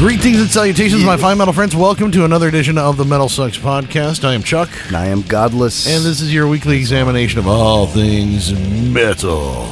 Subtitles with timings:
[0.00, 1.76] Greetings and salutations, my fine metal friends.
[1.76, 4.24] Welcome to another edition of the Metal Sucks podcast.
[4.24, 5.86] I am Chuck, And I am godless.
[5.86, 9.66] and this is your weekly examination of all things metal.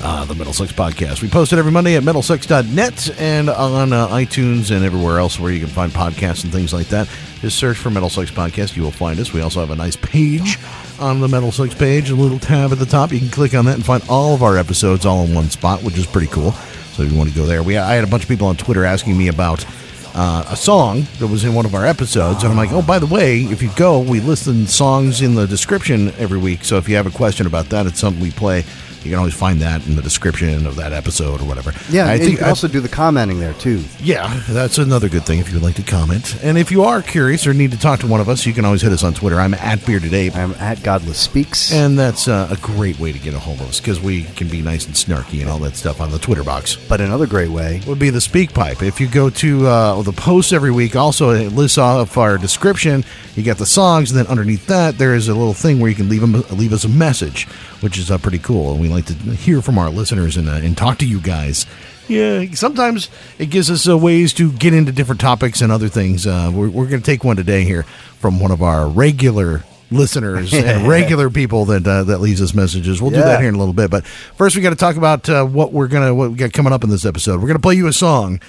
[0.00, 1.20] Uh, the Metal Sucks podcast.
[1.20, 5.50] We post it every Monday at metalsucks.net and on uh, iTunes and everywhere else where
[5.50, 7.08] you can find podcasts and things like that.
[7.40, 8.76] Just search for Metal Sucks podcast.
[8.76, 9.32] You will find us.
[9.32, 10.60] We also have a nice page
[11.00, 13.10] on the Metal Sucks page, a little tab at the top.
[13.10, 15.82] You can click on that and find all of our episodes all in one spot,
[15.82, 16.54] which is pretty cool.
[16.96, 18.56] So if you want to go there, we I had a bunch of people on
[18.56, 19.66] Twitter asking me about
[20.14, 22.98] uh, a song that was in one of our episodes, and I'm like, oh, by
[22.98, 26.64] the way, if you go, we listen songs in the description every week.
[26.64, 28.64] So if you have a question about that, it's something we play.
[29.06, 31.72] You can always find that in the description of that episode or whatever.
[31.90, 33.82] yeah, I and think you can I- also do the commenting there too.
[34.00, 36.36] yeah, that's another good thing if you would like to comment.
[36.42, 38.64] And if you are curious or need to talk to one of us, you can
[38.64, 39.40] always hit us on Twitter.
[39.40, 40.34] I'm at Bearded Ape.
[40.36, 41.72] I'm at godless speaks.
[41.72, 44.48] And that's uh, a great way to get a hold of us because we can
[44.48, 46.76] be nice and snarky and all that stuff on the Twitter box.
[46.76, 47.80] but another great way.
[47.86, 48.82] would be the speak pipe.
[48.82, 53.04] If you go to uh, the posts every week, also it lists off our description.
[53.34, 55.96] You get the songs, and then underneath that there is a little thing where you
[55.96, 57.46] can leave 'em- leave us a message,
[57.80, 58.72] which is uh, pretty cool.
[58.72, 61.66] And we like to hear from our listeners and uh, and talk to you guys.
[62.08, 66.26] Yeah, sometimes it gives us uh, ways to get into different topics and other things.
[66.26, 67.82] Uh, we're we're going to take one today here
[68.18, 73.02] from one of our regular listeners and regular people that uh, that leaves us messages.
[73.02, 75.28] We'll do that here in a little bit, but first we got to talk about
[75.28, 77.40] uh, what we're gonna what we got coming up in this episode.
[77.40, 78.40] We're gonna play you a song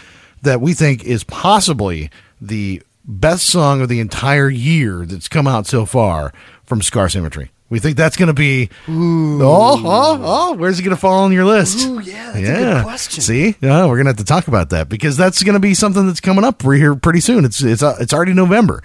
[0.43, 5.65] that we think is possibly the best song of the entire year that's come out
[5.65, 6.33] so far
[6.65, 7.51] from Scar Symmetry.
[7.69, 8.69] We think that's going to be.
[8.87, 10.53] Oh, oh, oh!
[10.53, 11.85] Where's it going to fall on your list?
[11.85, 13.21] Ooh, yeah, that's a good question.
[13.21, 15.73] See, yeah, we're going to have to talk about that because that's going to be
[15.73, 17.43] something that's coming up for here pretty soon.
[17.43, 18.83] It's it's uh, it's already November,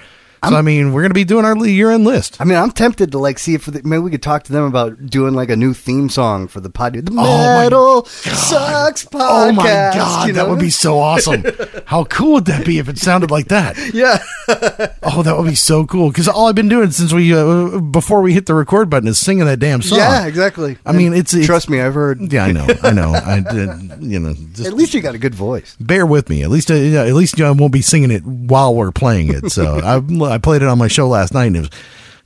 [0.48, 2.40] so i mean we're going to be doing our year end list.
[2.40, 4.64] I mean, I'm tempted to like see if the, maybe we could talk to them
[4.64, 6.94] about doing like a new theme song for the pod.
[6.94, 9.48] The Metal Sucks podcast.
[9.48, 10.44] Oh my god, you know?
[10.44, 11.44] that would be so awesome!
[11.86, 13.76] How cool would that be if it sounded like that?
[13.94, 14.18] yeah.
[15.04, 16.08] Oh, that would be so cool.
[16.08, 19.18] Because all I've been doing since we uh, before we hit the record button is
[19.18, 19.98] singing that damn song.
[19.98, 20.78] Yeah, exactly.
[20.86, 22.32] I mean, And it's- it's- trust me, I've heard.
[22.32, 23.12] Yeah, I know, I know.
[23.12, 23.68] I did,
[24.00, 25.76] you know, just At least you got a good voice.
[25.80, 26.42] bear with me.
[26.44, 29.50] At least, uh, yeah, at least I won't be singing it while we're playing it.
[29.50, 29.98] So I,
[30.32, 31.70] I played it on my show last night, and it was,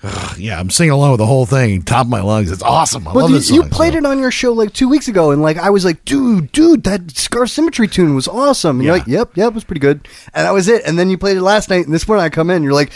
[0.03, 2.51] ugh, yeah, I'm singing along with the whole thing, top of my lungs.
[2.51, 3.07] It's awesome.
[3.09, 3.99] I Well, love you, this you played so.
[3.99, 6.85] it on your show like two weeks ago, and like I was like, dude, dude,
[6.85, 8.77] that Scar Symmetry tune was awesome.
[8.79, 9.01] And you're Yeah.
[9.01, 10.07] like, yep, yep, it was pretty good.
[10.35, 10.83] And that was it.
[10.87, 12.75] And then you played it last night, and this morning I come in, and you're
[12.75, 12.93] like,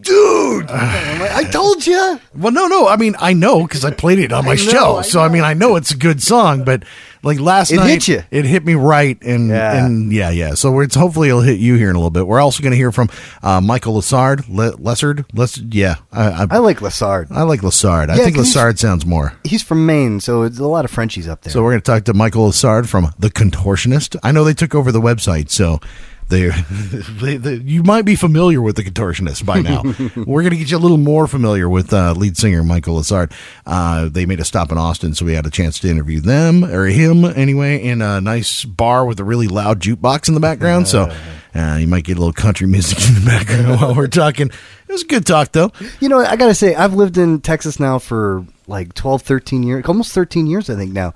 [0.00, 2.20] dude, I'm like, I told you.
[2.34, 2.88] Well, no, no.
[2.88, 4.96] I mean, I know because I played it on my know, show.
[4.96, 6.82] I so I mean, I know it's a good song, but
[7.26, 8.22] like last It night, hit you.
[8.30, 9.84] It hit me right, and Yeah.
[9.84, 10.54] and yeah, yeah.
[10.54, 12.26] So it's hopefully it'll hit you here in a little bit.
[12.26, 13.10] We're also going to hear from
[13.42, 15.96] uh, Michael Lassard, Le- Lessard, Les- yeah.
[16.12, 17.26] I, I, I like Lassard.
[17.30, 18.08] I like Lassard.
[18.08, 19.34] I Yeah, think 'cause he's- Lassard sounds more.
[19.44, 21.52] He's from Maine, so it's a lot of Frenchies up there.
[21.52, 24.16] So we're going to talk to Michael Lassard from The Contortionist.
[24.22, 25.80] I know they took over the website, so
[26.28, 26.48] they,
[27.20, 29.82] they, they you might be familiar with The Contortionist by now.
[30.26, 33.32] we're going to get you a little more familiar with uh, lead singer Michael Lassard.
[33.64, 36.64] Uh, they made a stop in Austin, so we had a chance to interview them
[36.64, 40.88] or him anyway in a nice bar with a really loud jukebox in the background.
[40.88, 41.12] So
[41.54, 44.48] uh, you might get a little country music in the background while we're talking.
[44.48, 45.72] It was a good talk, though.
[46.00, 49.62] you know, I got to say, I've lived in Texas now for like 12, 13
[49.62, 51.14] years, almost 13 years, I think now.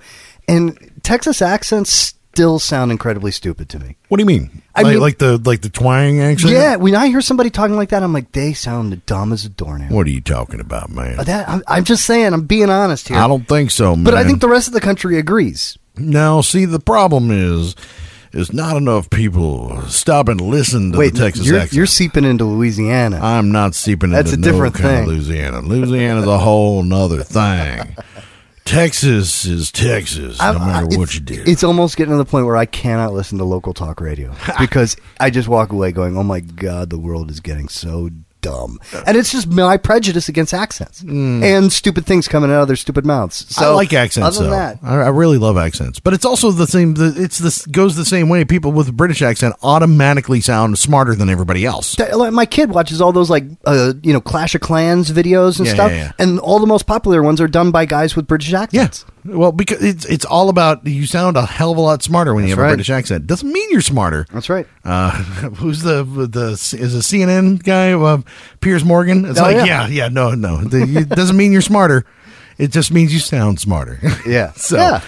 [0.49, 3.97] And Texas accents still sound incredibly stupid to me.
[4.09, 4.63] What do you mean?
[4.75, 6.55] I like, mean- like the like the twang accent?
[6.55, 9.51] Yeah, when I hear somebody talking like that, I'm like, they sound dumb as a
[9.51, 9.95] doornail.
[9.95, 11.19] What are you talking about, man?
[11.19, 13.19] Uh, that, I'm, I'm just saying, I'm being honest here.
[13.19, 14.05] I don't think so, man.
[14.05, 15.77] but I think the rest of the country agrees.
[15.99, 17.77] Now, see, the problem is,
[18.33, 21.75] is not enough people stop and listen to Wait, the Texas you're, accent.
[21.77, 23.21] you're seeping into Louisiana.
[23.23, 25.03] I'm not seeping That's into a different no kind thing.
[25.03, 25.61] of Louisiana.
[25.61, 27.97] Louisiana's a whole nother thing.
[28.71, 31.43] Texas is Texas, no I'm- matter I- what you do.
[31.45, 34.97] It's almost getting to the point where I cannot listen to local talk radio because
[35.19, 39.17] I just walk away going, "Oh my god, the world is getting so dumb," and
[39.17, 43.47] it's just my prejudice against accents and stupid things coming out of their stupid mouths.
[43.55, 43.67] So Mm.
[43.67, 44.27] I like accents.
[44.27, 44.57] Other than though.
[44.57, 46.95] that, I, I really love accents, but it's also the same.
[46.99, 48.45] It's this goes the same way.
[48.45, 51.97] People with a British accent automatically sound smarter than everybody else.
[52.33, 55.75] My kid watches all those like uh, you know Clash of Clans videos and Yeah,
[55.75, 56.13] stuff, yeah, yeah.
[56.19, 59.05] and all the most popular ones are done by guys with British Yeah, accents.
[59.31, 62.45] Well, because it's it's all about you sound a hell of a lot smarter when
[62.45, 62.69] you have right.
[62.69, 63.27] a British accent.
[63.27, 64.27] Doesn't mean you're smarter.
[64.33, 64.67] That's right.
[64.85, 65.11] Uh,
[65.57, 67.93] who's the the is a CNN guy?
[67.93, 68.23] Uh,
[68.61, 69.25] Piers Morgan.
[69.25, 69.65] It's Oh, like yeah.
[69.65, 70.61] yeah, yeah, no, no.
[70.63, 72.05] It doesn't mean you're smarter.
[72.59, 73.99] It just means you sound smarter.
[74.27, 74.53] Yeah.
[74.57, 75.01] so, Yeah.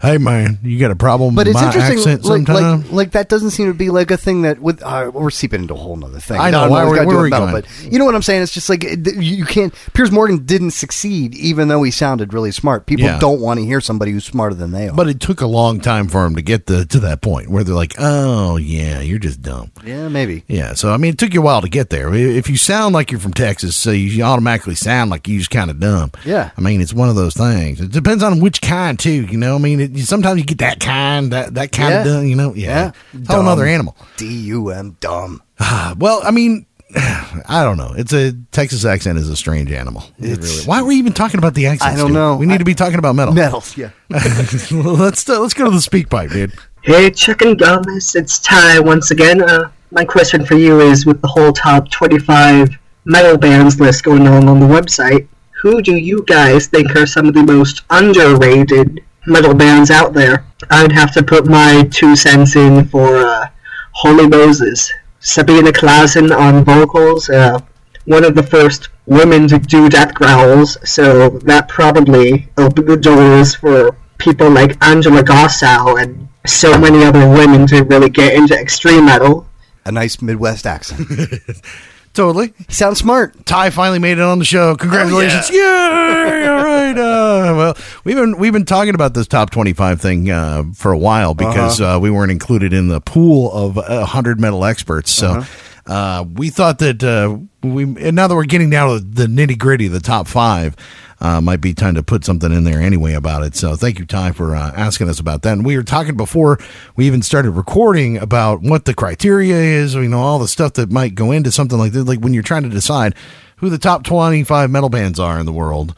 [0.00, 2.80] Hey man, you got a problem But with it's my interesting, accent like, sometime?
[2.82, 4.82] like, like that doesn't seem to be like a thing that with.
[4.82, 6.38] Uh, we're seeping into a whole nother thing.
[6.40, 7.62] I know, Not why- always where- gotta do where with are we metal, going?
[7.82, 8.42] But you know what I'm saying?
[8.42, 9.74] It's just like you you can't.
[9.94, 12.86] Piers Morgan didn't succeed, even though he sounded really smart.
[12.86, 13.18] People Yeah.
[13.18, 14.92] don't want to hear somebody who's smarter than they are.
[14.94, 17.64] but it took a long time for him to get the, to that point where
[17.64, 20.44] they're like, "Oh yeah, you're just dumb." yeah, maybe.
[20.48, 22.12] Yeah, so I mean, it took you a while to get there.
[22.14, 25.70] If you sound like you're from Texas, so you automatically sound like you're just kind
[25.70, 26.12] of dumb.
[26.24, 26.50] Yeah.
[26.56, 27.80] I mean, it's one of those things.
[27.80, 29.24] It depends on which kind too.
[29.24, 31.98] You know, I mean, it, sometimes you get that kind, that that kind Yeah.
[32.00, 32.26] of dumb.
[32.26, 32.90] You know, yeah, Yeah.
[33.20, 33.66] it's a whole Dumb.
[33.68, 33.96] animal.
[34.16, 35.42] D U M dumb.
[35.58, 36.66] Uh, well, I mean.
[36.96, 37.92] I don't know.
[37.94, 40.04] It's a Texas accent is a strange animal.
[40.18, 41.92] It really- why are we even talking about the accent?
[41.92, 42.36] I don't know.
[42.36, 43.34] We need I- to be talking about metal.
[43.34, 43.76] Metals.
[43.76, 43.90] Yeah.
[44.10, 46.52] let's uh, let's go to the speak pipe, dude.
[46.82, 49.42] Hey, Chuck and Gomez, it's Ty once again.
[49.42, 52.70] Uh, my question for you is with the whole top 25
[53.04, 55.26] metal bands list going on on the website,
[55.60, 60.44] who do you guys think are some of the most underrated metal bands out there?
[60.70, 63.48] I'd have to put my two cents in for uh,
[63.92, 64.92] Holy Moses.
[65.20, 67.58] Sabina Classen on vocals, uh,
[68.04, 73.54] one of the first women to do death growls, so that probably opened the doors
[73.54, 79.06] for people like Angela Gossow and so many other women to really get into extreme
[79.06, 79.46] metal.
[79.84, 81.08] A nice Midwest accent.
[82.14, 82.52] Totally.
[82.68, 83.46] sounds smart.
[83.46, 84.74] Ty finally made it on the show.
[84.76, 85.50] Congratulations!
[85.50, 85.58] Yay!
[85.60, 86.98] All right.
[86.98, 90.92] Uh, well, we've been we've been talking about this top twenty five thing uh, for
[90.92, 95.10] a while because uh we weren't included in the pool of uh, hundred metal experts.
[95.10, 95.44] So.
[95.86, 99.56] Uh, we thought that uh, we and now that we're getting down to the nitty
[99.56, 100.76] gritty, the top five
[101.20, 103.56] uh, might be time to put something in there anyway about it.
[103.56, 105.52] So thank you, Ty, for uh, asking us about that.
[105.54, 106.58] And we were talking before
[106.96, 109.94] we even started recording about what the criteria is.
[109.94, 112.06] You know, all the stuff that might go into something like this.
[112.06, 113.14] Like when you're trying to decide
[113.56, 115.94] who the top 25 metal bands are in the world,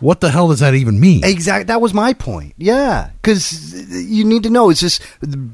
[0.00, 1.22] what the hell does that even mean?
[1.24, 1.64] Exactly.
[1.64, 2.54] That was my point.
[2.56, 5.00] Yeah, because you need to know is this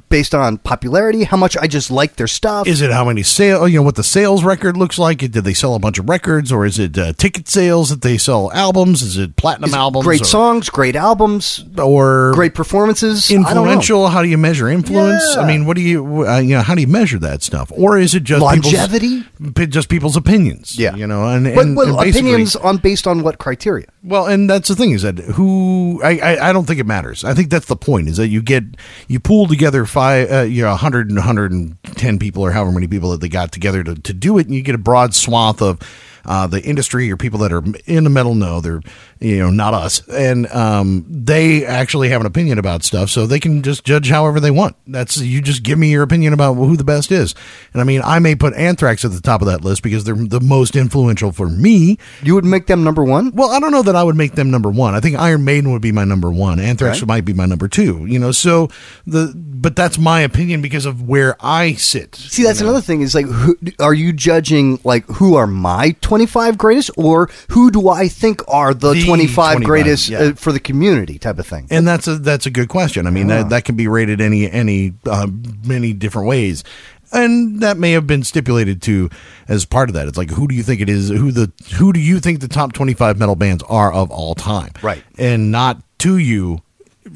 [0.09, 1.25] based on popularity?
[1.25, 2.67] How much I just like their stuff?
[2.67, 3.67] Is it how many sale?
[3.67, 5.19] You know what the sales record looks like?
[5.19, 8.19] Did they sell a bunch of records, or is it uh, ticket sales that they
[8.19, 9.03] sell albums?
[9.03, 10.05] Is it platinum Is it albums?
[10.05, 13.31] great or, songs, great albums, or great performances?
[13.31, 13.49] I don't know.
[13.51, 14.09] influential?
[14.09, 15.25] How do you measure influence?
[15.35, 15.43] Yeah.
[15.43, 16.63] I mean, what do you uh, you know?
[16.63, 17.73] How do you measure that stuff?
[17.75, 19.25] Or is it just Longevity?
[19.39, 20.79] People's, just people's opinions?
[20.79, 20.95] Yeah.
[20.95, 23.87] you know, and, But, well, and opinions on based on what criteria?
[24.03, 27.25] Well, and that's the thing is that who I, I, I don't think it matters.
[27.25, 28.64] I think that's the point is that you get
[29.08, 33.11] you pool together five uh, you know 100 and 110 people or however many people
[33.11, 35.81] that they got together to, to do it and you get a broad swath of
[36.26, 38.82] uh, the industry or people that are in the metal know they're
[39.21, 43.41] you know not us and um, they actually have an opinion about stuff so they
[43.41, 46.77] can just judge however they want that's you just give me your opinion about who
[46.77, 47.35] the best is
[47.73, 50.15] and i mean i may put anthrax at the top of that list because they're
[50.15, 53.31] the most influential for me You would make them number one?
[53.35, 54.95] well, I don't know that I would make them number one.
[54.95, 56.59] I think Iron Maiden would be my number one.
[56.61, 57.07] Anthrax Okay.
[57.07, 58.05] might be my number two.
[58.07, 58.69] You know, so
[59.07, 62.15] the but that's my opinion because of where I sit.
[62.15, 63.01] See, that's another thing.
[63.01, 67.71] Is like, who, are you judging like who are my twenty five greatest, or who
[67.71, 70.19] do I think are the, The twenty five 25, greatest yeah.
[70.19, 71.67] uh, for the community type of thing?
[71.70, 73.06] And that's a that's a good question.
[73.06, 75.29] I mean, that, that can be rated any any uh,
[75.65, 76.65] many different ways.
[77.13, 79.08] And that may have been stipulated to
[79.46, 80.08] as part of that.
[80.08, 81.08] It's like who do you think it is?
[81.08, 84.34] Who the who do you think the top twenty five metal bands are of all
[84.34, 84.72] time?
[84.82, 85.03] Right.
[85.19, 86.60] and not to you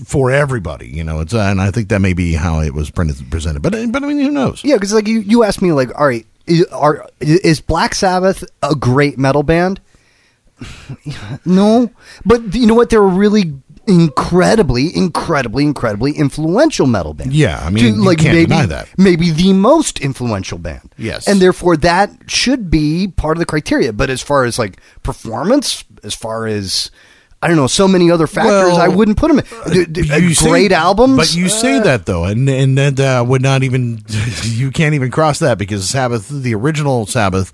[0.05, 0.89] for everybody.
[0.89, 3.63] You know, it's uh, and I think that may be how it was presented.
[3.63, 4.63] But but I mean, who knows?
[4.65, 8.45] Yeah, because like you, you asked me like, all right, is, are is Black Sabbath
[8.63, 9.81] a great metal band?
[11.45, 11.91] No,
[12.25, 12.91] but you know what?
[12.91, 13.55] They're a really
[13.87, 17.33] incredibly, incredibly, incredibly influential metal band.
[17.33, 18.89] Yeah, I mean, you can't maybe, deny that.
[18.99, 20.95] Maybe the most influential band.
[20.97, 21.27] Yes.
[21.27, 23.93] and therefore that should be part of the criteria.
[23.93, 26.91] But as far as like performance, as far as
[27.43, 29.39] I don't know, so many other factors, Well, I wouldn't put them.
[29.73, 29.93] In.
[29.93, 33.25] D- You say- great albums, but you say Uh, that though, and and that uh,
[33.27, 34.03] would not even
[34.45, 37.51] you can't even cross that because Sabbath, the original Sabbath,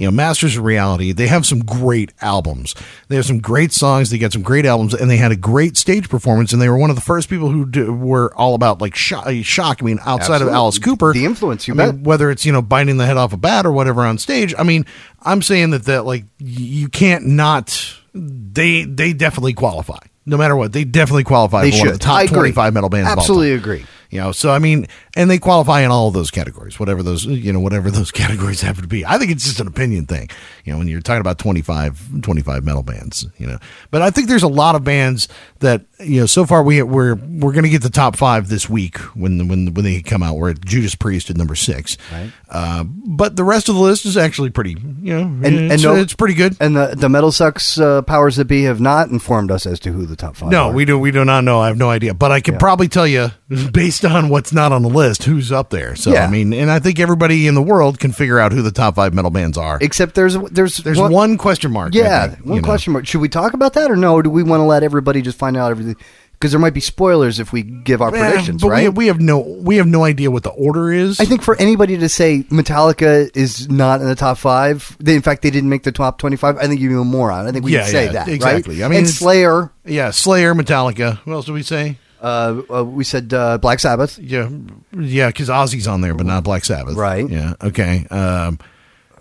[0.00, 2.74] you know, Masters of Reality, they have some great albums.
[3.08, 4.08] They have some great songs.
[4.08, 6.54] They got some great albums, and they had a great stage performance.
[6.54, 9.26] And they were one of the first people who do, were all about like shock.
[9.26, 9.82] Uh, shock.
[9.82, 12.62] I mean, outside of Alice Cooper, The influence, you I mean, whether it's you know
[12.62, 14.54] biting the head off a bat or whatever on stage.
[14.56, 14.86] I mean,
[15.20, 17.94] I'm saying that that like you can't not.
[18.14, 19.98] They they definitely qualify.
[20.24, 22.00] No matter what, they definitely qualify They for one of should.
[22.00, 23.10] the top 25 metal bands.
[23.10, 23.84] Absolutely agree.
[24.10, 27.24] You know, so I mean, and they qualify in all of those categories, whatever those
[27.24, 29.06] you know, whatever those categories happen to be.
[29.06, 30.28] I think it's just an opinion thing.
[30.64, 33.58] You know, when you're talking about 25, 25 metal bands, you know,
[33.92, 35.28] but I think there's a lot of bands
[35.60, 36.26] that you know.
[36.26, 39.74] So far, we we're we're going to get the top five this week when when
[39.74, 40.36] when they come out.
[40.36, 42.32] We're at Judas Priest at number six, Right.
[42.48, 45.82] Uh, but the rest of the list is actually pretty, you know, And- it's, and
[45.82, 46.56] no- it's pretty good.
[46.60, 49.92] And the the Metal Sucks uh, powers that be have not informed us as to
[49.92, 50.50] who the top five.
[50.50, 50.72] No, are.
[50.72, 50.98] we do.
[50.98, 51.60] We do not know.
[51.60, 53.30] I have no idea, but I can probably tell you
[53.72, 55.96] based on what's not on the list who's up there.
[55.96, 56.24] So Yeah.
[56.26, 58.94] I mean, and I think everybody in the world can figure out who the top
[58.94, 59.78] five metal bands are.
[59.80, 61.94] Except there's there's There's one, question mark.
[61.94, 62.66] Yeah, think, one you know.
[62.66, 63.06] question mark.
[63.06, 64.14] Should we talk about that or no?
[64.14, 65.96] Or do we want to let everybody just find out everything?
[66.32, 68.84] Because there might be spoilers if we give our Eh, predictions, but right?
[68.84, 71.20] we, we have no we have no idea what the order is.
[71.20, 75.20] I think for anybody to say Metallica is not in the top five, they, in
[75.20, 76.56] fact they didn't make the top twenty-five.
[76.56, 77.46] I think you're a moron.
[77.46, 78.76] I think we Yeah, can say yeah, that, exactly.
[78.76, 78.84] Right?
[78.86, 79.70] I mean, and Slayer.
[79.84, 81.18] yeah, Slayer, Metallica.
[81.18, 81.98] Who else do we say?
[82.20, 84.18] Uh, uh, we said uh, Black Sabbath.
[84.18, 84.48] Yeah,
[84.92, 86.96] yeah, because Ozzy's on there, but not Black Sabbath.
[86.96, 87.28] Right.
[87.28, 87.54] Yeah.
[87.62, 88.06] Okay.
[88.10, 88.58] Um,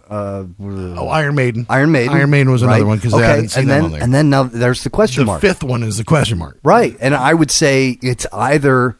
[0.09, 1.67] Uh, oh, Iron Maiden.
[1.69, 2.13] Iron Maiden.
[2.13, 2.87] Iron Maiden was another right?
[2.87, 4.01] one because okay, I didn't see and them then on there.
[4.03, 5.41] and then now there's the question the mark.
[5.41, 6.57] fifth one is the question mark.
[6.63, 6.97] Right.
[6.99, 8.97] And I would say it's either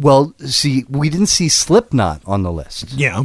[0.00, 2.92] well, see, we didn't see Slipknot on the list.
[2.94, 3.24] Yeah.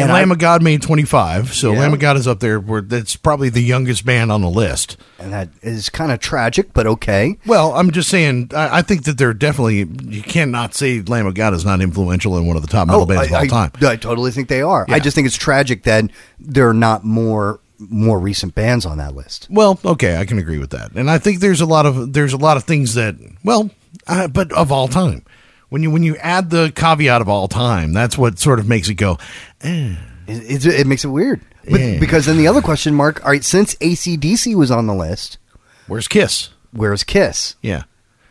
[0.00, 1.80] And And Lamb I- of God made 25, so Yeah.
[1.80, 2.58] Lamb of God is up there.
[2.60, 4.96] Where that's probably the youngest band on the list.
[5.18, 7.36] And that is kind of tragic, but okay.
[7.46, 11.34] Well, I'm just saying, I, I think that they're definitely, you cannot say Lamb of
[11.34, 13.68] God is not influential in one of the top metal bands Oh, I, of all
[13.68, 13.72] time.
[13.88, 14.86] I totally think they are.
[14.88, 14.94] Yeah.
[14.94, 16.04] I just think it's tragic that
[16.38, 19.46] there are not more more recent bands on that list.
[19.48, 22.34] Well, okay, I can agree with that, and I think there's a lot of there's
[22.34, 23.70] a lot of things that well,
[24.06, 25.22] uh, but of all time,
[25.70, 28.88] when you when you add the caveat of all time, that's what sort of makes
[28.88, 29.18] it go.
[29.62, 29.96] Eh.
[30.26, 31.40] It, it, it makes it weird.
[31.64, 31.98] But.
[31.98, 35.38] Because then the other question mark, all right, since ACDC was on the list,
[35.86, 36.50] Where's Kiss?
[36.72, 37.56] where's Kiss?
[37.62, 37.82] Yeah.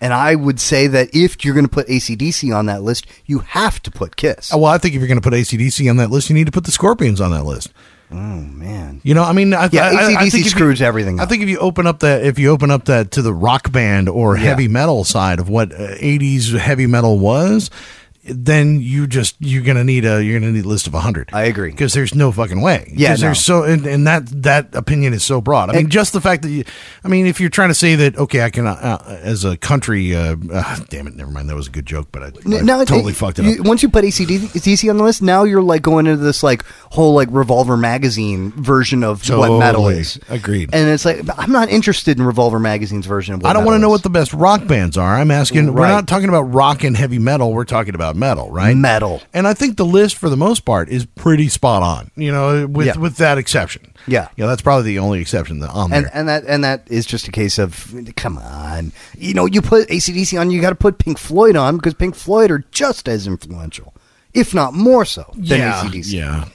[0.02, 3.40] And I would say that if you're going to put ACDC on that list, you
[3.40, 4.54] have to put Kiss.
[4.54, 6.46] Oh, well, I think if you're going to put ACDC on that list, you need
[6.46, 7.74] to put the Scorpions on that list.
[8.12, 9.02] Oh, man.
[9.04, 11.26] You know, I mean, I, Yeah, I, I, I think if screws you, everything I
[11.26, 14.10] think if you open up that, if you open up that to the rock band
[14.10, 14.44] or Yeah.
[14.46, 17.70] heavy metal side of what uh, '80s heavy metal was,
[18.24, 21.30] then you just you're gonna need a you're gonna need a list of hundred.
[21.34, 21.72] I agree.
[21.72, 22.92] because there's no fucking way.
[22.96, 23.16] Yeah, no.
[23.18, 25.70] there's so and, and that that opinion is so broad.
[25.70, 26.64] I mean, And- just the fact that you,
[27.04, 28.72] I mean, if you're trying to say that, okay, I can uh,
[29.06, 32.10] uh, as a country, uh, uh, damn it, never mind, that was a good joke,
[32.12, 33.66] but I, I totally it- fucked it you- up.
[33.68, 37.14] Once you put ACDC on the list, now you're like going into this like whole
[37.14, 40.20] like Revolver magazine version of what metal is.
[40.30, 40.70] Agreed.
[40.74, 43.76] And it's like I'm not interested in Revolver magazine's version of what I don't want
[43.76, 45.16] to know what the best rock bands are.
[45.16, 45.74] I'm asking.
[45.74, 47.54] We're not talking about rock and heavy metal.
[47.54, 48.76] We're talking about Uh, metal, right?
[48.76, 49.22] Metal.
[49.34, 52.12] And I think the list, for the most part, is pretty spot on.
[52.16, 52.98] You know, with Yeah.
[52.98, 53.94] with that exception.
[54.08, 54.30] Yeah.
[54.36, 56.12] You know, that's probably the only exception that on and there.
[56.14, 59.88] and that and that is just a case of come on, you know, you put
[59.90, 63.28] ACDC on, you got to put Pink Floyd on because Pink Floyd are just as
[63.28, 63.94] influential,
[64.34, 65.82] if not more so than yeah.
[65.84, 66.14] ACDC.
[66.14, 66.46] Yeah.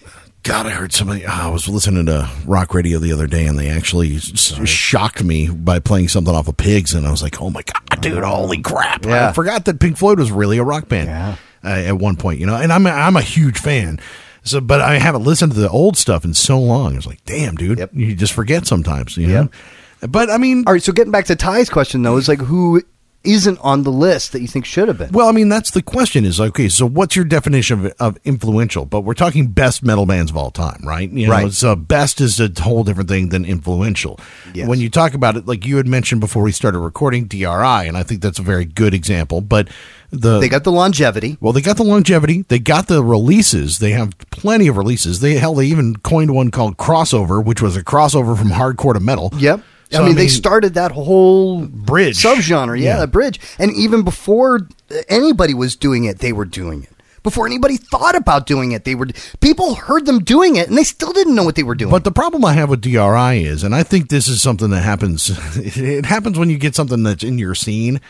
[0.44, 1.24] God, I heard somebody.
[1.26, 5.24] ah, I was listening to rock radio the other day, and they actually s- shocked
[5.24, 8.22] me by playing something off of Pigs, and I was like, "Oh my god, dude!
[8.22, 9.30] Holy crap!" Yeah.
[9.30, 11.36] I forgot that Pink Floyd was really a rock band Yeah.
[11.64, 12.56] uh, at one point, you know.
[12.56, 13.98] And I'm a, I'm a huge fan.
[14.42, 16.92] So, but I haven't listened to the old stuff in so long.
[16.92, 17.90] I was like, "Damn, dude!" Yep.
[17.94, 19.44] You just forget sometimes, you Yep.
[19.44, 20.08] know.
[20.08, 22.82] But I mean, All right, so getting back to Ty's question though, is like who
[23.24, 25.10] isn't on the list that you think should have been?
[25.12, 28.84] Well, I mean, that's the question is okay, so what's your definition of, of influential?
[28.84, 31.10] But we're talking best metal bands of all time, right?
[31.10, 31.52] You know, Right.
[31.52, 34.20] So best is a whole different thing than influential.
[34.52, 34.68] Yes.
[34.68, 37.44] When you talk about it, like you had mentioned before we started recording, DRI,
[37.88, 39.40] and I think that's a very good example.
[39.40, 39.68] But
[40.10, 41.38] the they got the longevity.
[41.40, 42.42] well, they got the longevity.
[42.42, 43.78] They got the releases.
[43.78, 45.20] They have plenty of releases.
[45.20, 49.00] They hell, they even coined one called crossover, which was a crossover from hardcore to
[49.00, 49.32] metal.
[49.36, 49.60] Yep.
[49.94, 52.16] So, I, mean, they started that whole Bridge.
[52.22, 53.06] subgenre, yeah, Yeah.
[53.06, 53.40] bridge.
[53.58, 54.68] And even before
[55.08, 56.90] anybody was doing it, they were doing it.
[57.22, 59.08] Before anybody thought about doing it, they were
[59.40, 61.90] people heard them doing it, and they still didn't know what they were doing.
[61.90, 64.82] But the problem I have with DRI is, and I think this is something that
[64.82, 65.30] happens.
[65.56, 68.00] It happens when you get something that's in your scene.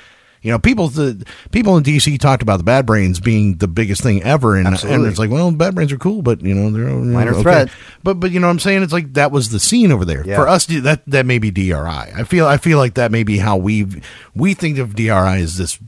[0.45, 4.03] You know, people the people in DC talked about the Bad Brains being the biggest
[4.03, 6.85] thing ever, and, and it's like, well, Bad Brains are cool, but you know, they're
[6.87, 7.43] Minor okay.
[7.43, 7.69] threat.
[8.03, 10.23] But but you know, what I'm saying it's like that was the scene over there
[10.27, 10.37] Yeah.
[10.37, 10.67] for us.
[10.67, 11.73] That that may be DRI.
[11.75, 13.87] I feel I feel like that may be how we
[14.35, 15.09] we think of DRI
[15.41, 15.79] as this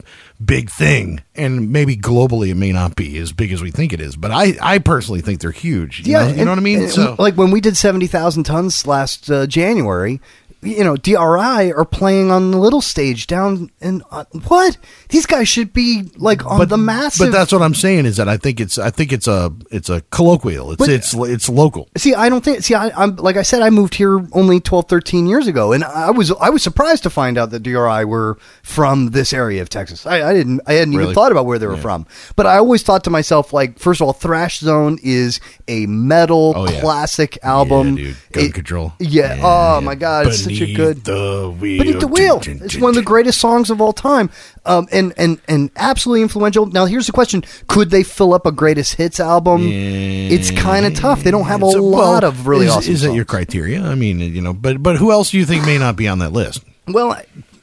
[0.43, 4.01] big thing, and maybe globally it may not be as big as we think it
[4.01, 4.17] is.
[4.17, 6.07] But I I personally think they're huge.
[6.07, 6.89] You know, you know what I mean?
[6.89, 10.19] So like when we did seventy thousand tons last uh, January,
[10.67, 14.77] you know, DRI are playing on the little stage down in uh, what?
[15.09, 17.27] These guys should be like on the massive.
[17.29, 19.89] But that's what I'm saying is that I think it's I think it's a it's
[19.89, 20.73] a colloquial.
[20.73, 21.89] It's But- it's it's local.
[21.97, 22.63] See, I don't think.
[22.63, 25.85] See, I, I'm like I said, I moved here only 12, 13 years ago, and
[25.85, 29.69] I was I was surprised to find out that DRI were from this area of
[29.69, 30.07] Texas.
[30.07, 32.83] I, I didn't I hadn't even thought about where they were from, but I always
[32.83, 36.81] thought to myself, like, first of all, Thrash Zone is a metal Oh, yeah.
[36.81, 37.97] classic album.
[37.99, 38.13] Yeah.
[38.33, 38.93] Gun control.
[38.99, 39.41] Yeah.
[39.43, 41.05] Oh my God, it's such a good.
[41.05, 41.79] the wheel.
[41.85, 42.41] Beneath the wheel.
[42.45, 44.31] It's one of the greatest songs of all time,
[44.65, 46.67] um, and and and absolutely influential.
[46.67, 49.63] Now, here's the question: Could they fill up a greatest hits album?
[49.65, 51.23] It's kind of tough.
[51.23, 52.93] They don't have a It's lot well, of really is, awesome.
[52.95, 53.83] Is that your criteria?
[53.83, 56.19] I mean, you know, but but who else do you think may not be on
[56.21, 56.65] that list?
[56.89, 57.21] Well,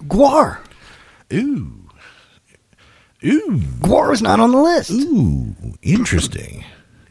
[0.08, 0.60] Gwar.
[1.34, 1.72] Ooh,
[3.26, 4.92] ooh, Gwar was not on the list.
[4.92, 6.64] ooh, interesting.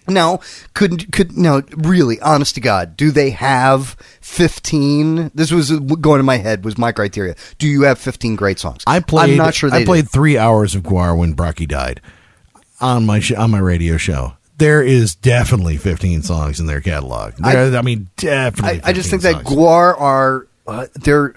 [0.09, 0.41] Now,
[0.75, 5.31] could could no really, honest to God, do they have fifteen?
[5.35, 6.65] This was uh, going in my head.
[6.65, 7.37] Was my criteria?
[7.59, 8.83] Do you have fifteen great songs?
[8.87, 9.31] I played.
[9.31, 9.71] I'm not sure.
[9.71, 10.11] They I played do.
[10.11, 12.01] three hours of Gwar when Brockie died
[12.81, 14.35] on my sh- on my radio show.
[14.59, 17.33] There is definitely 15 songs in their catalog.
[17.35, 18.81] There, I, mean, definitely.
[18.85, 19.59] I, I just 15 think that songs.
[19.59, 20.47] Gwar are.
[20.65, 21.35] Uh, they're.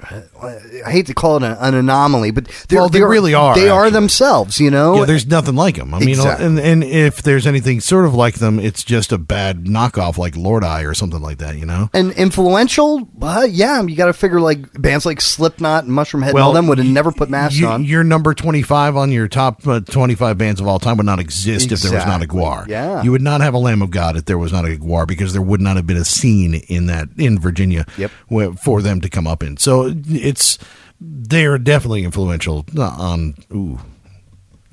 [0.86, 3.56] I hate to call it an, an anomaly, but they're, Well, they they're- really are,
[3.56, 4.60] They are themselves.
[4.60, 5.00] You know.
[5.00, 5.94] Yeah, there's nothing like them.
[5.96, 6.46] I mean, Exactly.
[6.46, 10.36] and and if there's anything sort of like them, it's just a bad knockoff, like
[10.36, 11.58] Lordi or something like that.
[11.58, 11.90] You know.
[11.94, 16.40] and influential, uh, yeah, you got to figure like bands like Slipknot and Mushroomhead and
[16.40, 17.84] all them would have never put masks you- on.
[17.84, 21.72] Your number 25 on your top uh, 25 bands of all time would not exist
[21.72, 22.42] if there was not a Exactly.
[22.42, 22.68] Gwar.
[22.68, 23.02] Yeah.
[23.02, 25.34] You would not have a Lamb of God if there was not a Gwar because
[25.34, 28.12] there would not have been a scene in that in Virginia Yep.
[28.60, 29.58] for them to come up in.
[29.58, 30.60] So it's
[31.00, 33.80] they're definitely influential uh, on ooh.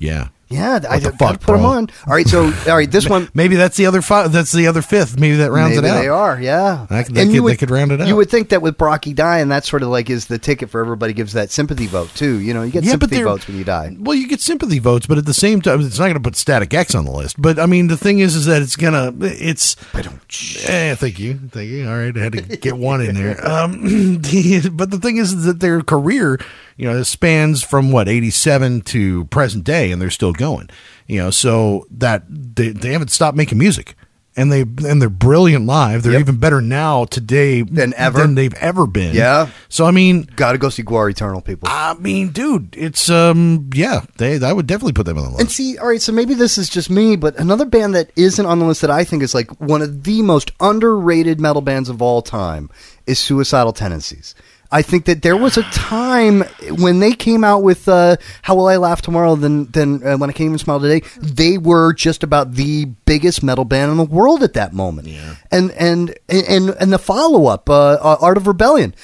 [0.03, 0.27] Yeah.
[0.49, 1.89] yeah, I the fuck, put them on.
[2.05, 3.27] All right, so all right, this one.
[3.33, 4.31] Maybe that's the other five.
[4.31, 5.19] That's the other fifth.
[5.19, 6.01] Maybe that rounds Maybe it out.
[6.01, 6.85] They are, yeah.
[6.89, 8.07] That could- they could- they could round it out.
[8.07, 10.79] You would think that with Brockie dying, that sort of like is the ticket for
[10.81, 12.39] everybody gives that sympathy vote too.
[12.39, 13.95] You know, you get Yeah, sympathy votes when you die.
[13.99, 16.35] Well, you get sympathy votes, but at the same time, it's not going to put
[16.35, 17.41] Static X on the list.
[17.41, 19.75] But I mean, the thing is, is that it's gonna, it's.
[19.95, 20.19] I don't.
[20.67, 21.87] Eh, thank you, thank you.
[21.89, 23.39] All right, I had to get one in there.
[23.53, 23.81] Um,
[24.21, 26.39] but the thing is that their career,
[26.77, 30.69] you know, it spans from what eighty seven to present day, and they're still going.
[31.07, 33.95] You know, so that they they haven't stopped making music.
[34.35, 36.01] And they and they're brilliant live.
[36.01, 36.21] They're Yep.
[36.21, 38.19] even better now today Than ever.
[38.21, 39.13] than they've ever been.
[39.13, 39.49] Yeah.
[39.69, 41.67] So I mean, Got to go see Gwar Eternal, people.
[41.71, 45.39] I mean, dude, it's um, yeah, they I would definitely put them on the list.
[45.41, 48.43] And see, all right, so maybe this is just me, but another band that isn't
[48.47, 51.87] on the list that I think is like one of the most underrated metal bands
[51.87, 52.71] of all time
[53.05, 54.33] is Suicidal Tendencies.
[54.73, 58.67] I think that there was a time when they came out with uh, "How Will
[58.67, 62.23] I Laugh Tomorrow," then then uh, when I Can't Even Smile Today, they were just
[62.23, 65.07] about the biggest metal band in the world at that moment.
[65.07, 65.35] Yeah.
[65.51, 68.95] And and and and the follow up, uh, uh, Art of Rebellion,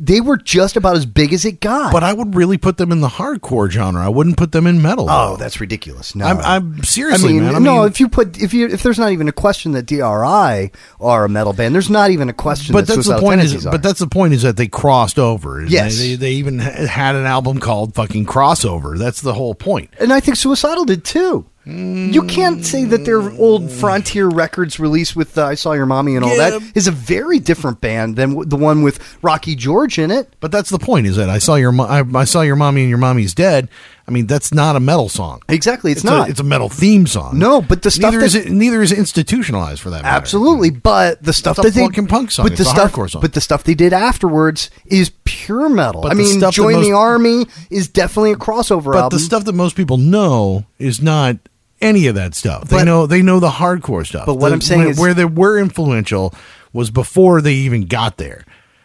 [0.00, 1.92] they were just about as big as it got.
[1.92, 4.04] But I would really put them in the hardcore genre.
[4.04, 5.06] I wouldn't put them in metal.
[5.08, 6.16] Oh, that's ridiculous.
[6.16, 8.66] No, I'm- I'm- seriously, I mean, man, I no, mean- if you put if you
[8.66, 12.28] if there's not even a question that DRI are a metal band, there's not even
[12.28, 12.72] a question.
[12.72, 13.40] but that that's the point.
[13.40, 13.70] Is, are.
[13.70, 14.66] but that's the point is that they
[15.14, 15.60] crossed over.
[15.60, 15.98] And Yes.
[15.98, 19.90] they, they, they even had an album called "Fucking Crossover." That's the whole point.
[20.00, 21.46] and I think Suicidal did too.
[21.64, 26.16] You can't say that their old Frontier Records release with uh, "I Saw Your Mommy"
[26.16, 26.50] and all Yeah.
[26.58, 30.32] that is a very different band than w- the one with Rocky George in it.
[30.40, 31.06] But that's the point.
[31.06, 33.68] Is that I saw your mo- I, I saw your mommy and your mommy's dead.
[34.08, 35.40] I mean, that's not a metal song.
[35.48, 36.26] Exactly, it's, It's not.
[36.26, 37.38] A, it's a metal theme song.
[37.38, 40.02] No, but the stuff neither that- is it, neither is institutionalized for that.
[40.02, 40.16] Matter.
[40.16, 42.46] Absolutely, but the stuff a that they fucking punk song.
[42.46, 43.22] but It's the a stuff, hardcore song.
[43.22, 46.02] but the stuff they did afterwards is pure metal.
[46.02, 49.18] But I mean, stuff Join the most- Army is definitely a crossover But album.
[49.20, 51.36] the stuff that most people know is not
[51.82, 52.68] any of that stuff.
[52.68, 54.26] They know they know the hardcore stuff.
[54.26, 56.34] But what The- I'm saying where, is- where they were influential
[56.72, 58.44] was before they even got there.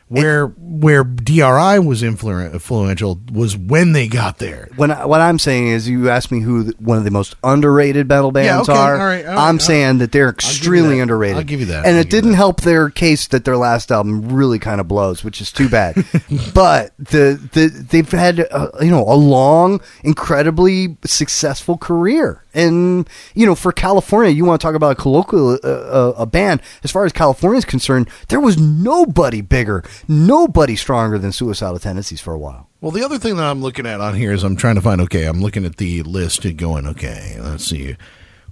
[0.10, 4.70] Where where DRI was influential was when they got there.
[4.76, 7.36] when I, what I'm saying is, you asked me who the, one of the most
[7.43, 8.93] underrated metal bands okay, are.
[8.93, 11.04] all right, all right, I'm all saying that they're extremely that.
[11.04, 11.38] underrated.
[11.38, 11.86] I'll give you that.
[11.86, 15.24] And I'll it didn't help their case that their last album really kind of blows,
[15.24, 15.96] which is too bad.
[16.54, 23.46] but the, the they've had uh, you know a long, incredibly successful career, and you
[23.46, 26.62] know for California, you want to talk about a colloquial uh, uh, a band.
[26.84, 32.21] As far as California is concerned, there was nobody bigger, nobody stronger than Suicidal Tendencies
[32.21, 32.69] for a while.
[32.81, 35.01] Well, the other thing that I'm looking at on here is I'm trying to find.
[35.01, 36.86] Okay, I'm looking at the list and going.
[36.88, 37.95] Okay, let's see.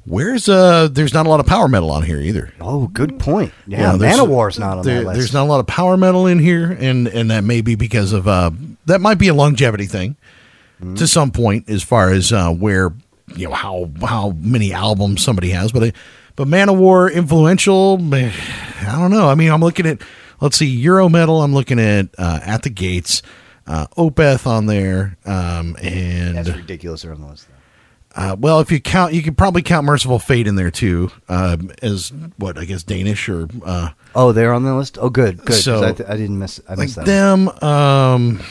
[0.06, 0.88] Where's uh?
[0.92, 2.54] There's not a lot of power metal on here either.
[2.62, 3.54] Oh, good point.
[3.66, 5.18] Yeah, there's- Manowar's not on there- that list.
[5.20, 8.14] There's not a lot of power metal in here, and and that may be because
[8.14, 8.52] of uh,
[8.86, 10.16] that might be a longevity thing
[10.82, 10.96] Mm-hmm.
[10.96, 12.92] to some point as far as uh, where
[13.34, 15.94] you know how how many albums somebody has, but I,
[16.36, 17.98] but Manowar influential.
[18.14, 18.32] I
[18.92, 19.30] don't know.
[19.30, 20.02] I mean, I'm looking at
[20.42, 21.42] let's see, Euro metal.
[21.42, 23.22] I'm looking at uh, at the gates,
[23.68, 27.02] uh, Opeth on there, um, and That's ridiculous.
[27.04, 27.48] They're on the list.
[28.16, 31.72] uh, well, if you count, you could probably count Mercyful Fate in there too, um,
[31.82, 34.98] as what I guess Danish or uh, Oh, they're on the list.
[35.02, 35.56] Oh, good, good.
[35.62, 36.62] So- I, th- I didn't miss.
[36.70, 37.06] I like missed that.
[37.06, 37.50] them.
[37.62, 38.42] Um,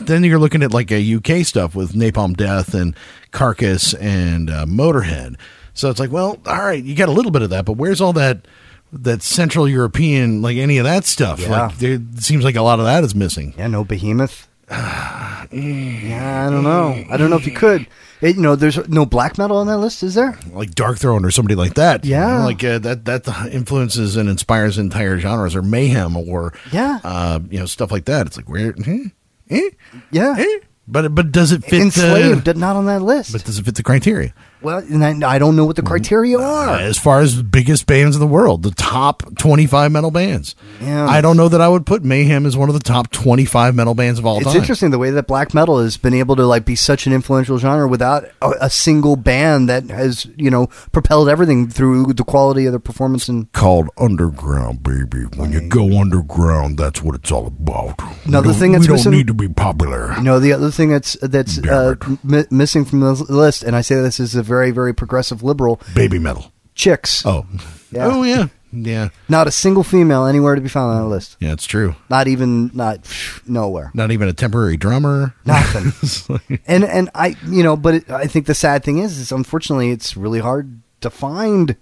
[0.00, 2.96] then you're looking at like a UK stuff with Napalm Death and
[3.30, 5.36] Carcass and uh, Motorhead.
[5.74, 8.00] So it's like, well, all right, you got a little bit of that, but where's
[8.00, 8.48] all that
[8.92, 11.40] that Central European, like any of that stuff?
[11.40, 11.66] Yeah.
[11.66, 13.54] Like, there, it seems like a lot of that is missing.
[13.58, 14.48] Yeah, no behemoth.
[14.70, 17.04] yeah, I don't know.
[17.10, 17.86] I don't know if you could.
[18.20, 20.38] It, you know, there's no black metal on that list, is there?
[20.52, 22.04] Like Darkthrone or somebody like that.
[22.04, 22.38] you Yeah.
[22.38, 26.98] know, like uh, that that influences and inspires entire genres, or Mayhem, or Yeah.
[27.04, 28.26] uh, you know, stuff like that.
[28.26, 29.04] It's like where, eh,
[29.50, 29.70] eh,
[30.10, 30.34] Yeah.
[30.36, 30.58] eh.
[30.88, 31.80] but but does it fit?
[31.80, 33.32] Enslaved, the, not on that list.
[33.32, 34.34] but does it fit the criteria?
[34.62, 36.76] Well, and I, I don't know what the criteria Uh, are.
[36.78, 40.54] as far as biggest bands in the world, the top 25 metal bands.
[40.80, 41.06] Yeah.
[41.06, 43.94] I don't know that I would put Mayhem as one of the top 25 metal
[43.94, 44.42] bands of all time.
[44.42, 44.60] It's time.
[44.60, 47.58] interesting the way that black metal has been able to like be such an influential
[47.58, 52.66] genre without a, a single band that has you know propelled everything through the quality
[52.66, 55.24] of their performance and Called underground, baby.
[55.36, 57.94] When you go underground, that's what it's all about.
[58.26, 60.14] Another thing that's we don't need to be popular.
[60.16, 63.80] You know, the other thing that's that's uh, mi- missing from the list, and I
[63.80, 66.50] say this is a very very progressive liberal, Baby metal.
[66.74, 67.24] chicks.
[67.24, 67.46] Oh,
[67.92, 68.06] Yeah.
[68.10, 71.36] oh yeah, yeah, Not a single female anywhere to be found on that list.
[71.40, 71.52] yeah.
[71.52, 71.94] It's true.
[72.10, 73.06] Not even not
[73.46, 73.90] nowhere.
[73.94, 75.34] Not even a temporary drummer.
[75.46, 76.48] Nothing.
[76.66, 79.90] and and I you know, but it, I think the sad thing is, is unfortunately
[79.90, 81.76] it's really hard to find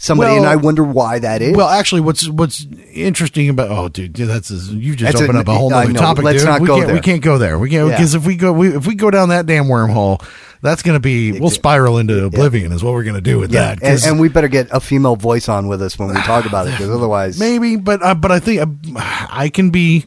[0.00, 1.56] somebody, and I wonder why that is.
[1.56, 5.38] Well, actually, what's what's interesting about oh, dude, dude, that's you just That's a- opened
[5.40, 6.22] up a whole other topic.
[6.24, 6.46] let's dude.
[6.48, 6.94] not we go can't, there.
[6.96, 7.58] We can't go there.
[7.58, 7.96] We can't Yeah.
[7.96, 10.22] because if we go we, if we go down that damn wormhole,
[10.60, 12.72] that's going to be we'll spiral into oblivion.
[12.72, 13.82] Is what we're going to do with yeah, that.
[13.82, 16.66] and, and we better get a female voice on with us when we talk about
[16.66, 20.06] it, because otherwise, maybe, but uh, but I think uh, I can be.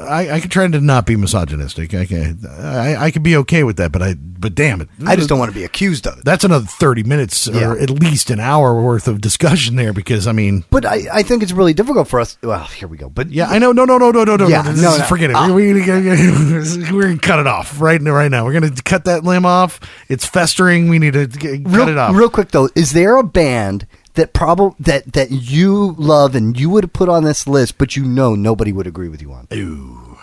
[0.00, 1.94] I, I can try to not be misogynistic.
[1.94, 3.92] I can I, I can be okay with that.
[3.92, 6.24] But I but damn it, I just don't want to be accused of it.
[6.24, 7.70] That's another thirty minutes Yeah.
[7.70, 11.22] or at least an hour worth of discussion there because I mean But I, I
[11.22, 12.38] think it's really difficult for us.
[12.42, 13.08] Well, here we go.
[13.08, 13.72] But Yeah, I know.
[13.72, 14.48] No, no, no, no, no, no.
[14.48, 15.04] Yeah, no, no, no.
[15.04, 15.36] Forget it.
[15.36, 15.52] Ah.
[15.52, 18.12] We, we, we're going to cut it off right now.
[18.12, 19.65] Right now, we're going to cut that limb off.
[20.08, 20.88] It's festering.
[20.88, 22.14] We need to g- cut real, it off.
[22.14, 26.70] real quick though, is there a band that probably that that you love and you
[26.70, 29.46] would put on this list, but you know nobody would agree with you on?
[29.52, 30.18] Ooh.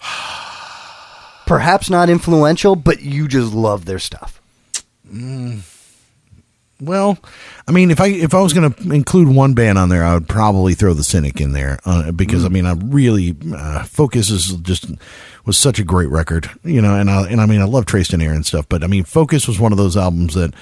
[1.46, 4.40] Perhaps not influential, but you just love their stuff.
[6.80, 7.16] Well,
[7.66, 10.14] I mean, if I if I was going to include one band on there, I
[10.14, 14.28] would probably throw the Cynic in there uh, because I mean, I really uh, Focus
[14.28, 14.86] is just
[15.46, 18.12] was such a great record, you know, and I and I mean, I love Traced
[18.12, 20.52] in Air and stuff, but I mean, Focus was one of those albums that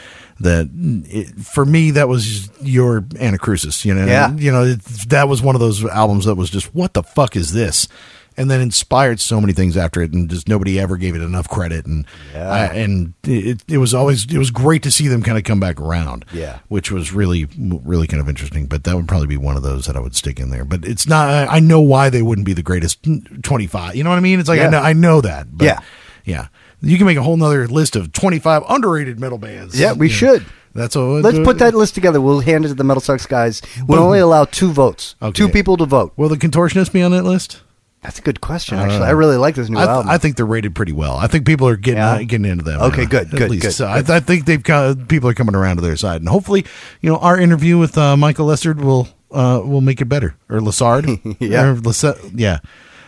[0.40, 0.68] that
[1.08, 4.34] it, for me that was your Anacrusis, you know, Yeah.
[4.34, 7.34] you know, it, that was one of those albums that was just what the fuck
[7.36, 7.88] is this.
[8.36, 11.48] And then inspired so many things after it, and just nobody ever gave it enough
[11.48, 11.86] credit.
[11.86, 12.48] And Yeah.
[12.50, 15.60] I, and it, it was always it was great to see them kind of come
[15.60, 16.58] back around Yeah.
[16.68, 19.86] which was really really kind of interesting but that would probably be one of those
[19.86, 22.44] that i would stick in there but it's not i I know why they wouldn't
[22.46, 22.98] be the greatest
[23.42, 25.80] 25 you know what i mean it's like I, know, I know that but Yeah.
[26.24, 26.48] yeah
[26.80, 30.12] you can make a whole nother list of 25 underrated metal bands Yeah, we You
[30.12, 30.46] know, should.
[30.74, 32.20] that's all Let's put that list together.
[32.20, 33.62] We'll hand it to the Metal Sucks guys.
[33.86, 35.32] We'll only allow two votes, Okay.
[35.32, 36.12] two people to vote.
[36.16, 37.60] will the contortionist be on that list
[38.04, 38.78] That's a good question.
[38.78, 39.06] Actually.
[39.06, 40.10] I really like this new I, th- album.
[40.10, 41.16] I think they're rated pretty well.
[41.16, 42.12] I think people are getting Yeah?
[42.12, 42.80] uh, getting into them.
[42.82, 43.62] Okay, good, at good, least.
[43.62, 44.10] good, So good.
[44.10, 46.64] I, I think they've got, people are coming around to their side, and hopefully,
[47.00, 50.58] you know, our interview with uh, Michael Lessard will uh, will make it better, or
[50.60, 51.06] Lessard,
[51.40, 51.64] Yeah.
[51.64, 52.58] or Lessa- yeah.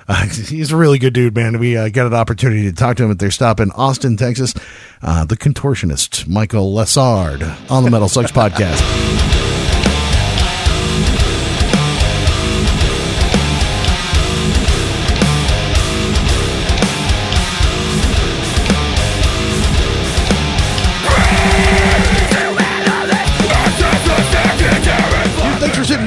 [0.09, 1.59] Uh, he's a really good dude, man.
[1.59, 4.55] We uh, got an opportunity to talk to him at their stop in Austin, Texas.
[5.03, 9.36] Uh, the contortionist, Michael Lessard, on the Metal Sucks podcast.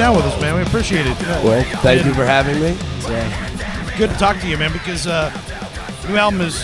[0.09, 0.55] Down with us, man.
[0.55, 1.19] We appreciate it.
[1.43, 2.75] Well, thank you for having me.
[3.97, 5.29] good to talk to you, man, because uh,
[6.07, 6.63] new album is.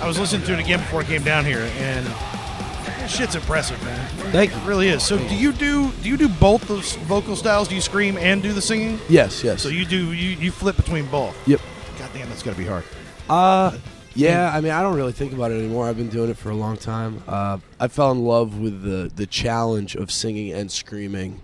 [0.00, 4.08] I was listening to it again before I came down here, and shit's impressive, man.
[4.32, 4.58] Thank you.
[4.58, 5.02] It really is.
[5.04, 7.68] So, do you do do you do both those vocal styles?
[7.68, 8.98] Do you scream and do the singing?
[9.08, 9.62] Yes, yes.
[9.62, 11.36] So you do you you flip between both.
[11.48, 11.60] Yep.
[11.98, 12.84] God damn, that's got to be hard.
[13.30, 13.78] Uh,
[14.14, 14.52] yeah.
[14.52, 15.88] I mean, I don't really think about it anymore.
[15.88, 17.22] I've been doing it for a long time.
[17.26, 21.40] Uh, I fell in love with the the challenge of singing and screaming.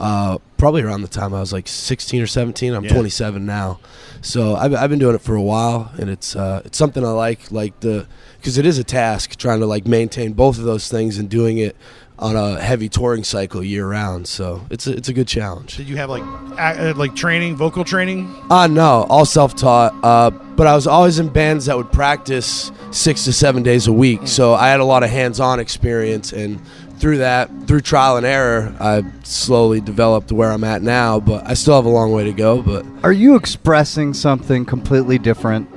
[0.00, 2.72] Uh, probably around the time I was like 16 or 17.
[2.74, 2.92] I'm Yeah.
[2.92, 3.78] 27 now,
[4.22, 7.10] so I've, I've been doing it for a while, and it's uh, it's something I
[7.10, 7.52] like.
[7.52, 8.06] Like the
[8.38, 11.58] because it is a task trying to like maintain both of those things and doing
[11.58, 11.76] it
[12.18, 14.28] on a heavy touring cycle year round.
[14.28, 15.76] So it's a, it's a good challenge.
[15.78, 16.22] Did you have like
[16.58, 18.34] uh, like training, vocal training?
[18.50, 19.94] Uh, no, all self taught.
[20.02, 23.92] Uh, but I was always in bands that would practice six to seven days a
[23.92, 24.28] week.
[24.28, 26.32] So I had a lot of hands on experience.
[26.34, 26.60] And
[27.00, 31.18] through that, through trial and error, I slowly developed where I'm at now.
[31.18, 32.62] But I still have a long way to go.
[32.62, 35.68] But Are you expressing something completely different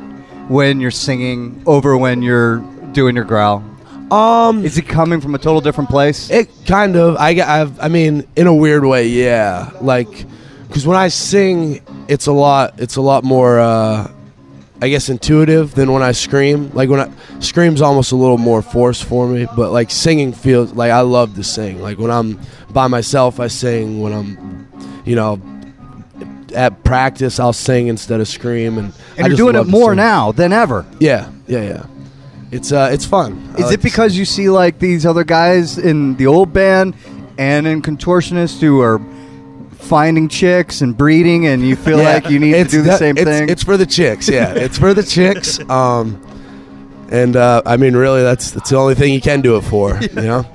[0.49, 2.57] when you're singing over when you're
[2.91, 3.63] doing your growl?
[4.11, 6.29] um, Is it coming from a total different place?
[6.29, 7.15] It kind of.
[7.17, 9.71] I, I've, I mean, in a weird way, yeah.
[9.81, 10.25] Like,
[10.67, 12.79] because when I sing, it's a lot.
[12.79, 13.59] It's a lot more.
[13.59, 14.11] Uh,
[14.83, 16.69] I guess intuitive than when I scream.
[16.73, 20.73] Like when I scream's almost a little more force for me, but like singing feels
[20.73, 21.81] like I love to sing.
[21.81, 22.37] Like when I'm
[22.69, 24.01] by myself, I sing.
[24.01, 24.67] When I'm,
[25.05, 25.41] you know,
[26.53, 28.77] at practice, I'll sing instead of scream.
[28.77, 30.85] And, and I you're just doing love it more now than ever.
[30.99, 31.85] Yeah, yeah, yeah.
[32.51, 33.37] It's uh, it's fun.
[33.57, 36.95] Is like it because you see like these other guys in the old band
[37.37, 38.99] and in contortionists who are
[39.83, 42.99] finding chicks and breeding, and you feel Yeah, like you need to do the that-
[42.99, 43.49] same it's, thing?
[43.49, 44.53] It's for the chicks, yeah.
[44.55, 45.59] it's for the chicks.
[45.69, 46.19] Um,
[47.11, 49.99] and uh, I mean, really, that's that's the only thing you can do it for.
[50.01, 50.45] You know,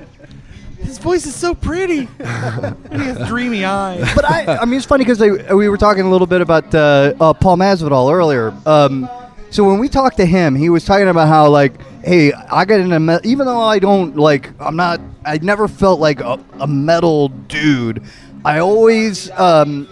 [0.80, 2.00] His voice is so pretty.
[2.18, 4.08] he has dreamy eyes.
[4.14, 7.14] but I, I mean, it's funny because we were talking a little bit about uh,
[7.20, 8.52] uh, Paul Masvidal earlier.
[8.66, 9.08] Um,
[9.50, 12.80] so when we talked to him, he was talking about how like, hey, I got
[12.80, 16.66] into me- even though I don't like, I'm not, I never felt like a, a
[16.66, 18.02] metal dude.
[18.48, 19.86] I always um,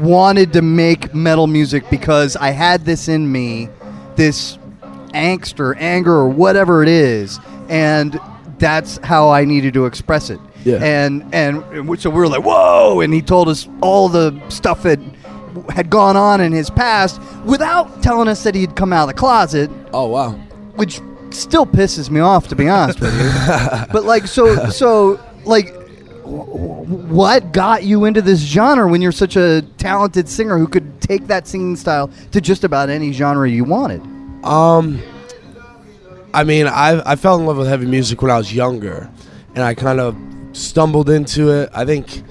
[0.00, 3.68] wanted to make metal music because I had this in me,
[4.16, 4.56] this
[5.12, 8.18] angst or anger or whatever it is, and
[8.58, 10.40] that's how I needed to express it.
[10.64, 10.76] Yeah.
[10.76, 11.62] And and
[12.00, 13.00] so we were like, whoa!
[13.00, 14.98] And he told us all the stuff that
[15.68, 19.20] had gone on in his past without telling us that he'd come out of the
[19.20, 20.30] closet, oh wow,
[20.76, 23.30] which still pisses me off to be honest with you.
[23.92, 25.74] but like, so so like.
[26.28, 31.00] Wh- What got you into this genre when you're such a talented singer who could
[31.00, 34.00] take that singing style to just about any genre you wanted?
[34.44, 35.00] Um,
[36.34, 39.10] I mean, I I fell in love with heavy music when I was younger,
[39.54, 40.16] and I kind of
[40.52, 41.70] stumbled into it.
[41.74, 42.22] I think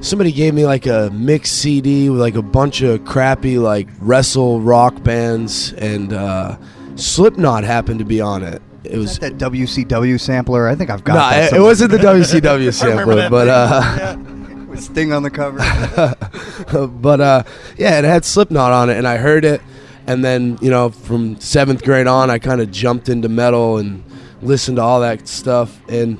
[0.00, 4.60] somebody gave me like a mix CD with like a bunch of crappy like wrestle
[4.60, 6.56] rock bands, and uh,
[6.96, 8.60] Slipknot happened to be on it.
[8.84, 13.28] It was That WCW sampler, I think I've got it, it wasn't the WCW sampler,
[13.30, 14.16] but uh,
[14.68, 15.58] With Sting on the cover.
[16.88, 17.44] but uh,
[17.78, 19.60] yeah, it had Slipknot on it, and I heard it,
[20.06, 24.02] and then you know from seventh grade on, I kind of jumped into metal and
[24.42, 25.80] listened to all that stuff.
[25.88, 26.18] And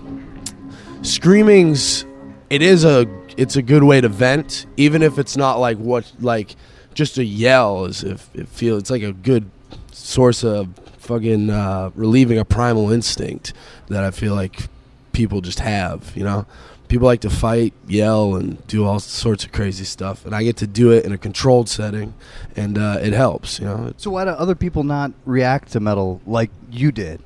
[1.03, 2.07] screaming's
[2.48, 6.11] it is a it's a good way to vent, even if it's not like what
[6.20, 6.55] like
[6.94, 9.50] just a yell is if it feels it's like a good
[9.90, 10.68] source of
[11.04, 13.52] fucking uh, relieving a primal instinct
[13.88, 14.68] that I feel like
[15.12, 16.46] people just have, you know.
[16.88, 20.58] People like to fight, yell, and do all sorts of crazy stuff, and I get
[20.58, 22.14] to do it in a controlled setting,
[22.56, 23.92] and uh, it helps, you know.
[23.96, 27.20] so why do other people not react to metal like you did?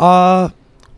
[0.00, 0.50] Uh,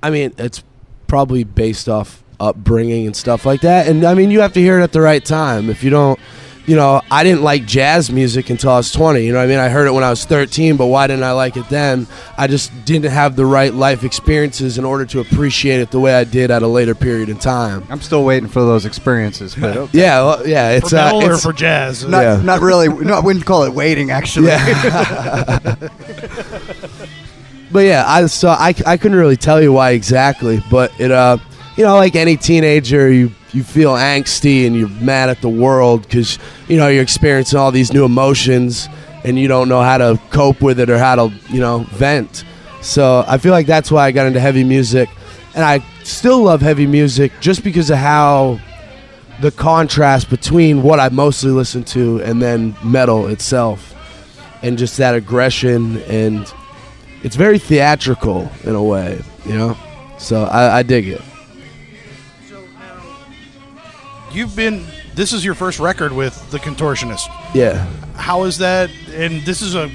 [0.02, 0.64] I mean, it's
[1.06, 3.86] probably based off upbringing and stuff like that.
[3.86, 5.68] And I mean, you have to hear it at the right time.
[5.68, 6.18] If you don't,
[6.66, 9.24] you know, I didn't like jazz music until I was 20.
[9.24, 9.58] You know what I mean?
[9.58, 12.06] I heard it when I was 13, but why didn't I like it then?
[12.38, 16.14] I just didn't have the right life experiences in order to appreciate it the way
[16.14, 17.82] I did at a later period in time.
[17.90, 19.98] I'm still waiting for those experiences, but okay.
[19.98, 22.04] Yeah, well, yeah, it's for uh, metal or it's- for jazz?
[22.06, 22.40] not, Yeah.
[22.42, 22.88] not really.
[22.88, 24.10] No, I wouldn't call it waiting.
[24.10, 25.74] Actually, Yeah.
[27.72, 31.38] but yeah, I so I, I couldn't really tell you why exactly, but it uh
[31.76, 36.02] you know like any teenager you you feel angsty and you're mad at the world
[36.02, 38.88] because you know you're experiencing all these new emotions
[39.24, 42.44] and you don't know how to cope with it or how to you know vent.
[42.82, 45.08] So I feel like that's why I got into heavy music,
[45.54, 48.58] and I still love heavy music just because of how
[49.40, 53.94] the contrast between what I mostly listen to and then metal itself,
[54.62, 56.52] and just that aggression and
[57.22, 59.76] it's very theatrical in a way, you know.
[60.18, 61.20] So I, I dig it.
[64.32, 64.84] You've been.
[65.14, 67.26] This is your first record with the Contortionist.
[67.54, 67.84] Yeah.
[68.14, 68.90] How is that?
[69.12, 69.90] And this is a.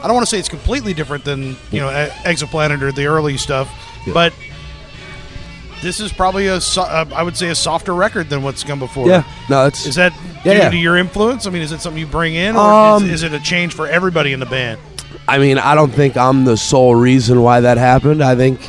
[0.00, 1.88] I don't want to say it's completely different than you know
[2.24, 3.68] Exoplanet or the early stuff,
[4.06, 4.12] Yeah.
[4.14, 4.32] but
[5.82, 6.60] this is probably a.
[6.60, 9.08] so- uh, I would say a softer record than what's come before.
[9.08, 9.24] Yeah.
[9.48, 10.12] No, it's Is that
[10.44, 10.70] Yeah, due yeah.
[10.70, 11.46] to your influence?
[11.46, 13.74] I mean, is it something you bring in, or Um, is, is it a change
[13.74, 14.78] for everybody in the band?
[15.26, 18.22] I mean, I don't think I'm the sole reason why that happened.
[18.22, 18.60] I think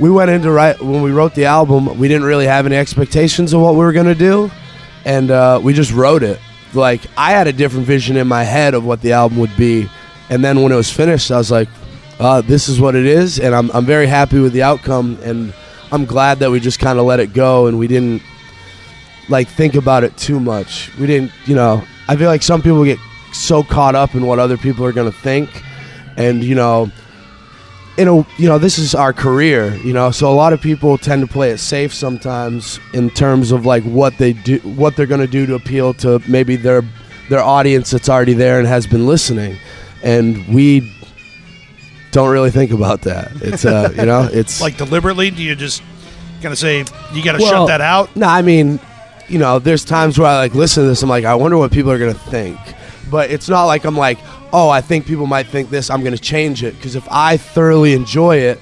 [0.00, 1.98] we went into write when we wrote the album.
[1.98, 4.50] We didn't really have any expectations of what we were gonna do,
[5.04, 6.40] and uh, we just wrote it.
[6.72, 9.88] Like I had a different vision in my head of what the album would be,
[10.30, 11.68] and then when it was finished, I was like,
[12.18, 15.18] uh, "This is what it is," and I'm I'm very happy with the outcome.
[15.22, 15.52] And
[15.92, 18.22] I'm glad that we just kind of let it go and we didn't
[19.28, 20.90] like think about it too much.
[20.98, 21.84] We didn't, you know.
[22.08, 22.98] I feel like some people get
[23.32, 25.62] so caught up in what other people are to think,
[26.16, 26.90] and you know,
[27.98, 30.10] in a you know this is our career, you know.
[30.10, 33.82] So a lot of people tend to play it safe sometimes in terms of like
[33.84, 36.82] what they do, what they're going to do to appeal to maybe their
[37.28, 39.56] their audience that's already there and has been listening,
[40.02, 40.92] and we
[42.12, 43.30] don't really think about that.
[43.42, 45.82] It's uh, you know, it's Like deliberately, do you just
[46.42, 48.14] kind of say you got to Well, shut that out?
[48.16, 48.80] No, I mean,
[49.28, 51.02] you know, there's times where I like listen to this.
[51.02, 52.58] I'm like, I wonder what people are gonna think.
[53.10, 54.18] But it's not like I'm like,
[54.52, 55.90] oh, I think people might think this.
[55.90, 58.60] I'm gonna change it because if I thoroughly enjoy it,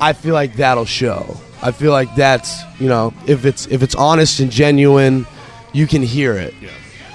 [0.00, 1.36] I feel like that'll show.
[1.60, 5.26] I feel like that's you know, if it's if it's honest and genuine,
[5.72, 6.54] you can hear it.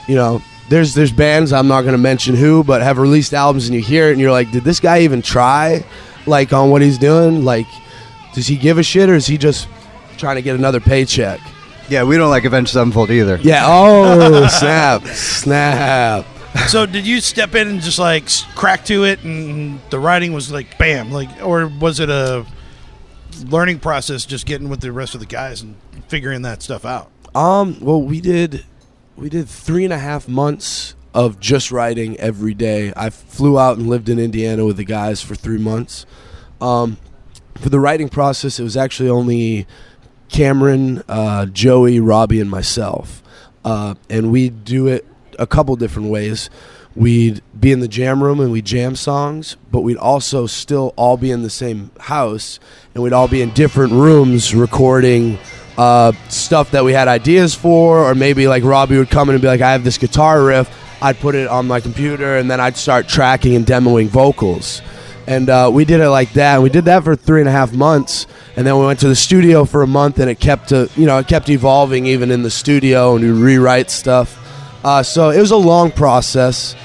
[0.08, 3.76] You know, there's there's bands I'm not gonna mention who, but have released albums and
[3.76, 5.84] you hear it and you're like, did this guy even try,
[6.26, 7.46] like on what he's doing?
[7.46, 7.68] Like,
[8.34, 9.68] does he give a shit or is he just
[10.18, 11.40] trying to get another paycheck?
[11.90, 13.38] Yeah, we don't like Avenged Sevenfold either.
[13.42, 13.64] Yeah.
[13.66, 16.26] Oh, snap, snap.
[16.68, 20.52] So did you step in and just like crack to it, and the writing was
[20.52, 22.46] like bam, like, or was it a
[23.46, 25.76] learning process, just getting with the rest of the guys and
[26.08, 27.12] figuring that stuff out?
[27.36, 27.78] Um.
[27.82, 28.66] Well, we did,
[29.16, 32.94] we did three and a half months of just writing every day.
[32.96, 36.06] I flew out and lived in Indiana with the guys for three months.
[36.62, 36.98] Um,
[37.56, 39.68] for the writing process, it was actually only
[40.30, 43.22] Cameron, uh, Joey, Robbie, and myself,
[43.64, 45.06] uh, and we do it
[45.40, 46.50] a couple different ways.
[46.96, 51.18] We'd be in the jam room and we'd jam songs, but we'd also still all
[51.18, 52.60] be in the same house
[52.94, 55.40] and we'd all be in different rooms recording
[55.78, 59.42] uh, stuff that we had ideas for, or maybe like Robbie would come in and
[59.42, 60.70] be like, I have this guitar riff.
[61.02, 64.82] I'd put it on my computer and then I'd start tracking and demoing vocals.
[65.26, 66.62] And uh, we did it like that.
[66.62, 68.28] We did that for three and a half months.
[68.56, 71.06] And then we went to the studio for a month and it kept to, you
[71.06, 74.40] know, it kept evolving even in the studio and we rewrite stuff.
[74.84, 76.76] Uh, so it was a long process.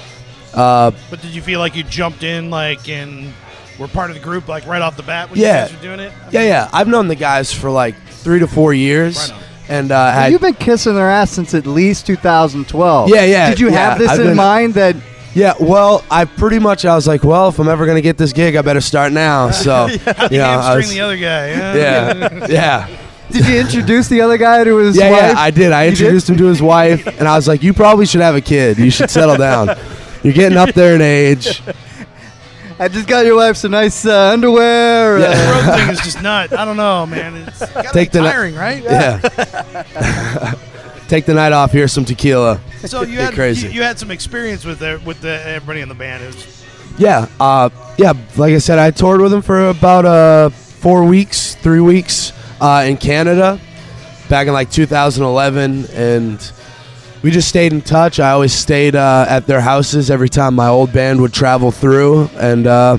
[0.53, 3.33] Uh, But did you feel like you jumped in, like, and
[3.77, 5.63] were part of the group, like right off the bat when Yeah.
[5.63, 6.11] you guys were doing it?
[6.11, 6.69] I yeah, mean, yeah.
[6.73, 9.17] I've known the guys for like three to four years.
[9.17, 9.43] Right on.
[9.69, 13.09] And uh, had, You've been kissing their ass since at least 2012.
[13.09, 14.95] Yeah, yeah, Did you yeah, have this I've in been- mind that
[15.35, 18.33] Yeah, well, I pretty much I was like, well, if I'm ever gonna get this
[18.33, 19.51] gig, I better start now.
[19.51, 19.99] So, How'd you
[20.31, 21.49] you know, I hamstring was- the other guy?
[21.49, 22.87] yeah, yeah,
[23.31, 25.21] did you introduce the other guy to his yeah, wife?
[25.21, 25.33] yeah.
[25.37, 25.71] I did.
[25.71, 25.99] I You did?
[25.99, 28.77] introduced him to his wife, and I was like, you probably should have a kid.
[28.77, 29.75] You should settle down.
[30.23, 31.61] You're getting up there in age.
[32.81, 35.19] I just got your wife some nice uh, underwear.
[35.19, 35.25] Yeah.
[35.25, 36.53] uh, The road thing is just not.
[36.53, 37.35] I don't know, man.
[37.35, 38.83] It's gotta Take be the ni- right?
[38.83, 40.53] Yeah.
[41.07, 41.71] Take the night off.
[41.71, 42.59] Here's some tequila.
[42.85, 43.67] So you had crazy.
[43.67, 46.23] You, you had some experience with the, with the, everybody in the band.
[46.23, 46.65] It was,
[46.97, 48.13] Yeah, uh, yeah.
[48.37, 52.85] Like I said, I toured with him for about uh, four weeks, three weeks uh,
[52.87, 53.59] in Canada,
[54.29, 56.51] back in like 2011, and
[57.21, 58.19] we just stayed in touch.
[58.19, 62.29] I always stayed uh, at their houses every time my old band would travel through,
[62.35, 62.97] and uh,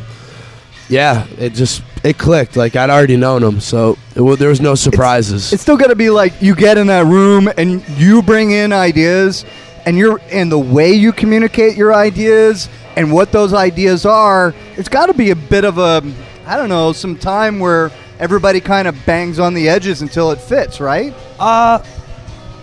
[0.88, 2.56] yeah, it just it clicked.
[2.56, 5.52] Like I'd already known them, so it, there was no surprises.
[5.52, 8.72] it's still got to be like you get in that room and you bring in
[8.72, 9.44] ideas,
[9.86, 14.54] and you're and the way you communicate your ideas and what those ideas are.
[14.76, 16.02] It's got to be a bit of a
[16.46, 17.90] I don't know some time where
[18.20, 21.12] everybody kind of bangs on the edges until it fits, right?
[21.38, 21.82] Uh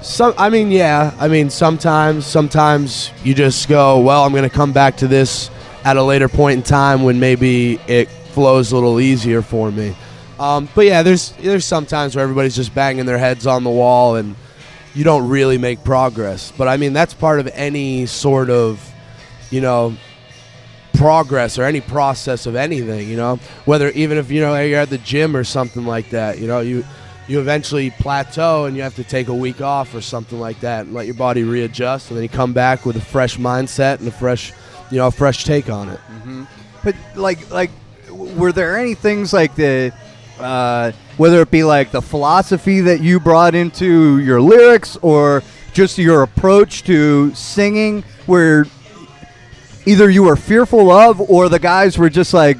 [0.01, 4.55] some I mean yeah, I mean sometimes sometimes you just go, well, I'm going to
[4.55, 5.49] come back to this
[5.83, 9.95] at a later point in time when maybe it flows a little easier for me.
[10.39, 14.15] Um, but yeah, there's there's sometimes where everybody's just banging their heads on the wall
[14.15, 14.35] and
[14.93, 16.51] you don't really make progress.
[16.55, 18.93] But I mean, that's part of any sort of,
[19.49, 19.95] you know,
[20.97, 23.39] progress or any process of anything, you know.
[23.65, 26.59] Whether even if you know you're at the gym or something like that, you know,
[26.59, 26.83] you
[27.27, 30.85] you eventually plateau and you have to take a week off or something like that
[30.85, 34.07] and let your body readjust and then you come back with a fresh mindset and
[34.07, 34.53] a fresh,
[34.89, 35.99] you know, a fresh take on it.
[36.83, 37.71] But like like
[38.09, 39.93] were there any things like the
[40.39, 45.97] uh, whether it be like the philosophy that you brought into your lyrics or just
[45.97, 48.65] your approach to singing where
[49.87, 52.57] either you were fearful of or the guys were just like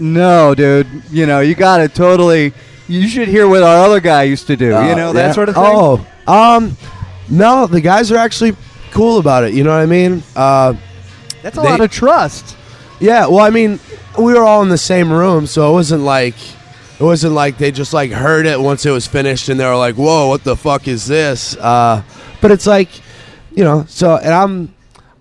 [0.00, 2.52] no dude you know you got to totally
[2.86, 5.32] you should hear what our other guy used to do you Uh, know that yeah.
[5.32, 6.76] sort of thing Oh, um,
[7.30, 8.56] no, the guys are actually
[8.90, 9.52] cool about it.
[9.52, 10.22] You know what I mean?
[10.34, 10.72] Uh,
[11.42, 12.56] that's a they- lot of trust
[13.00, 13.78] Yeah, well, I mean,
[14.18, 16.34] we were all in the same room, so it wasn't like
[16.98, 19.76] it wasn't like they just like heard it once it was finished and they were
[19.76, 22.02] like, "Whoa, what the fuck is this?" Uh,
[22.40, 22.88] but it's like,
[23.54, 24.74] you know, so and I'm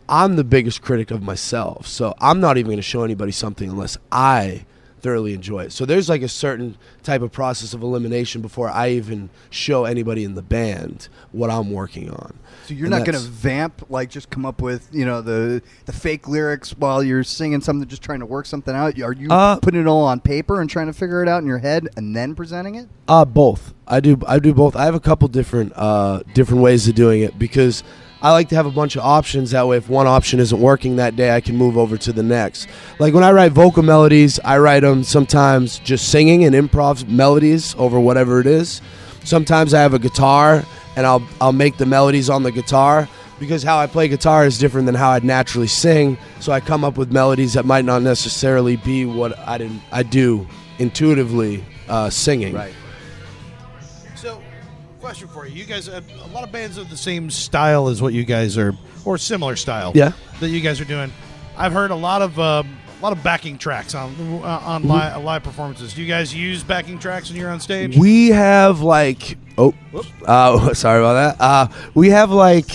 [0.09, 3.69] I'm the biggest critic of myself, so I'm not even going to show anybody something
[3.69, 4.65] unless I
[4.99, 5.71] thoroughly enjoy it.
[5.71, 10.23] So there's like a certain type of process of elimination before I even show anybody
[10.23, 12.33] in the band what I'm working on.
[12.65, 15.61] So you're And not going to vamp like just come up with you know the
[15.85, 18.99] the fake lyrics while you're singing something, just trying to work something out.
[18.99, 21.47] Are you Uh, putting it all on paper and trying to figure it out in
[21.47, 22.87] your head and then presenting it?
[23.07, 23.73] Uh, both.
[23.87, 24.19] I do.
[24.27, 24.75] I do both.
[24.75, 27.83] I have a couple different uh, different ways of doing it because
[28.21, 29.51] I like to have a bunch of options.
[29.51, 32.23] That way, if one option isn't working that day, I can move over to the
[32.23, 32.67] next.
[32.99, 37.75] Like when I write vocal melodies, I write them sometimes just singing and improv melodies
[37.75, 38.81] over whatever it is.
[39.23, 40.63] Sometimes I have a guitar
[40.95, 43.07] and I'll I'll make the melodies on the guitar
[43.39, 46.17] because how I play guitar is different than how I'd naturally sing.
[46.39, 50.03] So I come up with melodies that might not necessarily be what I didn't I
[50.03, 50.47] do
[50.79, 52.53] intuitively uh, singing.
[52.53, 52.73] So,
[55.07, 58.01] question for you: You guys, uh, a lot of bands of the same style as
[58.01, 58.73] what you guys are,
[59.05, 59.93] or similar style.
[59.95, 60.11] Yeah.
[60.41, 61.11] That you guys are doing.
[61.55, 64.09] I've heard a lot of uh, a lot of backing tracks on
[64.43, 64.91] uh, on Mm-hmm.
[65.19, 65.93] li- live performances.
[65.93, 67.97] Do you guys use backing tracks when you're on stage?
[67.97, 69.73] We have like oh,
[70.25, 71.41] uh, sorry about that.
[71.43, 72.69] Uh, we have like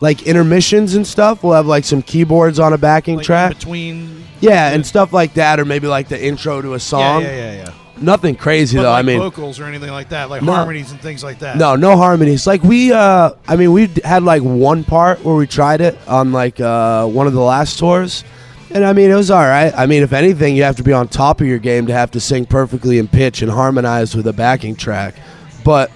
[0.00, 1.42] like intermissions and stuff.
[1.42, 3.50] We'll have like some keyboards on a backing like track.
[3.50, 4.24] in between.
[4.40, 7.22] Yeah, and stuff like that, or maybe like the intro to a Yeah, song.
[7.22, 7.71] yeah, yeah, yeah.
[8.00, 8.90] Nothing crazy But though.
[8.90, 10.52] like I mean, vocals or anything like that, like No.
[10.52, 11.56] harmonies and things like that.
[11.56, 12.46] no, no harmonies.
[12.46, 16.32] Like we, uh, I mean, we had like one part where we tried it on
[16.32, 18.24] like uh, one of the last tours,
[18.70, 19.72] and I mean, it was all right.
[19.76, 22.10] I mean, if anything, you have to be on top of your game to have
[22.12, 25.14] to sing perfectly in pitch and harmonize with a backing track.
[25.62, 25.90] But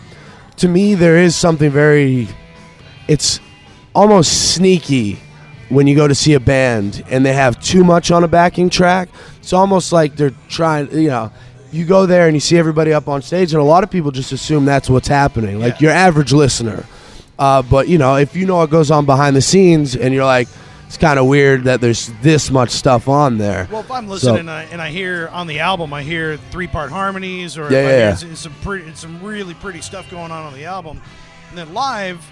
[0.59, 2.29] to me, there is something very,
[3.09, 3.41] it's
[3.95, 5.19] almost sneaky
[5.71, 8.71] when you go to see a band and they have too much on a backing
[8.71, 9.09] track.
[9.41, 11.33] It's almost like they're trying, you know,
[11.73, 14.11] you go there and you see everybody up on stage, and a lot of people
[14.11, 16.85] just assume that's what's happening, like your average listener.
[17.39, 20.25] Uh, but, you know, if you know what goes on behind the scenes and you're
[20.25, 20.49] like,
[20.87, 23.69] it's kind of weird that there's this much stuff on there.
[23.71, 26.37] Well, if I'm So- listening and, I, and I hear on the album, I hear
[26.51, 28.13] three part harmonies, or Yeah, yeah, yeah.
[28.13, 31.01] It's, it's some pretty, it's some really pretty stuff going on on the album,
[31.51, 32.25] and then live,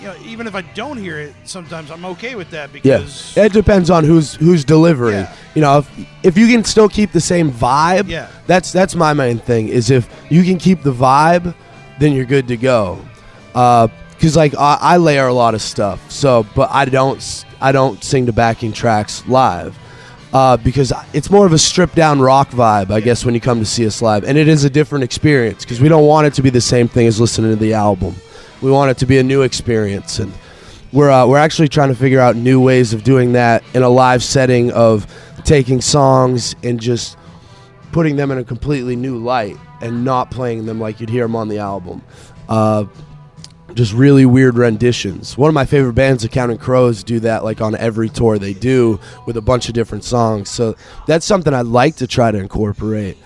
[0.00, 3.36] you know, even if I don't hear it, sometimes I'm okay with that Yeah, because
[3.36, 5.16] it depends on who's who's delivering.
[5.20, 5.34] Yeah.
[5.54, 8.28] You know, if if you can still keep the same vibe, Yeah.
[8.46, 9.68] that's that's my main thing.
[9.68, 11.54] Is if you can keep the vibe,
[11.98, 12.98] then you're good to go.
[13.52, 18.02] Because like I, I layer a lot of stuff, so but I don't I don't
[18.02, 19.76] sing the backing tracks live.
[20.32, 23.58] Uh, because it's more of a stripped down rock vibe, I guess, when you come
[23.58, 26.34] to see us live, and it is a different experience because we don't want it
[26.34, 28.14] to be the same thing as listening to the album.
[28.62, 30.32] We want it to be a new experience, and
[30.92, 33.88] we're uh, we're actually trying to figure out new ways of doing that in a
[33.88, 35.06] live setting of
[35.44, 37.16] taking songs and just
[37.92, 41.34] putting them in a completely new light and not playing them like you'd hear them
[41.34, 42.02] on the album.
[42.48, 42.84] Uh,
[43.74, 45.38] just really weird renditions.
[45.38, 48.52] One of my favorite bands, the Counting Crows, do that like on every tour they
[48.52, 50.50] do with a bunch of different songs.
[50.50, 50.74] So
[51.06, 53.16] that's something I'd like to try to incorporate.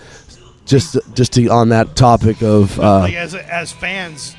[0.67, 4.35] Just just to, on that topic of uh, like as as fans,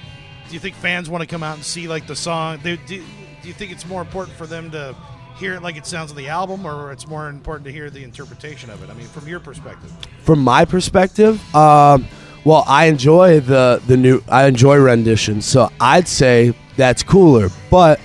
[0.48, 2.60] do you think fans want to come out and see like the song?
[2.64, 3.04] Do, do,
[3.42, 4.96] do you think it's more important for them to
[5.38, 8.04] hear it like it sounds on the album, or it's more important to hear the
[8.04, 8.90] interpretation of it?
[8.90, 9.92] I mean, from your perspective.
[10.22, 12.08] from my perspective, um,
[12.44, 14.22] well, I enjoy the the new.
[14.30, 17.50] I enjoy renditions, so I'd say that's cooler.
[17.72, 18.00] But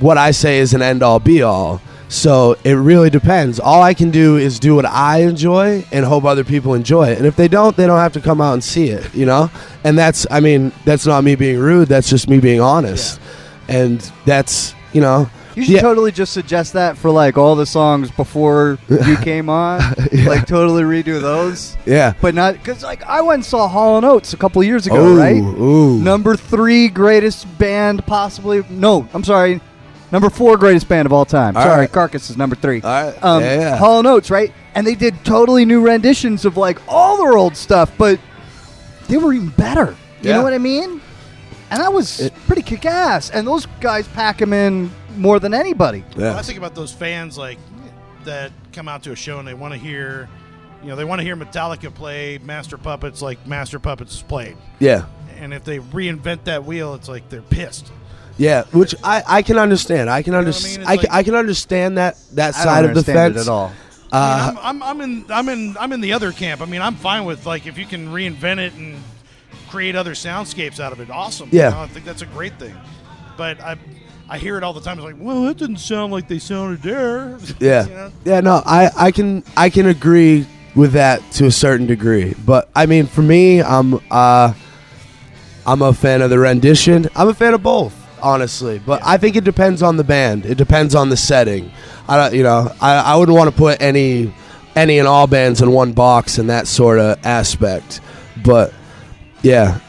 [0.00, 1.80] what I say is an end all be all.
[2.08, 3.60] So it really depends.
[3.60, 7.18] All I can do is do what I enjoy and hope other people enjoy it.
[7.18, 9.50] And if they don't, they don't have to come out and see it, you know?
[9.84, 13.20] And that's I mean, that's not me being rude, that's just me being honest.
[13.68, 15.80] And that's, you know, You should yeah.
[15.82, 19.82] totally just suggest that for like all the songs before you came on.
[20.24, 21.76] Like totally redo those.
[21.84, 22.14] Yeah.
[22.22, 25.08] But not because like I went and saw Hall and Oates a couple years ago,
[25.08, 25.36] Ooh, right?
[25.36, 25.98] ooh.
[26.00, 28.64] Number three greatest band possibly.
[28.70, 29.60] No, I'm sorry.
[30.10, 31.56] Number four greatest band of all time.
[31.56, 31.92] All sorry, right.
[31.92, 32.80] Carcass is number three.
[32.80, 33.24] All right.
[33.24, 33.76] Um, Yeah, yeah.
[33.76, 34.52] Hall and Oates, right?
[34.74, 38.18] And they did totally new renditions of like all their old stuff, but
[39.08, 39.96] they were even better.
[40.22, 40.36] You Yeah.
[40.36, 41.00] know what I mean?
[41.70, 43.28] And that was pretty kick ass.
[43.30, 46.04] And those guys pack them in more than anybody.
[46.16, 46.30] Yeah.
[46.30, 47.58] Well, I think about those fans like
[48.24, 50.28] that come out to a show and they want to hear,
[50.82, 54.56] you know, they want to hear Metallica play Master Puppets like Master Puppets is played.
[54.78, 55.04] Yeah.
[55.38, 57.92] And if they reinvent that wheel, it's like they're pissed.
[58.38, 60.08] Yeah, which I, I can understand.
[60.08, 60.78] I can what I understand.
[60.78, 60.80] mean?
[60.82, 63.34] It's I, can, like- I can understand that that I side don't of the understand
[63.34, 63.72] fence it at all.
[64.10, 66.62] I mean, I'm, I'm, I'm in I'm in I'm in the other camp.
[66.62, 69.02] I mean, I'm fine with like if you can reinvent it and
[69.68, 71.10] create other soundscapes out of it.
[71.10, 71.50] Awesome.
[71.52, 71.68] Yeah.
[71.68, 72.74] You know, I think that's a great thing.
[73.36, 73.76] But I
[74.30, 74.98] I hear it all the time.
[74.98, 77.38] It's like, well, that didn't sound like they sounded there.
[77.60, 78.12] Yeah, You know?
[78.24, 78.40] yeah.
[78.40, 82.34] No, I, I can I can agree with that to a certain degree.
[82.46, 84.52] But I mean, for me, I'm uh,
[85.66, 87.08] I'm a fan of the rendition.
[87.16, 88.78] I'm a fan of both, honestly.
[88.78, 90.46] But I think it depends on the band.
[90.46, 91.70] It depends on the setting.
[92.08, 94.32] I don't, you know, I, I wouldn't want to put any
[94.76, 98.00] any and all bands in one box and that sort of aspect.
[98.44, 98.72] But
[99.42, 99.80] yeah,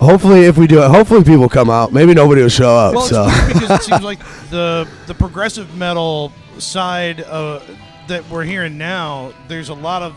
[0.00, 1.92] hopefully if we do it, hopefully people come out.
[1.92, 2.94] Maybe nobody will show up.
[2.94, 4.20] Well, so weird because it seems like
[4.50, 7.60] the the progressive metal side uh,
[8.08, 10.14] that we're hearing now, there's a lot of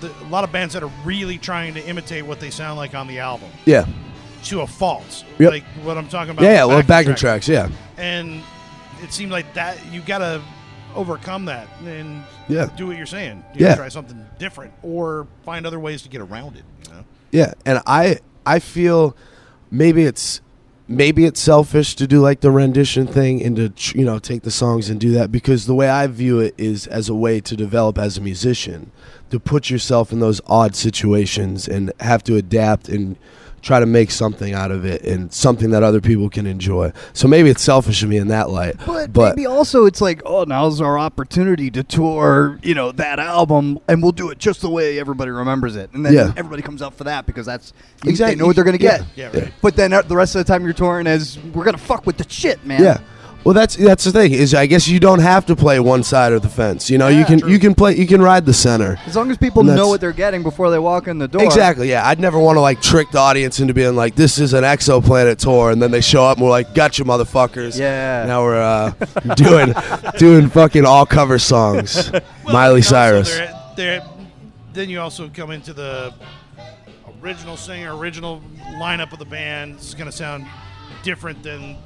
[0.00, 2.94] the, a lot of bands that are really trying to imitate what they sound like
[2.94, 3.86] on the album yeah,
[4.46, 5.24] to a fault.
[5.38, 5.50] Yep.
[5.50, 6.42] Like what I'm talking about.
[6.44, 6.64] yeah, yeah.
[6.64, 7.46] Well, backing tracks.
[7.46, 7.48] tracks.
[7.48, 8.42] Yeah, and
[9.02, 10.40] it seems like that you got to
[10.94, 12.68] overcome that and Yeah.
[12.76, 13.44] do what you're saying.
[13.54, 13.74] You Yeah.
[13.74, 16.62] try something different or find other ways to get around it.
[16.88, 17.04] You know?
[17.32, 19.14] Yeah, and I I feel
[19.70, 20.40] maybe it's
[20.88, 24.50] maybe it's selfish to do like the rendition thing and to you know take the
[24.50, 27.56] songs and do that because the way I view it is as a way to
[27.56, 28.92] develop as a musician
[29.30, 33.16] to put yourself in those odd situations and have to adapt and
[33.62, 36.92] try to make something out of it and something that other people can enjoy.
[37.12, 38.76] So maybe it's selfish of me in that light.
[38.86, 43.78] But, maybe also it's like, oh, now's our opportunity to tour, you know, that album,
[43.88, 46.32] and we'll do it just the way everybody remembers it, and then Yeah.
[46.36, 47.72] everybody comes out for that because that's
[48.04, 48.34] Exactly.
[48.34, 49.02] They know what they're gonna get.
[49.16, 49.52] Yeah, right.
[49.62, 52.18] But then uh, the rest of the time you're touring is we're gonna fuck with
[52.18, 52.82] the shit, man.
[52.82, 52.98] Yeah.
[53.46, 56.32] Well, that's that's the thing is I guess you don't have to play one side
[56.32, 56.90] of the fence.
[56.90, 57.48] You know, you can true.
[57.48, 58.98] you can play you can ride the center.
[59.06, 61.28] As long as people And know that's- what they're getting before they walk in the
[61.28, 61.44] door.
[61.44, 61.88] Exactly.
[61.88, 64.64] Yeah, I'd never want to like trick the audience into being like, "This is an
[64.64, 68.24] exoplanet tour," and then they show up and we're like, "Gotcha, motherfuckers!" Yeah.
[68.26, 68.90] Now we're uh,
[69.36, 69.72] doing
[70.18, 72.10] doing fucking all cover songs.
[72.44, 73.28] Well, Miley and also Cyrus.
[73.36, 74.02] there- there-
[74.72, 76.12] then you also come into the
[77.22, 78.42] original singer, original
[78.80, 79.78] lineup of the band.
[79.78, 80.46] This is going to sound
[81.06, 81.76] different than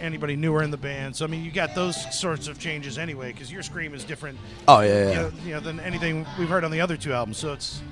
[0.00, 1.14] anybody newer in the band.
[1.14, 4.38] So I mean, you got those sorts of changes anyway, because your scream is different.
[4.66, 5.14] Oh yeah, You yeah.
[5.14, 7.36] know, you know, than anything we've heard on the other two albums.
[7.36, 7.82] So it's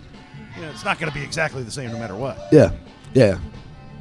[0.57, 2.49] you know, it's not going to be exactly the same no matter what.
[2.51, 2.73] Yeah.
[3.13, 3.39] Yeah.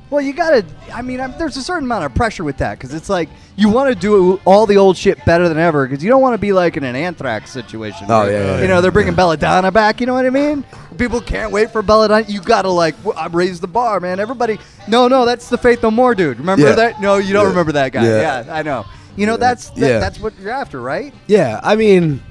[0.10, 0.66] Well, you gotta.
[0.92, 3.70] I mean, I'm, there's a certain amount of pressure with that because it's like you
[3.70, 6.40] want to do all the old shit better than ever because you don't want to
[6.40, 8.08] be like in an Anthrax situation.
[8.10, 8.68] Oh, yeah, yeah, You yeah.
[8.68, 10.00] know, they're bringing Belladonna back.
[10.00, 10.66] You know what I mean?
[10.98, 12.26] People can't wait for Belladonna.
[12.28, 14.20] You gotta like w- uh, raise the bar, man.
[14.20, 14.58] Everybody.
[14.88, 16.40] No, no, that's the Faith No More dude.
[16.40, 16.76] Remember Yeah.
[16.76, 17.00] that?
[17.02, 17.50] No, you don't Yeah.
[17.50, 18.04] remember that guy.
[18.04, 18.46] Yeah.
[18.46, 18.86] Yeah, I know.
[19.16, 20.00] You know, that's that, Yeah.
[20.00, 21.14] that's what you're after, right?
[21.28, 22.22] Yeah, I mean,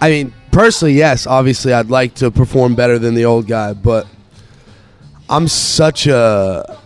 [0.00, 1.26] I mean, personally, yes.
[1.26, 4.06] Obviously, I'd like to perform better than the old guy, but
[5.30, 6.78] I'm such a.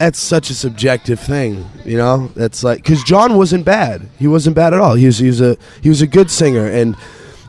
[0.00, 2.28] That's such a subjective thing, you know.
[2.34, 4.08] That's like because John wasn't bad.
[4.18, 4.94] He wasn't bad at all.
[4.94, 6.96] He was he was a he was a good singer, and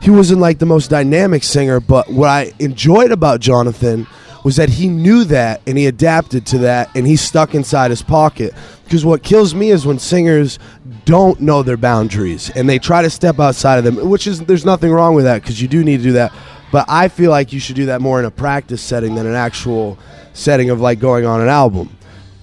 [0.02, 1.80] he wasn't like the most dynamic singer.
[1.80, 4.06] But what I enjoyed about Jonathan
[4.44, 8.02] was that he knew that and he adapted to that, and he stuck inside his
[8.02, 8.52] pocket.
[8.84, 10.58] Because what kills me is when singers
[11.06, 14.66] don't know their boundaries and they try to step outside of them, which is there's
[14.66, 16.34] nothing wrong with that because you do need to do that.
[16.70, 19.36] But I feel like you should do that more in a practice setting than an
[19.36, 19.98] actual
[20.34, 21.96] setting of like going on an album.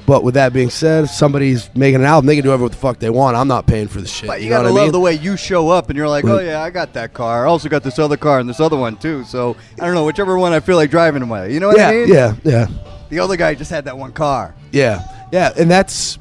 [0.10, 2.76] But with that being said, if somebody's making an album, they can do whatever the
[2.76, 3.38] fuck they want.
[3.38, 4.26] I'm not paying for the shit.
[4.26, 4.92] But you, know gotta what I love mean?
[4.94, 7.46] the way you show up, and you're like, oh yeah, I got that car.
[7.46, 9.24] I also got this other car and this other one too.
[9.26, 11.54] So I don't know, whichever one I feel like driving away.
[11.54, 12.08] You know what yeah, I mean?
[12.08, 12.66] yeah, yeah,
[13.10, 14.56] The other guy just had that one car.
[14.72, 16.18] yeah, yeah, and that's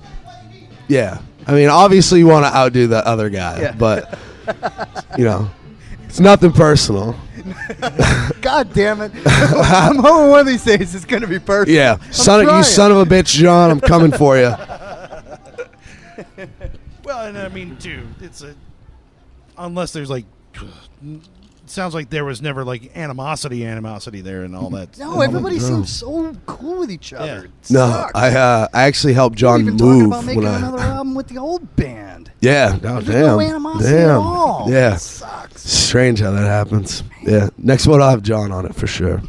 [0.88, 1.18] yeah.
[1.46, 3.72] I mean, obviously, you want to outdo the other guy, Yeah.
[3.72, 4.18] but
[5.16, 5.50] you know,
[6.08, 7.14] it's nothing personal.
[8.40, 9.12] God damn it!
[9.26, 11.70] I'm hoping one of these days it's gonna be perfect.
[11.70, 13.70] Yeah, I'm son of you, son of a bitch, John.
[13.70, 14.54] I'm coming for you.
[17.04, 18.54] Well, and I mean, too, it's a
[19.56, 20.26] unless there's like.
[21.68, 24.96] It sounds like there was never like animosity, animosity there, and all that.
[24.98, 27.26] No, everybody seems so cool with each other.
[27.26, 27.40] Yeah.
[27.42, 28.12] It No, sucks.
[28.14, 30.56] I uh, I actually helped We're John even talking move about making when I.
[30.56, 32.32] another album with the old band.
[32.40, 34.66] Yeah, oh, There's damn, no animosity damn, at all.
[34.70, 34.94] yeah.
[34.94, 35.60] It sucks.
[35.70, 37.02] Strange how that happens.
[37.22, 39.20] Yeah, next one I'll have John on it for sure.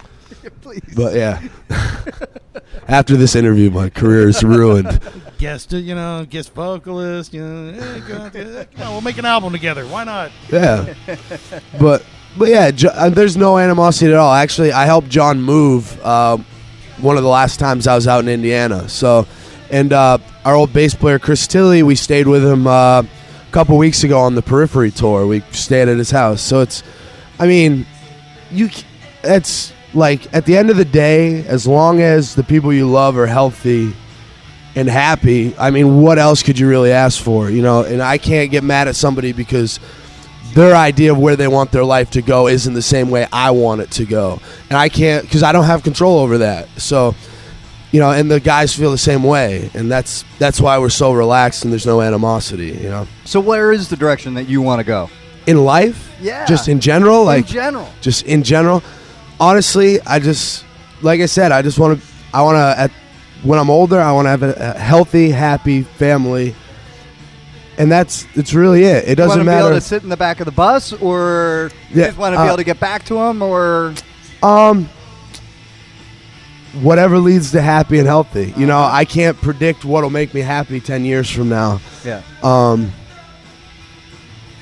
[0.62, 0.82] Please.
[0.96, 1.40] But yeah,
[2.88, 5.00] after this interview, my career is ruined.
[5.38, 7.32] Guest, you know, guest vocalist.
[7.34, 9.86] You know, eh, go there, you know, we'll make an album together.
[9.86, 10.30] Why not?
[10.50, 10.94] Yeah,
[11.80, 12.04] but
[12.38, 14.32] but yeah, Jo- uh, there's no animosity at all.
[14.32, 16.36] Actually, I helped John move uh,
[17.00, 18.88] one of the last times I was out in Indiana.
[18.88, 19.26] So,
[19.70, 23.06] and uh, our old bass player Chris Tilley, we stayed with him uh, a
[23.52, 25.26] couple weeks ago on the Periphery tour.
[25.26, 26.40] We stayed at his house.
[26.42, 26.82] So it's,
[27.38, 27.86] I mean,
[28.50, 28.84] you, c-
[29.24, 33.16] it's like at the end of the day, as long as the people you love
[33.16, 33.94] are healthy
[34.76, 37.50] and happy, I mean, what else could you really ask for?
[37.50, 39.80] You know, and I can't get mad at somebody because
[40.54, 43.50] their idea of where they want their life to go isn't the same way I
[43.50, 44.40] want it to go.
[44.70, 46.68] And I can't because I don't have control over that.
[46.80, 47.14] So,
[47.90, 51.12] you know, and the guys feel the same way, and that's that's why we're so
[51.12, 52.68] relaxed and there's no animosity.
[52.72, 55.10] You know, So where is the direction that you want to go?
[55.46, 56.44] in life, Yeah.
[56.44, 57.88] just in general, like in general.
[58.00, 58.82] just in general.
[59.38, 60.64] Honestly, I just
[61.02, 62.06] like I said, I just want to.
[62.34, 62.90] I want to at
[63.42, 66.54] when I'm older, I want to have a, a healthy, happy family
[67.78, 69.06] and that's it's really it.
[69.06, 69.66] It doesn't to be matter.
[69.68, 72.38] able to sit in the back of the bus, or you Yeah, just want to
[72.38, 73.92] be uh, able to get back to them, or
[74.42, 74.88] Um,
[76.80, 78.54] whatever leads to happy and healthy.
[78.56, 81.80] You know, I can't predict what'll make me happy ten years from now.
[82.04, 82.22] yeah.
[82.42, 82.92] Um,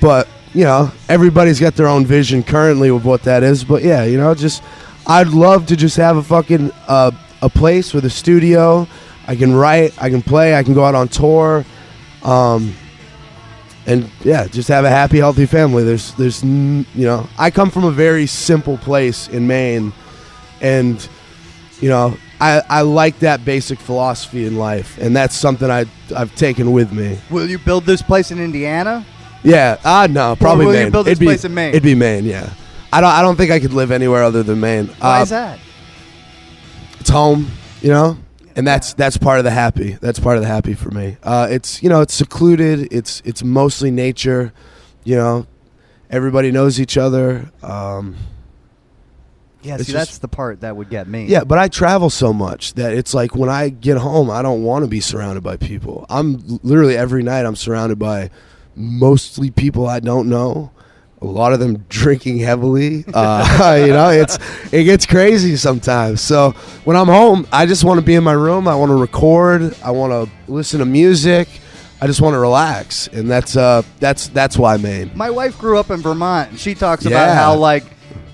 [0.01, 3.63] but you know, everybody's got their own vision currently of what that is.
[3.63, 4.61] But yeah, you know, just
[5.07, 7.11] I'd love to just have a fucking uh,
[7.41, 8.87] a place with a studio.
[9.27, 11.65] I can write, I can play, I can go out on tour.
[12.23, 12.75] Um,
[13.87, 15.83] and yeah, just have a happy, healthy family.
[15.83, 19.93] There's, there's, you know, I come from a very simple place in Maine,
[20.61, 21.07] and
[21.81, 26.33] you know, I, I like that basic philosophy in life, and that's something I I've
[26.35, 27.19] taken with me.
[27.29, 29.05] Will you build this place in Indiana?
[29.43, 30.91] Yeah, ah, no, probably will you Maine.
[30.91, 31.69] build this it'd be, place in Maine?
[31.69, 32.25] It'd be Maine.
[32.25, 32.51] Yeah,
[32.91, 34.87] I don't, I don't think I could live anywhere other than Maine.
[34.87, 35.59] Why Uh, is that?
[37.05, 37.51] It's home,
[37.83, 38.17] you know,
[38.55, 39.91] and that's that's part of the happy.
[40.01, 41.17] That's part of the happy for me.
[41.21, 42.91] Uh, it's you know, it's secluded.
[42.91, 44.51] It's it's mostly nature.
[45.03, 45.45] You know,
[46.09, 47.51] everybody knows each other.
[47.61, 48.15] Um,
[49.61, 51.27] Yeah, see, just- that's the part that would get me.
[51.27, 54.63] Yeah, but I travel so much that it's like when I get home, I don't
[54.63, 56.07] want to be surrounded by people.
[56.09, 58.31] I'm literally every night I'm surrounded by
[58.75, 60.71] mostly people I don't know.
[61.21, 63.05] A lot of them drinking heavily.
[63.13, 64.37] Uh, you know, it's
[64.71, 66.21] it gets crazy sometimes.
[66.21, 66.51] So
[66.83, 68.67] when I'm home, I just want to be in my room.
[68.67, 69.75] I want to record.
[69.83, 71.47] I want to listen to music.
[72.01, 75.11] I just want to relax, and that's uh that's that's why Maine.
[75.15, 77.85] My wife grew up in Vermont, and she talks about how like,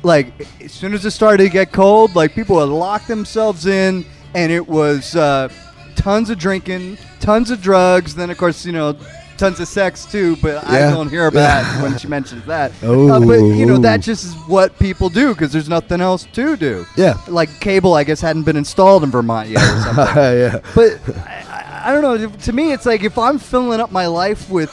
[0.02, 4.04] like as soon as it started to get cold, like people would lock themselves in,
[4.34, 5.48] and it was uh,
[5.96, 8.16] tons of drinking, tons of drugs.
[8.16, 8.98] Then of course you know.
[9.42, 12.72] Tons of sex too, but I don't hear about when she mentions that.
[12.84, 13.10] Oh.
[13.10, 16.56] Uh, but you know that just is what people do because there's nothing else to
[16.56, 16.86] do.
[16.96, 17.16] Yeah.
[17.28, 20.16] like cable, I guess hadn't been installed in Vermont yet or something.
[20.16, 20.60] yeah.
[20.76, 22.30] But I, I- I don't know.
[22.30, 24.72] To me, it's like if I'm filling up my life with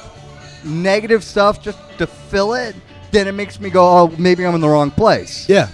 [0.62, 2.76] negative stuff just to fill it,
[3.12, 5.48] then it makes me go, oh, maybe I'm in the wrong place.
[5.48, 5.68] Yeah,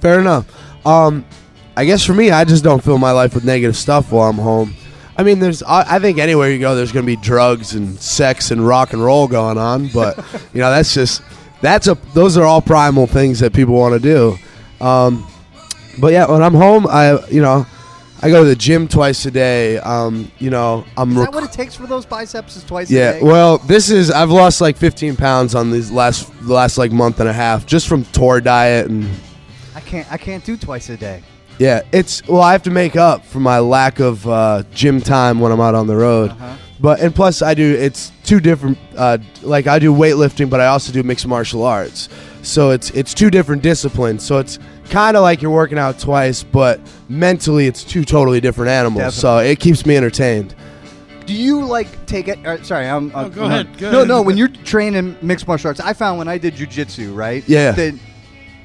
[0.00, 0.46] fair enough.
[0.86, 1.24] Um,
[1.76, 4.38] I guess for me, I just don't fill my life with negative stuff while I'm
[4.38, 4.76] home.
[5.18, 7.98] I mean, there's I, I think anywhere you go, there's going to be drugs and
[7.98, 10.16] sex and rock and roll going on, but
[10.54, 11.22] you know that's just
[11.60, 14.84] that's a those are all primal things that people want to do.
[14.84, 15.26] Um,
[16.00, 17.66] but yeah, when I'm home, I you know
[18.22, 19.78] I go to the gym twice a day.
[19.78, 22.56] Um, you know I'm Is rec- what it takes for those biceps?
[22.56, 23.26] Is twice yeah, a day?
[23.26, 27.18] well, this is I've lost like 15 pounds on these last the last like month
[27.18, 29.08] and a half just from tour diet and
[29.74, 30.12] I can't.
[30.12, 31.22] I can't do twice a day.
[31.58, 35.40] Yeah, it's well I have to make up for my lack of uh, gym time
[35.40, 36.30] when I'm out on the road.
[36.30, 36.56] Uh-huh.
[36.80, 40.66] But and plus I do it's two different uh, like I do weightlifting but I
[40.66, 42.08] also do mixed martial arts.
[42.42, 44.24] So it's it's two different disciplines.
[44.24, 48.70] So it's kind of like you're working out twice but mentally it's two totally different
[48.70, 49.16] animals.
[49.16, 50.54] So it keeps me entertained.
[51.28, 52.38] Do you like take it?
[52.46, 53.12] Uh, sorry, I'm.
[53.14, 54.22] Oh, I'm go ahead, no, no.
[54.22, 57.46] When you're training mixed martial arts, I found when I did jujitsu, right?
[57.46, 57.72] Yeah.
[57.72, 57.98] That,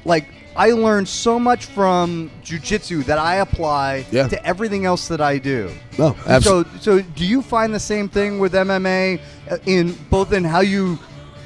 [0.06, 0.24] like,
[0.56, 4.28] I learned so much from jujitsu that I apply Yeah.
[4.28, 5.70] to everything else that I do.
[5.98, 6.78] No, absolutely.
[6.80, 10.60] So, so do you find the same thing with MMA uh, in both in how
[10.60, 10.98] you,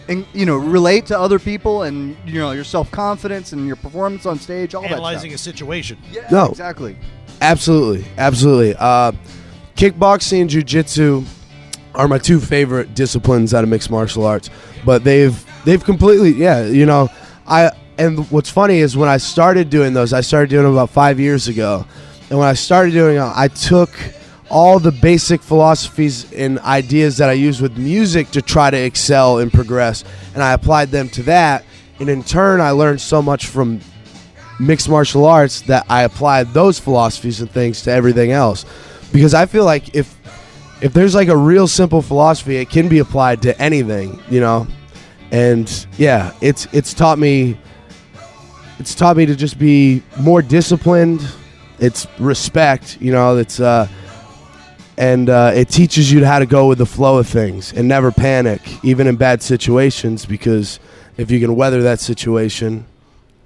[0.08, 3.76] in, you know, relate to other people and you know your self confidence and your
[3.76, 5.54] performance on stage, all Analyzing a that stuff.
[5.54, 5.96] situation.
[6.12, 6.46] Yeah, No.
[6.46, 6.96] exactly.
[7.40, 8.74] Absolutely, absolutely.
[8.78, 9.12] Uh,
[9.76, 11.24] kickboxing and jujitsu
[11.94, 14.50] are my two favorite disciplines out of mixed martial arts.
[14.84, 15.34] But they've
[15.64, 16.66] they've completely yeah.
[16.66, 17.08] You know,
[17.46, 20.90] I and what's funny is when I started doing those, I started doing them about
[20.90, 21.84] five years ago,
[22.30, 23.90] and when I started doing them, I took
[24.50, 29.38] all the basic philosophies and ideas that I use with music to try to excel
[29.38, 31.64] and progress, and I applied them to that.
[32.00, 33.80] And in turn, I learned so much from
[34.60, 38.64] mixed martial arts that I applied those philosophies and things to everything else.
[39.12, 40.16] Because I feel like if
[40.80, 44.66] if there's like a real simple philosophy, it can be applied to anything, you know.
[45.30, 47.58] And yeah, it's it's taught me
[48.78, 51.26] it's taught me to just be more disciplined.
[51.78, 53.88] It's respect, you know, it's uh
[54.98, 58.10] and uh, it teaches you how to go with the flow of things and never
[58.10, 60.26] panic, even in bad situations.
[60.26, 60.80] Because
[61.16, 62.84] if you can weather that situation,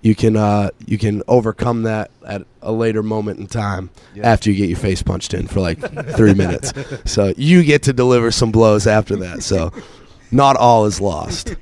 [0.00, 3.90] you can uh, you can overcome that at a later moment in time
[4.22, 5.78] after you get your face punched in for like
[6.16, 6.72] three minutes.
[7.04, 9.42] So you get to deliver some blows after that.
[9.42, 9.72] So
[10.30, 11.54] not all is lost.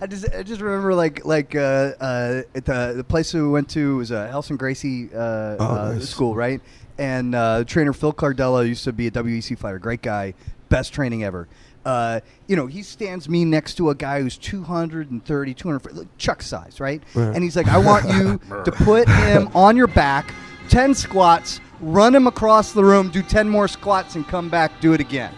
[0.00, 3.68] I just, I just remember like like uh, uh, at the the place we went
[3.70, 6.08] to was uh, Helson Gracie uh, uh, Oh, nice.
[6.08, 6.60] school, right?
[6.98, 10.34] And uh, trainer Phil Cardella used to be a WEC fighter, great guy,
[10.68, 11.48] best training ever.
[11.84, 16.42] Uh, you know, he stands me next to a guy who's 230, 240, like Chuck
[16.42, 17.00] size, right?
[17.14, 20.34] And he's like, I want you to put him on your back,
[20.68, 24.94] 10 squats, run him across the room, do 10 more squats, and come back, do
[24.94, 25.32] it again.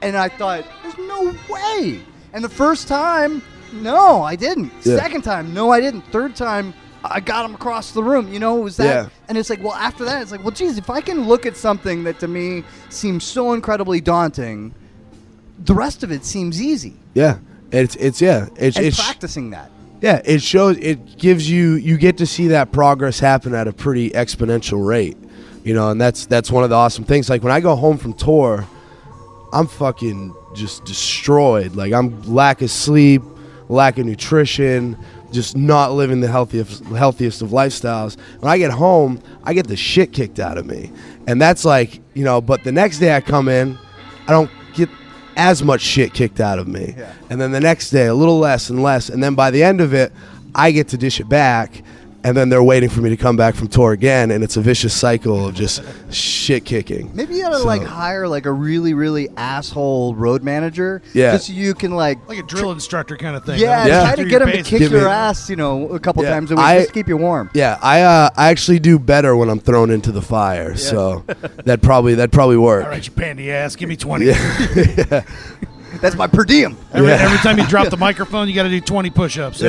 [0.00, 2.00] And I thought, there's no way.
[2.32, 3.40] And the first time,
[3.72, 4.72] no, I didn't.
[4.82, 4.96] Yeah.
[4.96, 6.02] Second time, no, I didn't.
[6.12, 8.32] Third time, I got him across the room.
[8.32, 8.84] You know, it was that.
[8.86, 9.08] Yeah.
[9.28, 11.56] And it's like, well, after that, it's like, well, geez, if I can look at
[11.56, 14.74] something that to me seems so incredibly daunting,
[15.58, 16.96] the rest of it seems easy.
[17.14, 17.38] Yeah,
[17.70, 19.70] it's it's yeah, it's And it's practicing that.
[20.00, 23.72] yeah, it shows it gives you you get to see that progress happen at a
[23.72, 25.16] pretty exponential rate,
[25.64, 27.28] you know, and that's that's one of the awesome things.
[27.30, 28.66] Like when I go home from tour,
[29.52, 31.76] I'm fucking just destroyed.
[31.76, 33.22] Like I'm lack of sleep,
[33.68, 34.96] lack of nutrition,
[35.32, 38.18] just not living the healthiest healthiest of lifestyles.
[38.40, 40.92] When I get home, I get the shit kicked out of me.
[41.26, 43.78] And that's like, you know, but the next day I come in,
[44.26, 44.88] I don't get
[45.36, 46.94] as much shit kicked out of me.
[47.30, 49.80] And then the next day a little less and less and then by the end
[49.80, 50.12] of it,
[50.54, 51.82] I get to dish it back.
[52.24, 54.60] And then they're waiting for me to come back from tour again, and it's a
[54.60, 55.82] vicious cycle of just
[56.14, 57.10] shit kicking.
[57.14, 61.02] Maybe you gotta So- like hire like a really, really asshole road manager.
[61.14, 61.32] Yeah.
[61.32, 63.58] Just so you can like Like a drill instructor kind of thing.
[63.58, 64.04] Yeah, Yeah.
[64.14, 66.30] try to get him to kick Give me- your ass, you know, a couple Yeah,
[66.30, 67.50] times a week I- just to keep you warm.
[67.54, 70.76] Yeah, I uh, I actually do better when I'm thrown into the fire.
[70.76, 71.24] So
[71.64, 72.84] that probably that probably work.
[72.84, 73.74] All right, you pandy ass.
[73.74, 74.26] Give me 20.
[74.26, 75.22] yeah.
[76.00, 76.76] That's my per diem.
[76.92, 77.16] Every, Yeah.
[77.16, 79.60] every time you drop the microphone, you got to do 20 push ups.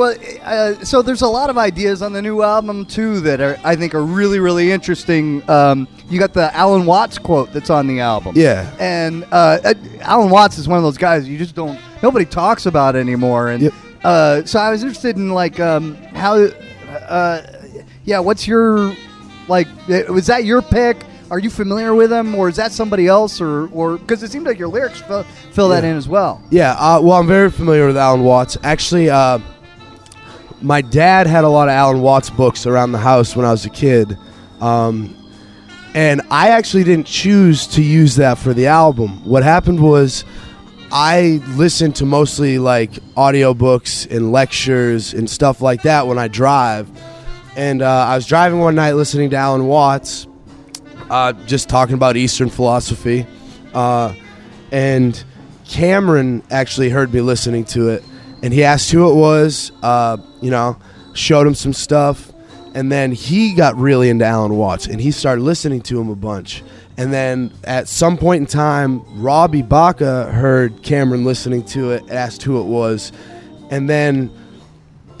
[0.00, 3.58] Well, uh, so there's a lot of ideas on the new album too that are
[3.62, 5.42] I think are really really interesting.
[5.50, 8.32] Um, you got the Alan Watts quote that's on the album.
[8.34, 8.74] Yeah.
[8.80, 12.96] and uh, Alan Watts is one of those guys you just don't nobody talks about
[12.96, 13.50] anymore.
[13.50, 13.72] And Yep.
[14.02, 17.42] uh, so I was interested in like um, how, uh,
[18.06, 18.94] yeah, what's your
[19.48, 19.66] like?
[19.90, 20.96] uh, Was that your pick?
[21.30, 24.46] Are you familiar with him, or is that somebody else, or or because it seems
[24.46, 25.22] like your lyrics fill,
[25.52, 26.42] fill that in as well.
[26.50, 28.56] Yeah, uh, well, I'm very familiar with Alan Watts.
[28.64, 29.38] Actually, uh,
[30.62, 33.64] my dad had a lot of Alan Watts books around the house when I was
[33.64, 34.16] a kid.
[34.60, 35.16] Um,
[35.94, 39.24] and I actually didn't choose to use that for the album.
[39.24, 40.24] What happened was
[40.92, 46.88] I listened to mostly like audiobooks and lectures and stuff like that when I drive.
[47.56, 50.28] And uh, I was driving one night listening to Alan Watts,
[51.10, 53.26] uh, just talking about Eastern philosophy.
[53.74, 54.14] Uh,
[54.72, 55.22] and
[55.68, 58.04] Cameron actually heard me listening to it,
[58.42, 59.72] and he asked who it was.
[59.82, 60.76] Uh, you know,
[61.12, 62.32] showed him some stuff,
[62.74, 66.16] and then he got really into Alan Watts, and he started listening to him a
[66.16, 66.62] bunch.
[66.96, 72.42] And then at some point in time, Robbie Baca heard Cameron listening to it, asked
[72.42, 73.12] who it was,
[73.70, 74.30] and then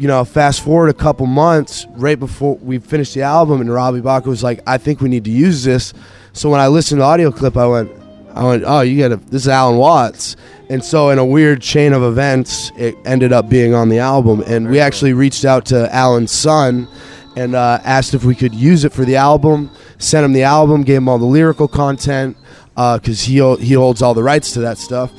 [0.00, 4.00] you know, fast forward a couple months, right before we finished the album, and Robbie
[4.00, 5.92] Baca was like, "I think we need to use this."
[6.32, 7.90] So when I listened to the audio clip, I went,
[8.34, 10.36] "I went, oh, you got to this is Alan Watts."
[10.68, 14.42] And so in a weird chain of events, it ended up being on the album,
[14.46, 16.88] and we actually reached out to Alan's son
[17.36, 19.70] and uh, asked if we could use it for the album.
[19.98, 22.36] Sent him the album, gave him all the lyrical content
[22.74, 25.12] because he he holds all the rights to that stuff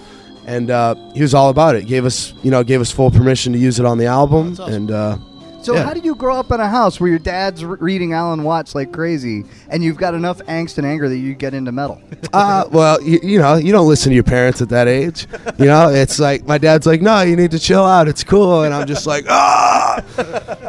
[0.45, 1.88] and uh, he was all about it.
[1.88, 4.91] Gave us, you know, gave us full permission to use it on the album, and
[4.91, 5.18] uh,
[5.62, 5.84] So Yeah.
[5.84, 8.74] how did you grow up in a house where your dad's re- reading Alan Watts
[8.74, 12.01] like crazy, and you've got enough angst and anger that you get into metal?
[12.34, 15.28] uh, well, you, you know, you don't listen to your parents at that age.
[15.59, 18.07] You know, it's like my dad's like, "No, you need to chill out.
[18.07, 20.01] It's cool," and I'm just like, "Ah,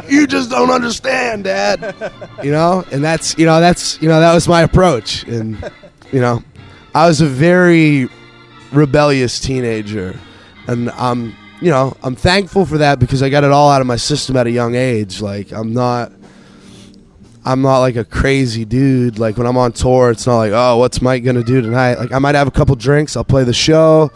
[0.09, 1.95] you just don't understand, Dad."
[2.43, 5.70] You know, and that's you know that's you know that was my approach, and
[6.12, 6.43] you know,
[6.95, 8.09] I was a very
[8.72, 10.18] rebellious teenager,
[10.66, 13.86] and I'm you know I'm thankful for that because I got it all out of
[13.86, 15.20] my system at a young age.
[15.22, 16.12] Like I'm not.
[17.44, 19.18] I'm not like a crazy dude.
[19.18, 21.98] Like when I'm on tour, it's not like, oh, what's Mike gonna do tonight?
[21.98, 24.12] Like I might have a couple drinks, I'll play the show,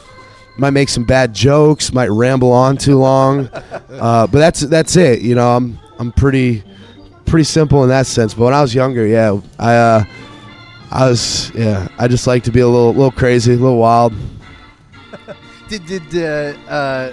[0.58, 3.48] might make some bad jokes, might ramble on too long,
[3.90, 5.22] uh, but that's that's it.
[5.22, 6.62] You know, I'm I'm pretty
[7.24, 8.34] pretty simple in that sense.
[8.34, 10.04] But when I was younger, yeah, I uh,
[10.92, 14.14] I was yeah, I just like to be a little little crazy, a little wild.
[15.68, 17.12] Did did uh, uh,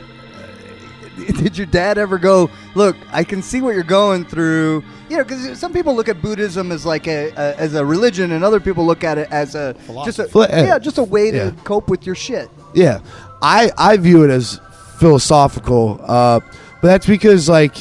[1.38, 2.50] did your dad ever go?
[2.76, 4.84] Look, I can see what you're going through.
[5.10, 8.32] You know, because some people look at Buddhism as like a, a as a religion,
[8.32, 11.38] and other people look at it as a just a yeah, just a way to
[11.38, 11.52] Yeah.
[11.64, 12.50] cope with your shit.
[12.74, 13.00] Yeah,
[13.42, 14.60] I I view it as
[14.98, 16.40] philosophical, uh,
[16.82, 17.76] but that's because like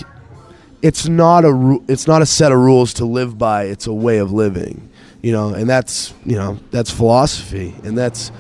[0.83, 3.64] it's not a ru- it's not a set of rules to live by.
[3.64, 4.91] It's a way of living,
[5.22, 8.33] you know, and that's you know that's philosophy, and that's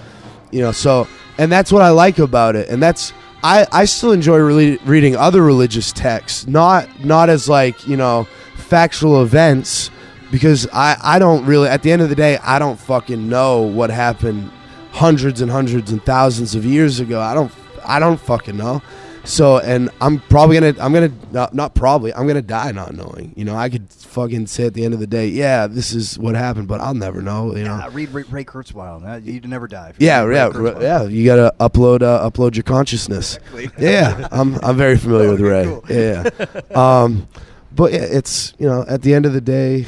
[0.50, 1.06] you know so
[1.38, 3.12] and that's what I like about it, and that's
[3.42, 8.26] I I still enjoy really reading other religious texts, not not as like you know
[8.56, 9.90] factual events.
[10.30, 13.60] Because I, I don't really at the end of the day I don't fucking know
[13.60, 14.50] what happened
[14.90, 17.20] hundreds and hundreds and thousands of years ago.
[17.20, 17.52] I don't
[17.84, 18.80] I don't fucking know.
[19.24, 23.32] So, and I'm probably gonna, I'm gonna, not, not probably, I'm gonna die not knowing.
[23.36, 26.18] You know, I could fucking say at the end of the day, yeah, this is
[26.18, 27.54] what happened, but I'll never know.
[27.54, 27.88] You know.
[27.92, 29.24] Read Ray, Ray Kurzweil.
[29.24, 29.92] You'd never die.
[29.98, 30.82] Yeah, yeah, Kurzweil.
[30.82, 31.04] yeah.
[31.04, 33.38] You gotta upload, uh, upload your consciousness.
[33.78, 35.64] Yeah, I'm, I'm very familiar with Ray.
[35.64, 35.84] cool.
[35.88, 36.28] Yeah,
[36.74, 37.28] um,
[37.70, 39.86] but yeah, it's you know, at the end of the day,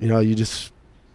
[0.00, 0.72] you know, you just.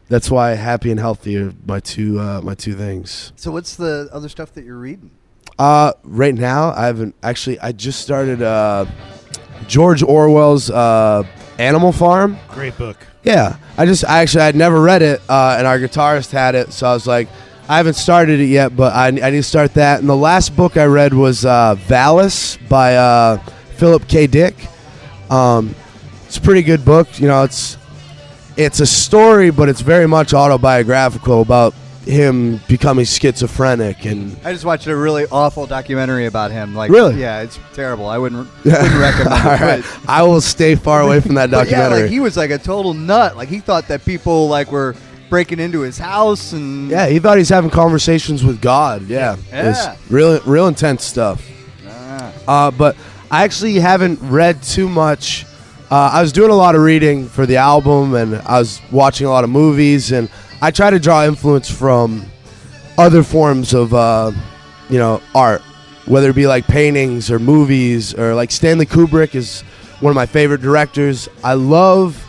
[0.10, 3.34] That's why happy and healthy are my two, uh, my two things.
[3.36, 5.12] So what's the other stuff that you're reading?
[5.60, 7.60] Uh, right now, I haven't actually.
[7.60, 8.86] I just started uh,
[9.68, 11.24] George Orwell's uh,
[11.58, 12.38] Animal Farm.
[12.50, 12.98] Great book.
[13.24, 16.72] Yeah, I just I actually I'd never read it, uh, and our guitarist had it,
[16.72, 17.28] so I was like,
[17.68, 20.00] I haven't started it yet, but I, I need to start that.
[20.00, 23.38] And the last book I read was uh, Valis by uh,
[23.76, 24.28] Philip K.
[24.28, 24.56] Dick.
[25.30, 25.76] Um,
[26.26, 27.20] it's a pretty good book.
[27.20, 27.78] You know, it's
[28.56, 31.74] it's a story, but it's very much autobiographical about
[32.08, 36.74] him becoming schizophrenic and I just watched a really awful documentary about him.
[36.76, 37.20] Like, Really?
[37.20, 38.08] Yeah, it's terrible.
[38.08, 39.62] I wouldn't wouldn't recommend it.
[39.62, 42.02] right, I will stay far away from that But yeah, documentary.
[42.04, 43.36] like he was like a total nut.
[43.36, 44.96] Like he thought that people like were
[45.30, 49.04] breaking into his house and yeah, he thought he's having conversations with God.
[49.08, 49.64] Yeah, Yeah.
[49.64, 51.46] It was real, real intense stuff.
[51.86, 52.34] Ah.
[52.48, 52.96] Uh, but
[53.30, 55.46] I actually haven't read too much.
[55.92, 59.26] Uh, I was doing a lot of reading for the album, and I was watching
[59.26, 60.30] a lot of movies, and
[60.60, 62.26] I try to draw influence from
[62.98, 64.32] other forms of, uh,
[64.90, 65.62] you know, art,
[66.08, 69.62] whether it be like paintings or movies or like Stanley Kubrick is
[70.00, 71.30] one of my favorite directors.
[71.44, 72.24] I love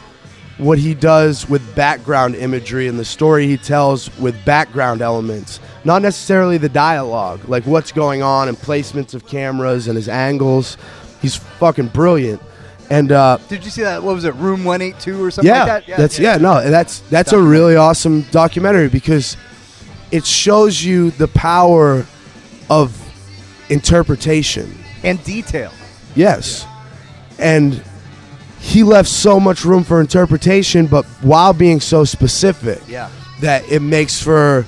[0.58, 6.02] what he does with background imagery and the story he tells with background elements, not
[6.02, 10.76] necessarily the dialogue, like what's going on and placements of cameras and his angles.
[11.22, 12.42] He's fucking brilliant.
[12.90, 14.02] And uh, Did you see that?
[14.02, 14.34] What was it?
[14.36, 15.88] Room one eight two or something yeah, like that?
[15.88, 16.36] Yeah, that's yeah.
[16.38, 19.36] no, that's that's a really awesome documentary because
[20.10, 22.06] it shows you the power
[22.70, 22.96] of
[23.68, 24.74] interpretation.
[25.04, 25.72] And detail.
[26.14, 26.66] Yes.
[27.38, 27.82] And
[28.58, 33.08] he left so much room for interpretation, but while being so specific Yeah.
[33.40, 34.66] that it makes for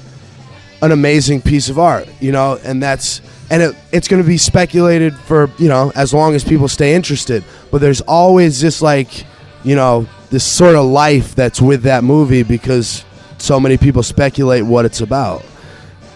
[0.82, 3.20] an amazing piece of art, you know, and that's
[3.50, 6.94] and it, it's going to be speculated for you know as long as people stay
[6.94, 7.44] interested.
[7.70, 9.26] But there's always this like,
[9.64, 13.04] you know, this sort of life that's with that movie because
[13.38, 15.44] so many people speculate what it's about.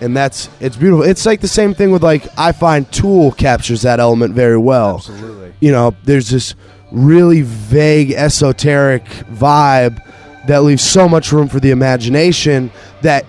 [0.00, 1.04] And that's it's beautiful.
[1.04, 4.96] It's like the same thing with like I find Tool captures that element very well.
[4.96, 5.54] Absolutely.
[5.60, 6.54] You know, there's this
[6.92, 10.00] really vague esoteric vibe
[10.46, 12.70] that leaves so much room for the imagination
[13.02, 13.24] that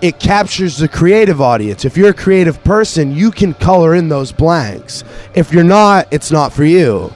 [0.00, 1.84] it captures the creative audience.
[1.84, 5.02] If you're a creative person, you can color in those blanks.
[5.34, 7.12] If you're not, it's not for you.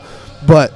[0.46, 0.72] But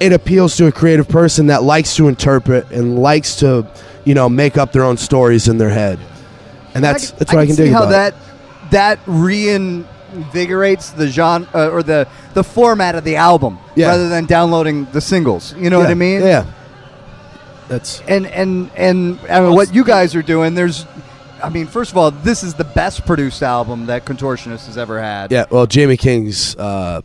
[0.00, 3.66] it appeals to a creative person that likes to interpret and likes to,
[4.04, 5.98] you know, make up their own stories in their head.
[6.74, 8.14] And that's can- that's what I can, see dig how about it.
[8.70, 13.88] that that reinvigorates the genre uh, or the the format of the album Yeah.
[13.88, 15.54] rather than downloading the singles.
[15.58, 16.20] You know what I mean?
[16.22, 16.46] Yeah.
[17.68, 20.86] That's And and and I mean, what you guys are doing, there's.
[21.44, 24.98] I mean, first of all, this is the best produced album that Contortionist has ever
[24.98, 25.30] had.
[25.30, 27.02] Yeah, well, Jamie King's uh,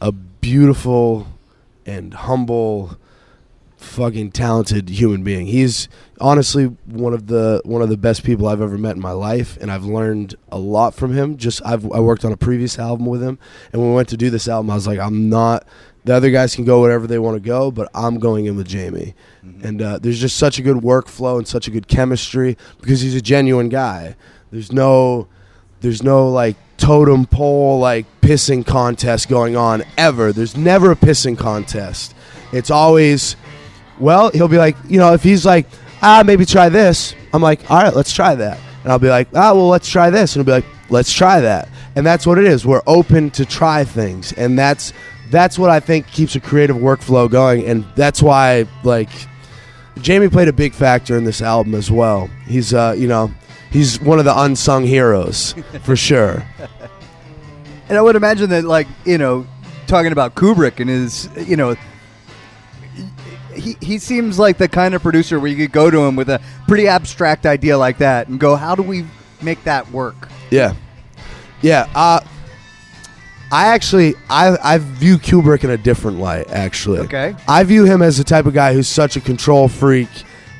[0.00, 1.26] a beautiful
[1.84, 2.96] and humble,
[3.76, 5.44] fucking talented human being.
[5.44, 5.90] He's
[6.22, 9.58] honestly one of the one of the best people I've ever met in my life,
[9.60, 11.36] and I've learned a lot from him.
[11.36, 13.38] Just I've I worked on a previous album with him,
[13.74, 15.66] and when we went to do this album, I was like, I'm not.
[16.04, 18.68] The other guys can go wherever they want to go, but I'm going in with
[18.68, 19.14] Jamie.
[19.42, 23.14] And uh, there's just such a good workflow and such a good chemistry because he's
[23.14, 24.16] a genuine guy.
[24.50, 25.26] There's no
[25.80, 30.32] there's no like totem pole like pissing contest going on ever.
[30.32, 32.14] There's never a pissing contest.
[32.52, 33.34] It's always
[33.98, 35.66] well, he'll be like, you know, if he's like,
[36.02, 37.14] ah, maybe try this.
[37.32, 38.58] I'm like, all right, let's try that.
[38.82, 40.34] And I'll be like, ah, well, let's try this.
[40.34, 41.68] And he'll be like, let's try that.
[41.94, 42.66] And that's what it is.
[42.66, 44.92] We're open to try things, and that's
[45.30, 47.64] that's what I think keeps a creative workflow going.
[47.66, 49.08] And that's why, like,
[50.00, 52.28] Jamie played a big factor in this album as well.
[52.46, 53.32] He's, uh, you know,
[53.70, 56.44] he's one of the unsung heroes for sure.
[57.88, 59.46] And I would imagine that, like, you know,
[59.86, 61.76] talking about Kubrick and his, you know,
[63.54, 66.30] he, he seems like the kind of producer where you could go to him with
[66.30, 69.04] a pretty abstract idea like that and go, how do we
[69.42, 70.28] make that work?
[70.50, 70.74] Yeah,
[71.60, 71.88] yeah.
[71.94, 72.20] Uh,
[73.52, 76.50] I actually I I view Kubrick in a different light.
[76.50, 77.34] Actually, Okay.
[77.46, 80.08] I view him as the type of guy who's such a control freak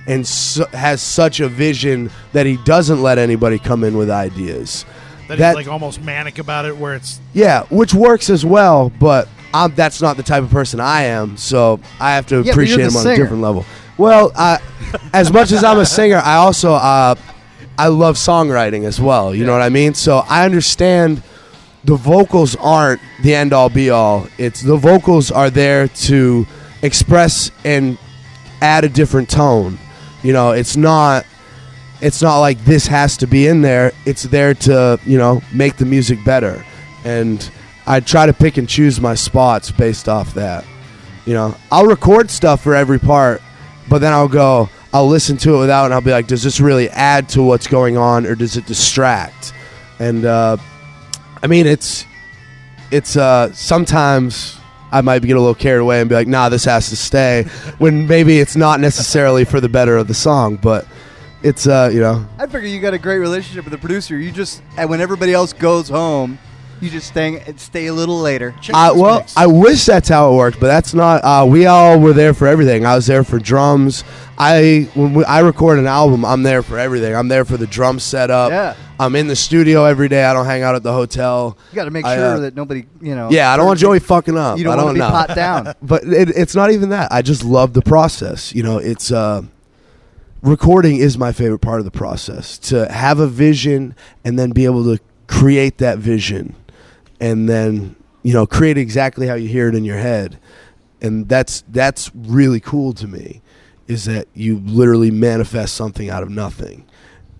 [0.06, 4.84] and su- has such a vision that he doesn't let anybody come in with ideas.
[5.28, 8.92] That, That- he's like almost manic about it, where it's Yeah, which works as well,
[9.00, 12.44] but I'm, that's not the type of person I am, so I have to but
[12.46, 13.16] you're appreciate the him on a singer.
[13.16, 13.64] different level.
[13.96, 14.58] Well, uh,
[15.14, 17.14] as much as I'm a singer, I also uh,
[17.78, 19.34] I love songwriting as well.
[19.34, 19.94] You know what I mean?
[19.94, 21.22] So I understand
[21.84, 24.26] the vocals aren't the end all be all.
[24.38, 26.46] It's the vocals are there to
[26.82, 27.98] express and
[28.60, 29.78] add a different tone.
[30.22, 31.26] You know, it's not
[32.00, 33.92] it's not like this has to be in there.
[34.04, 36.64] It's there to, you know, make the music better.
[37.04, 37.48] And
[37.86, 40.64] I try to pick and choose my spots based off that.
[41.26, 43.40] You know, I'll record stuff for every part,
[43.88, 46.60] but then I'll go, I'll listen to it without, and I'll be like, does this
[46.60, 49.52] really add to what's going on, or does it distract?
[50.00, 50.56] And uh,
[51.42, 52.06] I mean, it's
[52.90, 54.58] it's uh, sometimes
[54.92, 57.44] I might get a little carried away and be like, nah, this has to stay,
[57.78, 60.86] when maybe it's not necessarily for the better of the song, but
[61.42, 64.16] it's uh, you know, I figure you got a great relationship with the producer.
[64.16, 66.38] You just and when everybody else goes home,
[66.82, 68.54] you just stay stay a little later.
[68.74, 71.22] Uh, well, I wish that's how it worked, but that's not.
[71.22, 72.84] Uh, we all were there for everything.
[72.84, 74.02] I was there for drums.
[74.36, 77.14] I when we, I record an album, I'm there for everything.
[77.14, 78.50] I'm there for the drum setup.
[78.50, 78.74] Yeah.
[78.98, 80.24] I'm in the studio every day.
[80.24, 81.56] I don't hang out at the hotel.
[81.70, 83.30] You got to make I, sure uh, that nobody, you know.
[83.30, 84.58] Yeah, I don't want Joey fucking up.
[84.58, 85.08] You don't want to be know.
[85.08, 85.74] pot down.
[85.82, 87.12] But it, it's not even that.
[87.12, 88.54] I just love the process.
[88.54, 89.42] You know, it's uh,
[90.42, 92.58] recording is my favorite part of the process.
[92.58, 96.54] To have a vision and then be able to create that vision,
[97.22, 97.94] and then
[98.24, 100.38] you know create exactly how you hear it in your head,
[101.00, 103.40] and that's that's really cool to me.
[103.86, 106.84] Is that you literally manifest something out of nothing,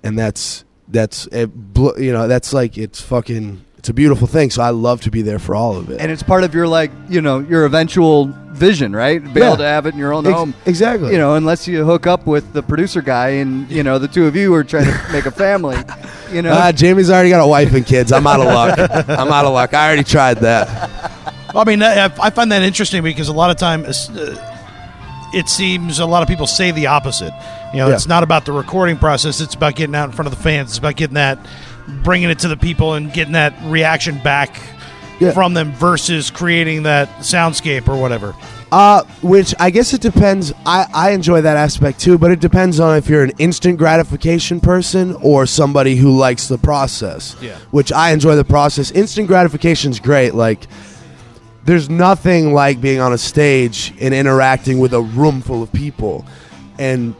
[0.02, 1.50] and that's that's it,
[1.98, 4.48] you know that's like it's fucking it's a beautiful thing.
[4.48, 6.00] So I love to be there for all of it.
[6.00, 9.18] and it's part of your like, you know, your eventual vision, right?
[9.34, 9.46] Be Yeah.
[9.48, 10.54] able to have it in your own Ex- home.
[10.66, 11.10] exactly.
[11.10, 14.26] You know, unless you hook up with the producer guy and you know the two
[14.26, 15.76] of you are trying to make a family.
[16.32, 18.12] You know, Ah, Jamie's already got a wife and kids.
[18.12, 18.78] I'm out of luck.
[19.08, 19.74] I'm out of luck.
[19.74, 20.68] I already tried that.
[21.52, 24.36] Well, I mean, I, I find that interesting because a lot of times uh,
[25.34, 27.32] it seems a lot of people say the opposite.
[27.72, 27.94] You know, Yeah.
[27.94, 30.70] it's not about the recording process; it's about getting out in front of the fans.
[30.70, 31.38] It's about getting that,
[32.02, 34.60] bringing it to the people, and getting that reaction back
[35.20, 35.32] Yeah.
[35.32, 38.34] from them versus creating that soundscape or whatever.
[38.72, 40.50] Uh, which I guess it depends.
[40.64, 44.60] I, I enjoy that aspect too, but it depends on if you're an instant gratification
[44.60, 47.36] person or somebody who likes the process.
[47.42, 47.56] Yeah.
[47.70, 48.90] Which I enjoy the process.
[48.90, 50.34] Instant gratification is great.
[50.34, 50.66] Like,
[51.66, 56.24] there's nothing like being on a stage and interacting with a room full of people
[56.78, 57.14] and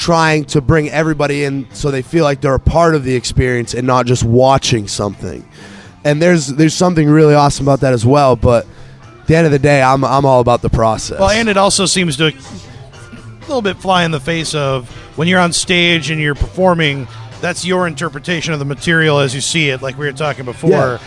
[0.00, 3.74] trying to bring everybody in so they feel like they're a part of the experience
[3.74, 5.46] and not just watching something.
[6.04, 8.66] And there's there's something really awesome about that as well, but
[9.20, 11.20] at the end of the day, I'm I'm all about the process.
[11.20, 14.88] Well, and it also seems to a little bit fly in the face of
[15.18, 17.06] when you're on stage and you're performing.
[17.42, 20.70] That's your interpretation of the material as you see it, like we were talking before.
[20.70, 20.98] Yeah.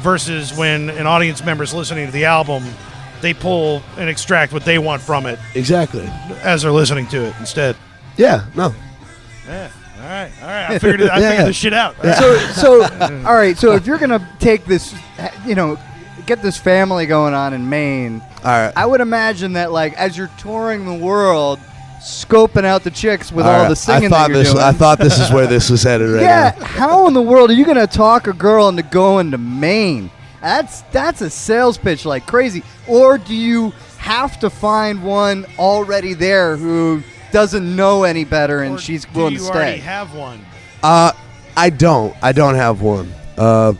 [0.00, 2.62] Versus when an audience member's listening to the album,
[3.20, 6.06] they pull and extract what they want from it exactly.
[6.42, 7.74] as they're listening to it instead.
[8.18, 8.74] Yeah, no.
[9.46, 9.70] Yeah.
[9.96, 10.32] All right.
[10.42, 10.70] All right.
[10.70, 11.44] I figured it, I figured yeah.
[11.44, 11.96] this shit out.
[12.02, 12.82] so so
[13.24, 13.56] all right.
[13.56, 14.94] So if you're gonna take this,
[15.46, 15.78] you know,
[16.26, 18.72] get this family going on in Maine, All right.
[18.76, 21.58] I would imagine that like as you're touring the world,
[22.00, 23.68] scoping out the chicks with all, All right.
[23.68, 24.64] the singing I thought that you're this doing.
[24.64, 26.64] I thought this is where this was headed right yeah, now.
[26.66, 30.10] how in the world are you gonna talk a girl into going to Maine?
[30.40, 32.62] That's that's a sales pitch like crazy.
[32.86, 37.02] Or do you have to find one already there who
[37.32, 39.86] doesn't know any better and Or she's do willing you to already stay?
[39.86, 40.44] have one?
[40.82, 41.12] Uh,
[41.56, 42.14] I don't.
[42.22, 43.12] I don't have one.
[43.36, 43.72] Uh,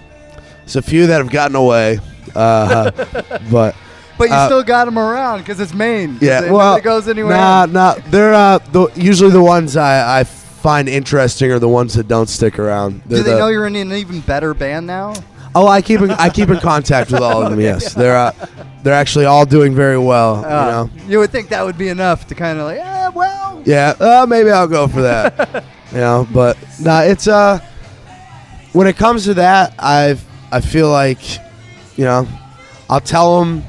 [0.61, 1.99] there's a few that have gotten away.
[2.35, 2.91] Uh,
[3.51, 3.75] but
[4.19, 6.19] But you Uh, still got them around because it's Maine.
[6.21, 7.37] yeah, it well, goes anywhere.
[7.37, 7.95] Nah, nah.
[8.11, 12.29] They're uh, the, usually the ones I, I find interesting are the ones that don't
[12.29, 13.03] stick around.
[13.05, 15.15] Do They're they the- know you're in an even better band now?
[15.59, 17.61] Oh, I keep in, I keep in contact with all of them.
[17.61, 18.33] Yes, they're uh,
[18.85, 20.45] they're actually all doing very well.
[20.45, 21.09] Uh, you know.
[21.09, 24.25] you would think that would be enough to kind of like, yeah, well, Yeah, uh,
[24.29, 25.65] maybe I'll go for that.
[25.91, 27.59] you know, but nah, it's uh,
[28.73, 30.17] when it comes to that, I
[30.53, 31.19] I feel like,
[31.97, 32.29] you know,
[32.89, 33.65] I'll tell them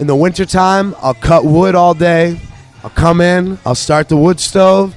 [0.00, 2.40] in the wintertime, I'll cut wood all day.
[2.82, 4.92] I'll come in, I'll start the wood stove.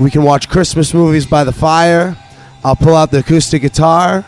[0.00, 2.16] We can watch Christmas movies by the fire.
[2.64, 4.24] I'll pull out the acoustic guitar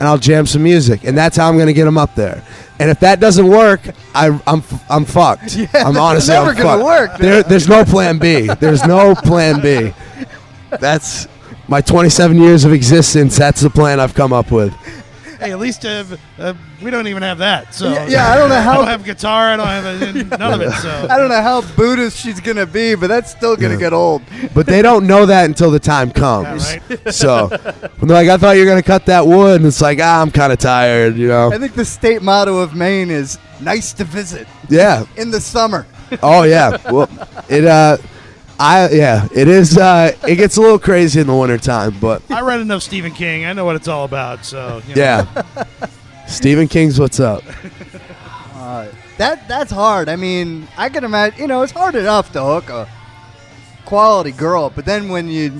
[0.00, 2.42] and I'll jam some music, and that's how I'm gonna get them up there.
[2.80, 3.82] And if that doesn't work,
[4.14, 5.56] I, I'm I'm fucked.
[5.74, 6.84] I'm honestly never I'm gonna fucked.
[7.12, 8.48] work, There, there's no plan B.
[8.58, 9.92] There's no plan B.
[10.80, 11.28] That's
[11.68, 13.36] my 27 years of existence.
[13.36, 14.74] That's the plan I've come up with.
[15.40, 16.04] Hey, at least uh,
[16.38, 17.74] uh, we don't even have that.
[17.74, 18.72] So Yeah, yeah, I don't know how.
[18.72, 19.48] I don't have guitar.
[19.48, 20.70] I don't have uh, none of it.
[20.76, 24.22] So I don't know how Buddhist she's gonna be, but that's still gonna get old.
[24.54, 26.74] But they don't know that until the time comes.
[26.74, 27.14] Yeah, right.
[27.14, 27.46] So
[28.02, 30.52] like, "I thought you were gonna cut that wood," and it's like, "Ah, I'm kind
[30.52, 31.50] of tired," you know?
[31.52, 35.04] I think the state motto of Maine is "nice to visit" Yeah.
[35.16, 35.86] in the summer.
[36.22, 36.76] Oh yeah.
[36.90, 37.08] Well,
[37.48, 37.96] it uh,
[38.60, 39.78] I yeah, it is.
[39.78, 43.46] Uh, it gets a little crazy in the wintertime, but I read enough Stephen King.
[43.46, 44.44] I know what it's all about.
[44.44, 45.00] So you know.
[45.00, 45.44] yeah.
[46.28, 47.42] Stephen King's what's up.
[48.54, 48.86] Uh,
[49.16, 50.10] that that's hard.
[50.10, 51.40] I mean, I can imagine.
[51.40, 52.86] You know, it's hard enough to hook a
[53.86, 55.50] quality girl, but then when you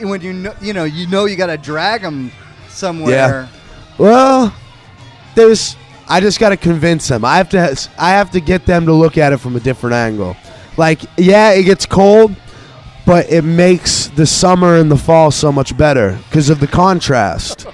[0.00, 2.32] when you know you know you know you got to drag them
[2.68, 3.48] somewhere.
[3.98, 4.54] Well,
[5.34, 5.76] there's.
[6.08, 7.26] I just got to convince them.
[7.26, 7.90] I have to.
[7.98, 10.34] I have to get them to look at it from a different angle.
[10.78, 12.34] Like, yeah, it gets cold,
[13.04, 17.66] but it makes the summer and the fall so much better because of the contrast.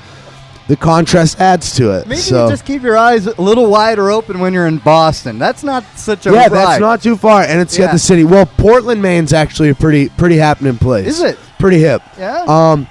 [0.67, 2.07] The contrast adds to it.
[2.07, 2.45] Maybe so.
[2.45, 5.39] you just keep your eyes a little wider open when you're in Boston.
[5.39, 6.53] That's not such a yeah, ride.
[6.53, 8.25] that's not too far, and it's got the city.
[8.25, 11.07] Well, Portland, Maine's actually a pretty pretty happening place.
[11.07, 11.39] Is it?
[11.59, 12.03] pretty hip?
[12.19, 12.45] Yeah.
[12.47, 12.87] Um,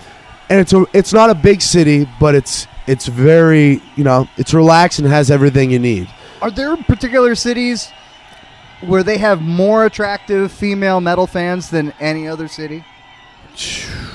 [0.49, 4.53] and it's a it's not a big city, but it's it's very you know it's
[4.53, 6.07] relaxed and has everything you need.
[6.41, 7.91] Are there particular cities
[8.87, 12.83] where they have more attractive female metal fans than any other city?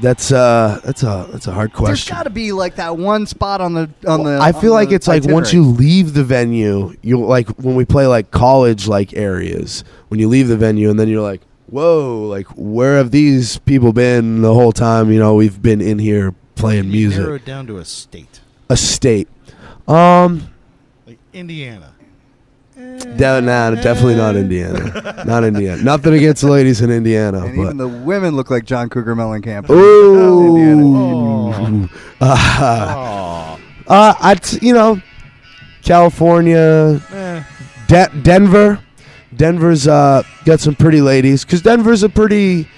[0.00, 2.16] That's uh that's a that's a hard There's question.
[2.16, 4.38] got to be like that one spot on the on the.
[4.40, 5.84] I feel like the it's like once you itinerary.
[5.86, 9.84] leave the venue, you like when we play like college like areas.
[10.08, 12.26] When you leave the venue, and then you're like, "Whoa!
[12.26, 15.12] Like where have these people been the whole time?
[15.12, 18.40] You know, we've been in here playing You music." narrow it down to a state
[18.70, 19.28] A state.
[19.86, 20.48] Um,
[21.06, 21.92] like Indiana.
[23.16, 25.22] De- nah, definitely not Indiana.
[25.26, 25.82] not Indiana.
[25.82, 29.14] Nothing against the ladies in Indiana, and but even the women look like John Cougar
[29.16, 29.68] Mellencamp.
[29.70, 30.56] Ooh.
[30.56, 31.88] Indiana.
[32.22, 33.56] Uh,
[33.88, 35.00] uh, I t- you know,
[35.82, 37.42] California, Eh,
[37.88, 38.78] De- Denver.
[39.34, 42.68] Denver's uh, got some pretty ladies because Denver's a pretty,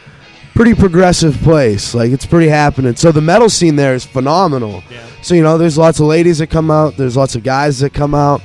[0.55, 1.93] pretty progressive place.
[1.95, 2.95] Like it's pretty happening.
[2.97, 4.83] So the metal scene there is phenomenal.
[4.91, 5.05] Yeah.
[5.23, 6.97] So you know, there's lots of ladies that come out.
[6.97, 8.43] There's lots of guys that come out.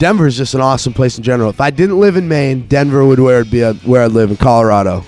[0.00, 1.50] Denver's just an awesome place in general.
[1.50, 4.30] If I didn't live in Maine, Denver would where it'd be uh, where I'd live
[4.30, 5.04] in Colorado.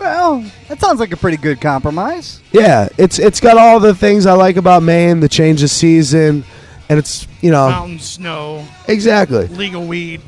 [0.00, 2.40] Well, that sounds like a pretty good compromise.
[2.52, 5.20] Yeah, it's it's got all the things I like about Maine.
[5.20, 6.44] The change of season,
[6.88, 9.46] and it's you know mountain snow, exactly.
[9.46, 10.20] legal weed.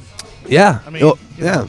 [0.46, 1.56] Yeah, I mean, Oh, yeah.
[1.56, 1.68] know.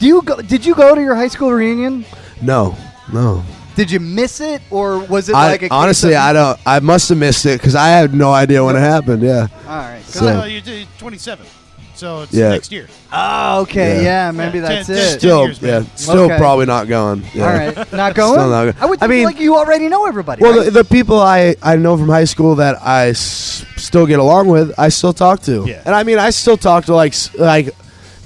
[0.00, 0.40] Do you go?
[0.40, 2.06] Did you go to your high school reunion?
[2.40, 2.74] No,
[3.12, 3.44] no.
[3.74, 6.58] Did you miss it, or was it I, like a case honestly, of- I don't.
[6.66, 9.22] I must have missed it because I had no idea when it happened.
[9.22, 9.48] Yeah.
[9.66, 10.02] All right.
[10.04, 11.46] So- Well, you did 27,
[11.94, 12.50] so it's Yeah.
[12.50, 12.86] next year.
[13.10, 13.96] Oh, okay.
[13.96, 14.26] Yeah.
[14.26, 15.18] Yeah, maybe Yeah, that's ten- it.
[15.18, 15.82] Still, years, yeah.
[15.94, 16.36] Still, Okay.
[16.36, 17.24] probably not going.
[17.32, 17.46] Yeah.
[17.46, 18.32] All right, not going.
[18.38, 18.74] Still not going.
[18.78, 20.42] I would I mean- like you already know everybody.
[20.42, 20.64] Well, right?
[20.66, 24.48] the, the people I, I know from high school that I s- still get along
[24.48, 25.64] with, I still talk to.
[25.66, 25.80] Yeah.
[25.86, 27.66] And I mean, I still talk to like like,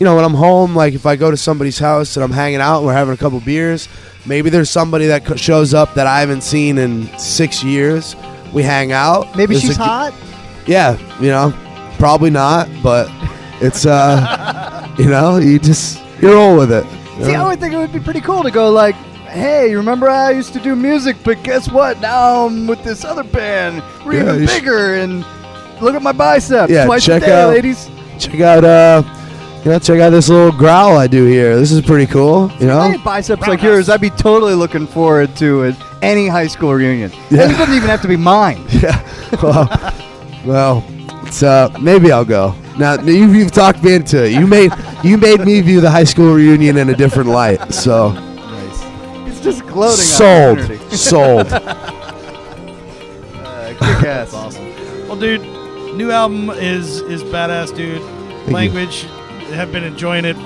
[0.01, 2.61] you know, when I'm home, like if I go to somebody's house and I'm hanging
[2.61, 3.88] out and we're having a couple beers,
[4.27, 8.16] maybe there's somebody that shows up that I haven't seen in six years.
[8.53, 9.37] We hang out.
[9.37, 10.14] maybe There's she's a hot.
[10.66, 11.53] Yeah, you know,
[11.99, 13.09] probably not, but
[13.61, 16.85] it's uh, you know, you just you roll with it.
[17.24, 17.49] See, I know?
[17.49, 18.95] would think it would be pretty cool to go like,
[19.29, 22.01] "Hey, remember I used to do music, but guess what?
[22.01, 23.83] Now I'm with this other band.
[24.05, 25.24] We're Yeah, even you sh- bigger, and
[25.81, 26.70] look at my biceps.
[26.72, 27.89] Yeah, check out- ladies.
[28.18, 29.03] check out uh,
[29.66, 31.56] you know, check out this little growl I do here.
[31.56, 32.42] This is pretty cool.
[32.52, 35.74] You If I know, had biceps like yours, I'd be totally looking forward to it.
[36.02, 37.10] Any high school reunion.
[37.30, 37.42] Yeah.
[37.42, 38.64] And it doesn't even have to be mine.
[39.42, 39.66] well,
[40.44, 40.84] well,
[41.24, 42.54] it's uh, maybe I'll go.
[42.78, 44.32] Now you, you've talked me into it.
[44.34, 44.70] You made
[45.02, 47.74] you made me view the high school reunion in a different light.
[47.74, 48.84] So nice.
[49.28, 50.04] It's just gloating.
[50.04, 50.60] sold,
[50.92, 51.52] sold.
[51.52, 51.74] Uh,
[53.72, 54.32] kick ass.
[54.32, 55.40] Well, dude,
[55.96, 58.00] new album is is badass, dude.
[58.00, 58.52] you.
[58.52, 59.06] Language,
[59.55, 60.36] have been enjoying it.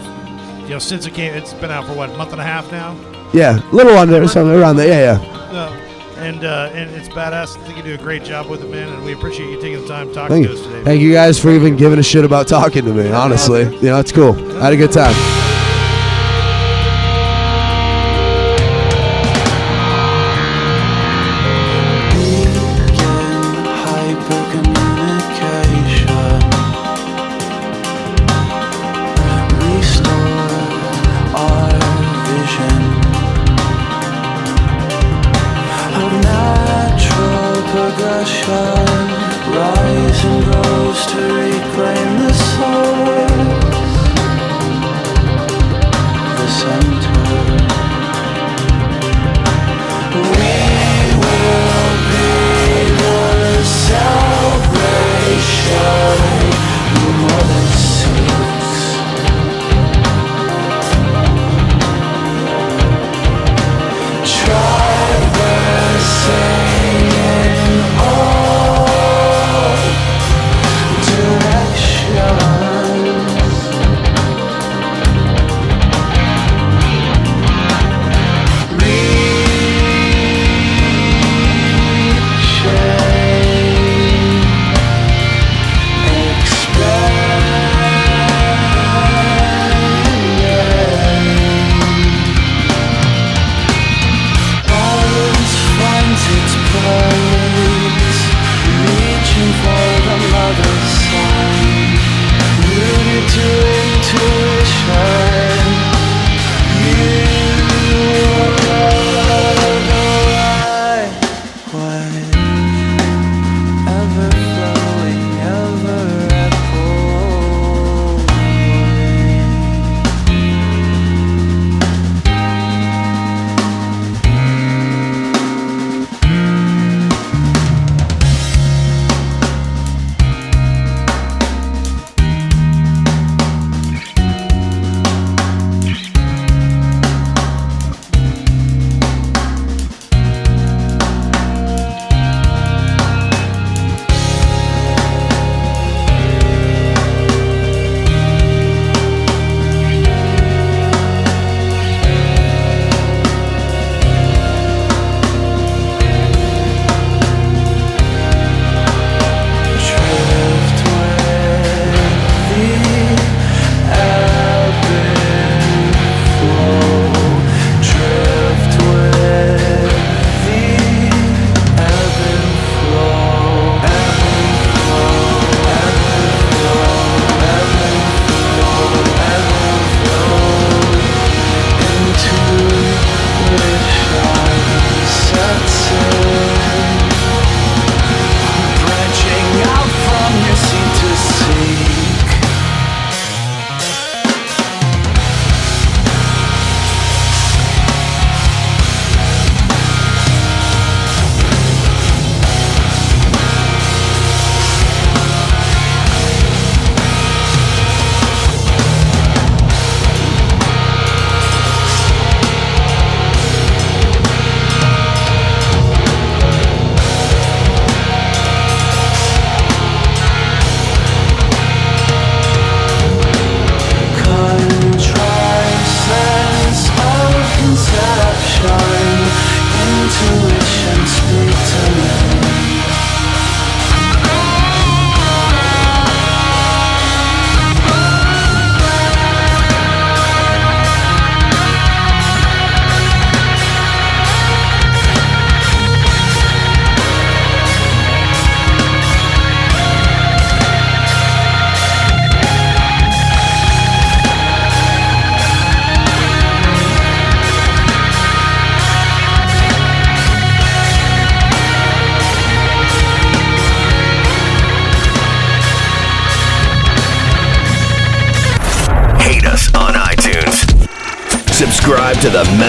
[0.62, 2.70] You know, since it came, it's been out for what a month and a half
[2.70, 2.96] now.
[3.32, 4.88] Yeah, little under something around there.
[4.88, 5.58] Yeah, yeah.
[5.58, 5.70] Uh,
[6.18, 7.56] and uh, and it's badass.
[7.56, 8.88] I think you do a great job with it, man.
[8.88, 10.58] And we appreciate you taking the time talking Thank to you.
[10.58, 10.84] us today.
[10.84, 13.10] Thank you guys for even giving a shit about talking to me.
[13.10, 14.34] Honestly, you know, it's cool.
[14.58, 15.49] I had a good time.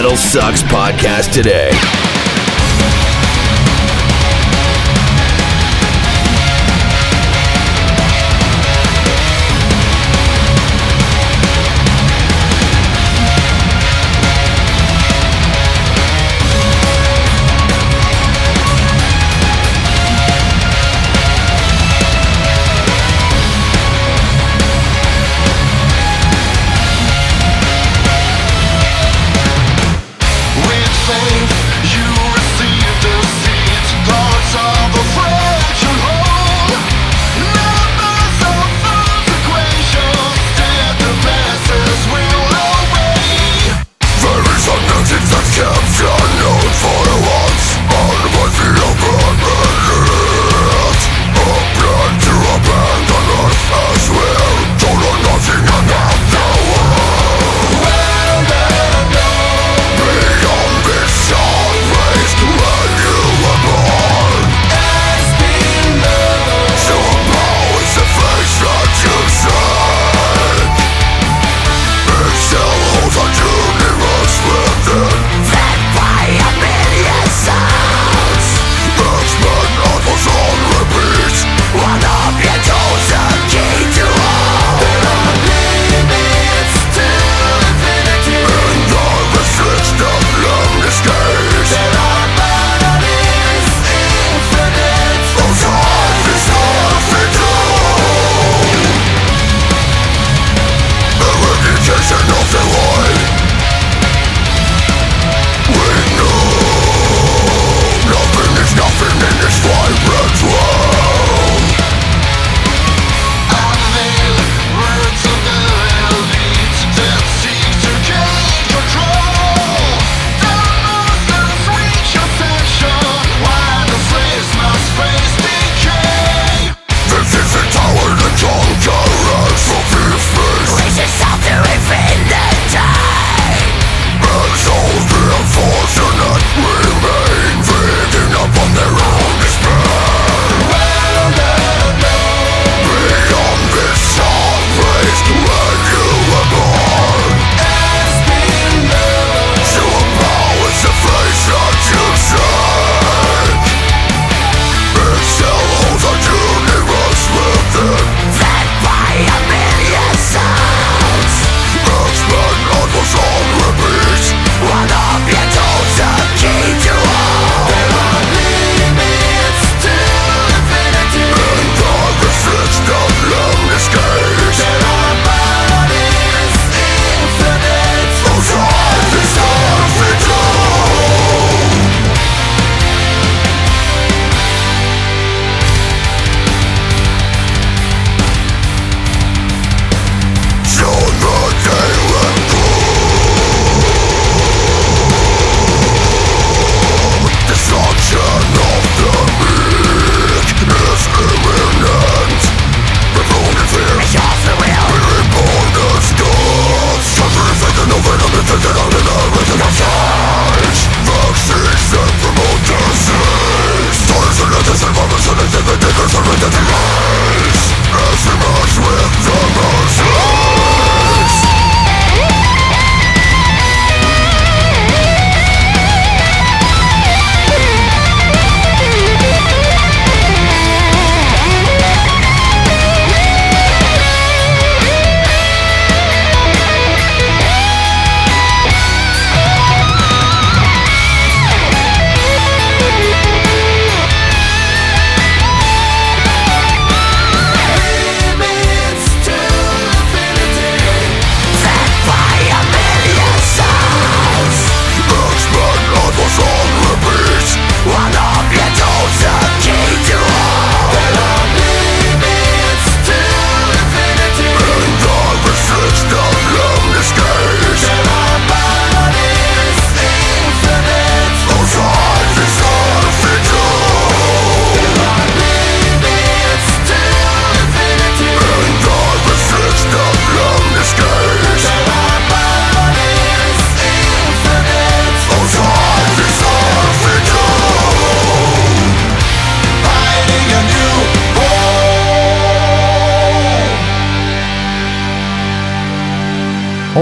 [0.02, 2.11] Metal Sucks podcast today.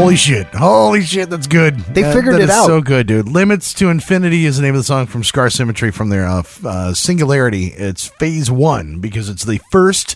[0.10, 0.48] Holy shit!
[0.56, 1.30] Holy shit!
[1.30, 1.78] That's good.
[1.80, 2.66] They That- figured that it is out.
[2.66, 3.28] So good, dude.
[3.30, 6.42] Limits to Infinity is the name of the song from Scar Symmetry from their uh,
[6.66, 7.66] uh, Singularity.
[7.68, 10.16] It's Phase One because it's the first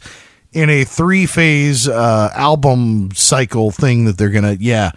[0.51, 4.57] in a three phase uh, album cycle thing that they're gonna.
[4.59, 4.91] Yeah.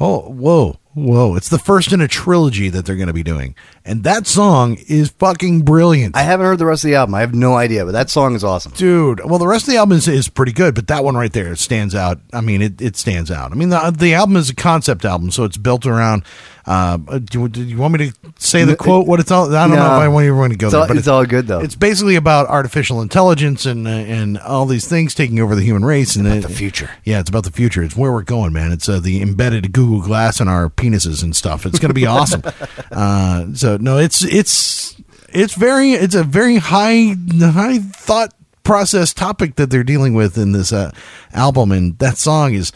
[0.00, 1.36] Oh, whoa, whoa!
[1.36, 3.54] It's the first in a trilogy that they're gonna be doing,
[3.84, 6.16] and that song is fucking brilliant.
[6.16, 7.14] I haven't heard the rest of the album.
[7.14, 8.72] I have no idea, but that song is awesome.
[8.72, 11.32] Dude, well, the rest of the album is, is pretty good, but that one right
[11.32, 12.18] there stands out.
[12.32, 13.52] I mean, it, it stands out.
[13.52, 16.24] I mean, the, the album is a concept album, so it's built around.
[16.66, 19.06] Uh, do, you- do you want me to say the quote?
[19.06, 19.46] What it's all?
[19.54, 19.96] I don't know No.
[19.96, 21.60] if I want you to go It's there, all- but it's all good, though.
[21.60, 25.84] It's basically about artificial intelligence and uh, and all these things taking over the human
[25.84, 26.90] race and about the future.
[27.04, 27.82] Yeah, it's about the future.
[27.82, 28.72] It's where we're going, man.
[28.72, 31.64] It's uh, the embedded Google Glass in our penises and stuff.
[31.66, 32.42] It's going to be awesome.
[32.92, 34.96] Uh, so no, it's it's
[35.28, 40.52] it's very it's a very high high thought process topic that they're dealing with in
[40.52, 40.90] this uh,
[41.32, 42.72] album, and that song is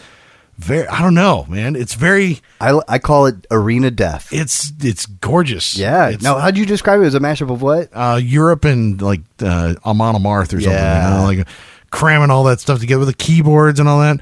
[0.59, 0.87] very.
[0.87, 1.75] I don't know, man.
[1.75, 2.41] It's very.
[2.61, 4.29] I, I call it Arena Death.
[4.33, 5.77] It's it's gorgeous.
[5.77, 6.11] Yeah.
[6.11, 7.89] It's, now, how'd you describe it as a mashup of what?
[7.93, 10.71] uh, Europe and like uh, Amon Amarth or something.
[10.71, 11.27] Yeah.
[11.27, 11.49] You know, like
[11.91, 14.21] cramming all that stuff together with the keyboards and all that.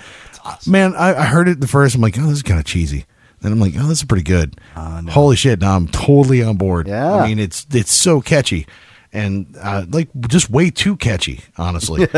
[0.66, 1.94] Man, I, I heard it the first.
[1.94, 3.04] I'm like, oh, this is kind of cheesy.
[3.42, 4.56] Then I'm like, oh, this is pretty good.
[4.76, 5.60] Holy shit!
[5.60, 6.88] Now I'm totally on board.
[6.88, 7.14] Yeah.
[7.16, 8.66] I mean, it's it's so catchy,
[9.12, 12.06] and uh, like just way too catchy, honestly.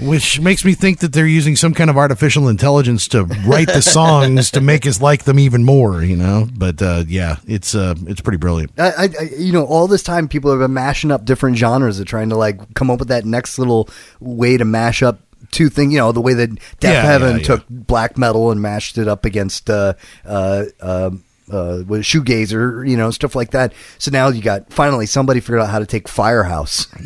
[0.00, 3.82] Which makes me think that they're using some kind of artificial intelligence to write the
[3.82, 6.48] songs to make us like them even more, you know.
[6.56, 8.72] But uh, yeah, it's uh, it's pretty brilliant.
[8.78, 12.00] I, I, I- you know, all this time people have been mashing up different genres
[12.00, 13.88] of trying to like come up with that next little
[14.18, 15.20] way to mash up
[15.50, 15.92] two things.
[15.92, 16.50] You know, the way that
[16.80, 19.94] Death Yeah, Heaven yeah, took black metal and mashed it up against uh,
[20.24, 23.74] uh, um uh, with shoegazer, you know, stuff like that.
[23.98, 26.86] So now you got finally somebody figured out how to take Firehouse,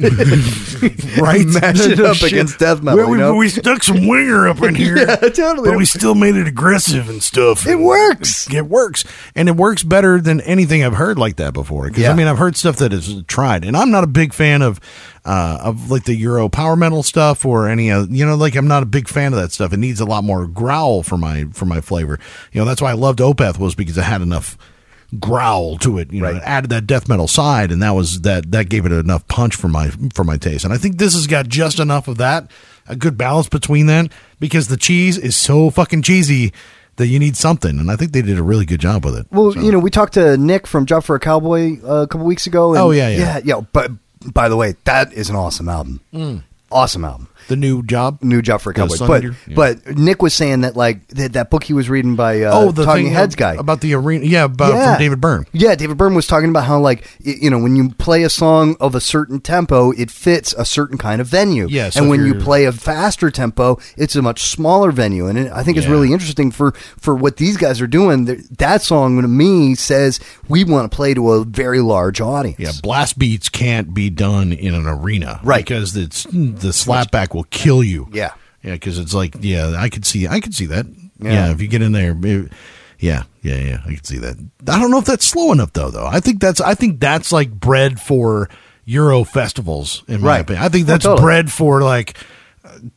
[1.19, 1.45] right?
[1.47, 2.33] Mash it up Shit.
[2.33, 2.99] against death metal.
[3.01, 3.35] Well, we, you know?
[3.35, 5.71] we stuck some winger up in here, Yeah, totally.
[5.71, 7.67] but we still made it aggressive and stuff.
[7.67, 8.53] It works.
[8.53, 9.05] It works,
[9.35, 11.89] and it works better than anything I've heard like that before.
[11.89, 12.13] Because Yeah.
[12.13, 14.81] I mean, I've heard stuff that is tried, and I'm not a big fan of
[15.27, 18.69] uh, of like the Euro power metal stuff or any uh, you know, like I'm
[18.69, 19.73] not a big fan of that stuff.
[19.73, 22.19] It needs a lot more growl for my for my flavor.
[22.53, 24.57] You know, that's why I loved Opeth was because it had enough
[25.21, 26.13] growl to it.
[26.13, 26.37] You know, Right.
[26.37, 29.55] it added that death metal side, and that was that that gave it enough punch
[29.57, 30.65] for my for my taste.
[30.65, 32.51] And I think this has got just enough of that,
[32.89, 36.53] a good balance between that, because the cheese is so fucking cheesy
[36.97, 39.27] that you need something, and I think they did a really good job with it.
[39.31, 42.07] Well, So- you know, we talked to Nick from Job for a Cowboy uh, a
[42.07, 42.71] couple weeks ago.
[42.73, 43.19] And Oh, yeah, yeah.
[43.19, 43.61] yeah, yeah.
[43.73, 43.91] But
[44.33, 46.01] by the way, that is an awesome album.
[46.13, 46.43] Mm.
[46.71, 47.29] Awesome album.
[47.49, 48.23] The new job.
[48.23, 48.89] New job for a.
[48.89, 49.31] Sun But Yeah.
[49.55, 52.71] but Nick was saying that like that, that book he was reading by uh, oh,
[52.73, 54.25] the Talking Heads guy about the arena.
[54.25, 55.47] Yeah, about from David Byrne.
[55.53, 58.77] Yeah, David Byrne was talking about how like you know when you play a song
[58.81, 61.67] of a certain tempo, it fits a certain kind of venue.
[61.69, 65.27] Yeah, so and when you play a faster tempo, it's a much smaller venue.
[65.27, 68.25] And it, I think it's really interesting for for what these guys are doing.
[68.59, 72.59] That song to me says we want to play to a very large audience.
[72.59, 75.65] Yeah, blast beats can't be done in an arena, Right.
[75.65, 78.09] Because it's the slapback will kill you.
[78.13, 78.33] Yeah.
[78.63, 80.87] yeah, because it's like, yeah, I could see, I could see that.
[81.21, 81.51] Yeah, Yeah.
[81.53, 82.53] if you get in there, it-
[82.99, 84.37] yeah, yeah, yeah, I could see that.
[84.69, 85.91] I don't know if that's slow enough though.
[85.91, 88.49] Though I think that's, I think that's like bred for
[88.87, 90.03] Euro festivals.
[90.09, 90.41] In my Right.
[90.41, 91.23] opinion, I think Oh, that's totally.
[91.23, 92.17] bred for like.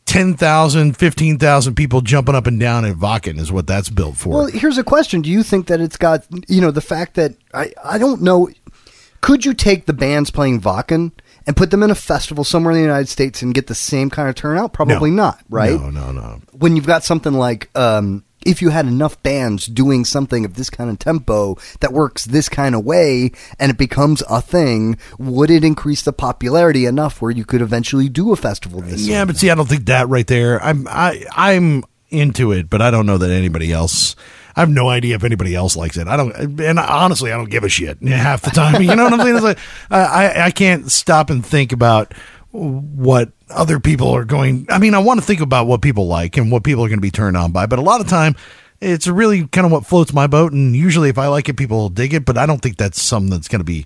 [0.05, 4.29] 10,000, 15,000 people jumping up and down at Wacken is what that's built for.
[4.29, 7.35] Well, here's a question: Do you think that it's got you know the fact that
[7.53, 8.49] I I don't know?
[9.21, 11.11] Could you take the bands playing Wacken
[11.49, 14.11] and put them in a festival somewhere in the United States and get the same
[14.11, 14.71] kind of turnout?
[14.71, 15.23] Probably No.
[15.23, 15.71] not, right?
[15.81, 16.41] No, no, no.
[16.51, 17.69] When you've got something like.
[17.75, 22.23] Um, if you had enough bands doing something of this kind of tempo that works
[22.23, 27.21] this kind of way and it becomes a thing, would it increase the popularity enough
[27.21, 30.07] where you could eventually do a festival this Yeah, but see, I don't think that
[30.07, 30.63] right there.
[30.63, 34.15] I'm I I'm into it, but I don't know that anybody else.
[34.59, 36.09] I have no idea if anybody else likes it.
[36.09, 38.81] I don't, and honestly, I don't give a shit half the time.
[38.89, 39.35] You know what I'm saying?
[39.35, 39.57] It's like
[39.89, 42.13] I I, can't stop and think about
[42.51, 44.65] what other people are going.
[44.69, 46.97] I mean, I want to think about what people like and what people are going
[46.97, 48.35] to be turned on by, but a lot of time.
[48.81, 51.77] It's really kind of what floats my boat, and usually, if I like it, people
[51.77, 52.23] will dig it.
[52.25, 53.85] But I don't think that's something that's going to be.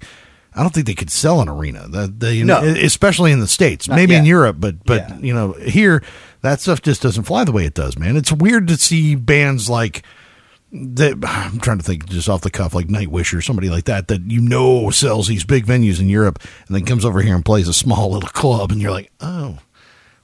[0.56, 1.88] I don't think they could sell an arena.
[1.88, 2.60] No.
[2.60, 4.26] especially in the states, Not maybe in.
[4.26, 5.18] Europe, but but Yeah.
[5.20, 6.04] you know here
[6.42, 8.16] that stuff just doesn't fly the way it does, man.
[8.18, 10.04] It's weird to see bands like
[10.74, 11.18] that.
[11.24, 14.22] I'm trying to think just off the cuff, like Nightwish or somebody like that, that
[14.30, 17.68] you know sells these big venues in Europe, and then comes over here and plays
[17.68, 19.60] a small little club, and you're like, oh.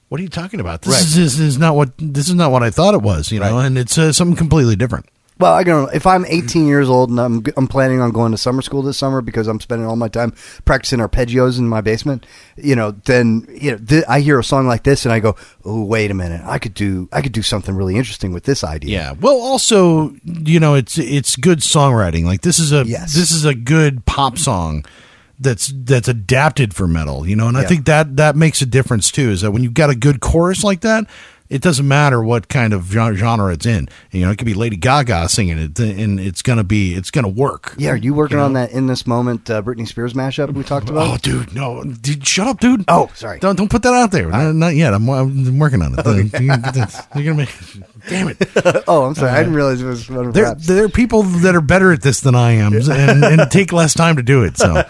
[0.08, 0.82] What are you talking about?
[0.82, 1.02] This, Right.
[1.02, 3.54] is, this is not what this is not what I thought it was, you know,
[3.54, 3.66] Right.
[3.66, 5.06] and it's uh, something completely different.
[5.40, 5.90] Well, I don't know.
[5.92, 8.98] If I'm 18 years old and I'm I'm planning on going to summer school this
[8.98, 10.34] summer because I'm spending all my time
[10.66, 12.26] practicing arpeggios in my basement,
[12.56, 15.36] you know, then you know, th- I hear a song like this and I go,
[15.64, 16.42] "Oh, wait a minute.
[16.44, 19.12] I could do I could do something really interesting with this idea." Yeah.
[19.18, 22.24] Well, also, you know, it's it's good songwriting.
[22.24, 23.14] Like this is a Yes.
[23.14, 24.84] this is a good pop song
[25.38, 27.26] that's that's adapted for metal.
[27.26, 27.68] You know, and I Yeah.
[27.68, 29.30] think that that makes a difference too.
[29.30, 31.06] Is that when you've got a good chorus like that.
[31.50, 33.88] It doesn't matter what kind of genre it's in.
[34.12, 37.28] You know, it could be Lady Gaga singing it, and it's gonna be, it's gonna
[37.28, 37.74] work.
[37.76, 40.88] Yeah, are you working on that in this moment uh, Britney Spears mashup we talked
[40.88, 41.08] about?
[41.08, 42.84] Oh, dude, no, dude, shut up, dude.
[42.86, 43.40] Oh, sorry.
[43.40, 44.28] Don't don't put that out there.
[44.28, 44.94] Not, not yet.
[44.94, 46.06] I'm, I'm working on it.
[46.40, 47.50] You're gonna you're gonna make.
[48.08, 48.38] Damn it.
[48.88, 49.32] oh, I'm sorry.
[49.32, 50.66] I didn't realize it was one of There, raps.
[50.66, 53.92] there are people that are better at this than I am, and, and take less
[53.92, 54.56] time to do it.
[54.56, 54.82] So,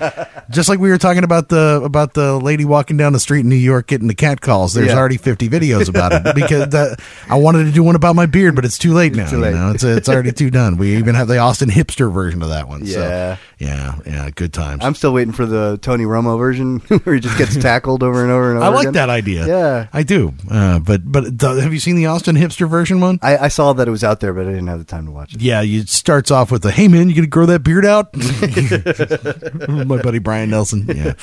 [0.51, 3.49] just like we were talking about the about the lady walking down the street in
[3.49, 4.99] New York getting the cat calls, there's Yeah.
[4.99, 8.55] already 50 videos about it because that, I wanted to do one about my beard,
[8.55, 9.29] but it's too late now.
[9.29, 9.71] too you know?
[9.71, 10.77] it's it's already too done.
[10.77, 12.85] We even have the Austin hipster version of that one.
[12.85, 13.37] Yeah.
[13.37, 14.85] So, yeah, yeah, good times.
[14.85, 18.31] I'm still waiting for the Tony Romo version where he just gets tackled over and
[18.31, 18.67] over and over.
[18.67, 18.95] I like again.
[18.95, 19.47] that idea.
[19.47, 19.87] Yeah.
[19.93, 20.33] I do.
[20.51, 23.19] Uh, but but the, have you seen the Austin hipster version one?
[23.23, 25.13] I, I saw that it was out there, but I didn't have the time to
[25.13, 25.41] watch it.
[25.41, 28.15] Yeah, it starts off with the "Hey man, you gonna grow that beard out?"
[29.87, 30.87] My buddy Brian Nelson.
[30.89, 31.15] Yeah,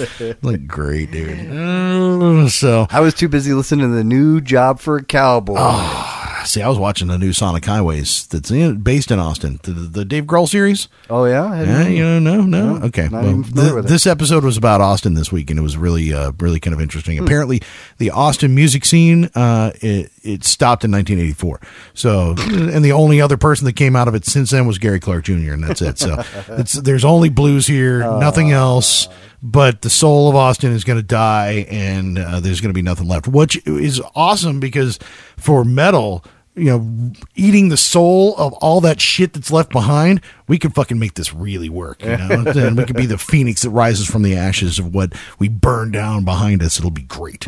[0.41, 1.49] like great dude.
[1.49, 5.55] Uh, so I was too busy listening to the new job for a cowboy.
[5.57, 6.43] Ah.
[6.45, 10.05] see, I was watching the new Sonic Highways that's in, based in Austin, the, the
[10.05, 10.87] Dave Grohl series.
[11.09, 12.75] Oh yeah, Yeah, you know, no, no.
[12.77, 13.07] No, okay.
[13.09, 16.59] Well, th- this episode was about Austin this week, and it was really, uh, really
[16.59, 16.83] kind of Hmm.
[16.83, 17.17] interesting.
[17.19, 17.61] Apparently,
[17.97, 21.59] the Austin music scene uh, it, it stopped in 1984.
[21.93, 24.99] So, and the only other person that came out of it since then was Gary
[24.99, 25.97] Clark Jr., and that's it.
[25.99, 29.07] So, it's there's only blues here, nothing else.
[29.41, 32.81] But the soul of Austin is going to die, and uh, there's going to be
[32.81, 34.97] nothing left, which is awesome because
[35.37, 36.25] for metal
[36.57, 40.97] you know, eating the soul of all that shit that's left behind, we can fucking
[40.99, 42.01] make this really work.
[42.03, 45.13] You know, and we could be the phoenix that rises from the ashes of what
[45.39, 46.77] we burn down behind us.
[46.79, 47.47] It'll be great.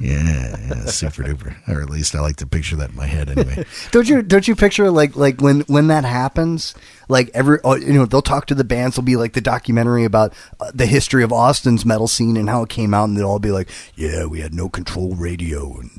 [0.00, 1.56] Yeah, yeah super duper.
[1.68, 3.64] Or at least I like to picture that in my head anyway.
[3.90, 6.74] Don't you don't you picture like like when when that happens?
[7.08, 8.96] Like every oh, you know they'll talk to the bands.
[8.96, 12.62] There'll be like the documentary about uh, the history of Austin's metal scene and how
[12.62, 15.90] it came out, and they'll all be like, "Yeah, we had no control radio and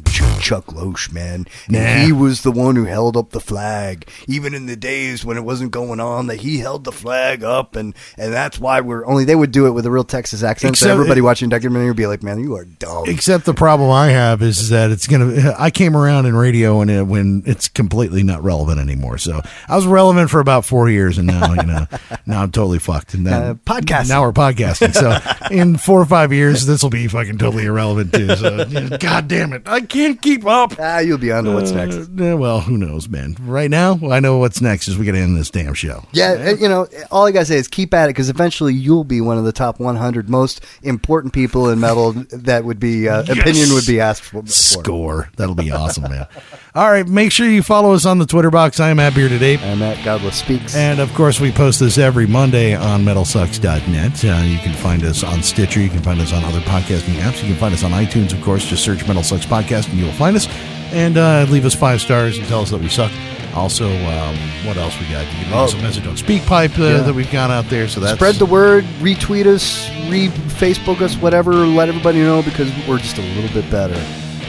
[0.42, 2.06] Chuck Loesch, man, and Nah.
[2.06, 5.44] he was the one who held up the flag, even in the days when it
[5.44, 6.26] wasn't going on.
[6.36, 9.68] That he held the flag up, and and that's why we're only they would do
[9.68, 10.76] it with a real Texas accent.
[10.78, 13.54] so Except- everybody watching the documentary would be like, "Man, you are dumb." Except the
[13.54, 15.56] problem I have is that it's gonna.
[15.58, 19.18] I came around in radio and it, when it's completely not relevant anymore.
[19.18, 21.86] So I was relevant for about four years, and now you know,
[22.26, 23.14] now I'm totally fucked.
[23.14, 24.10] And then Uh, podcasting.
[24.10, 24.94] Now we're podcasting.
[24.94, 25.18] So
[25.56, 28.36] in four or five years, this will be fucking totally irrelevant too.
[28.36, 28.66] So
[29.00, 30.74] god damn it, I can't keep up.
[30.80, 31.96] Ah, you'll be on to what's next.
[31.96, 33.36] Uh, well, who knows, man?
[33.42, 36.04] Right now, I know what's next is we got to end this damn show.
[36.12, 39.04] Yeah, uh, you know, all I gotta say is keep at it because eventually you'll
[39.04, 43.24] be one of the top 100 most important people in metal that would be uh,
[43.28, 43.40] Yes.
[43.40, 44.42] opinion would be asked for.
[44.42, 44.48] for.
[44.48, 45.30] Score.
[45.38, 46.28] That'll be awesome, man.
[46.76, 48.80] All right, make sure you follow us on the Twitter box.
[48.80, 49.62] I am at Bearded Ape.
[49.62, 50.76] I'm at Godless Speaks.
[50.76, 54.26] And of course, we post this every Monday on metalsucks.net.
[54.26, 55.80] Uh, you can find us on Stitcher.
[55.80, 57.42] You can find us on other podcasting apps.
[57.42, 58.66] You can find us on iTunes, of course.
[58.66, 60.48] Just search Metal Sucks Podcast and you'll find us.
[60.96, 63.12] And uh, leave us five stars and tell us that we suck.
[63.54, 64.36] Also, um,
[64.66, 65.26] what else we got?
[65.26, 66.98] You can leave us a message on SpeakPipe uh, Yeah.
[67.04, 67.88] that we've got out there.
[67.88, 71.54] So that's Spread the word, retweet us, re Facebook us, whatever.
[71.54, 73.96] Let everybody know because we're just a little bit better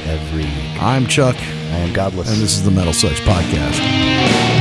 [0.07, 0.83] every week.
[0.83, 2.29] I'm Chuck, I am Godless.
[2.33, 4.56] and this is the Metal Sucks Podcast.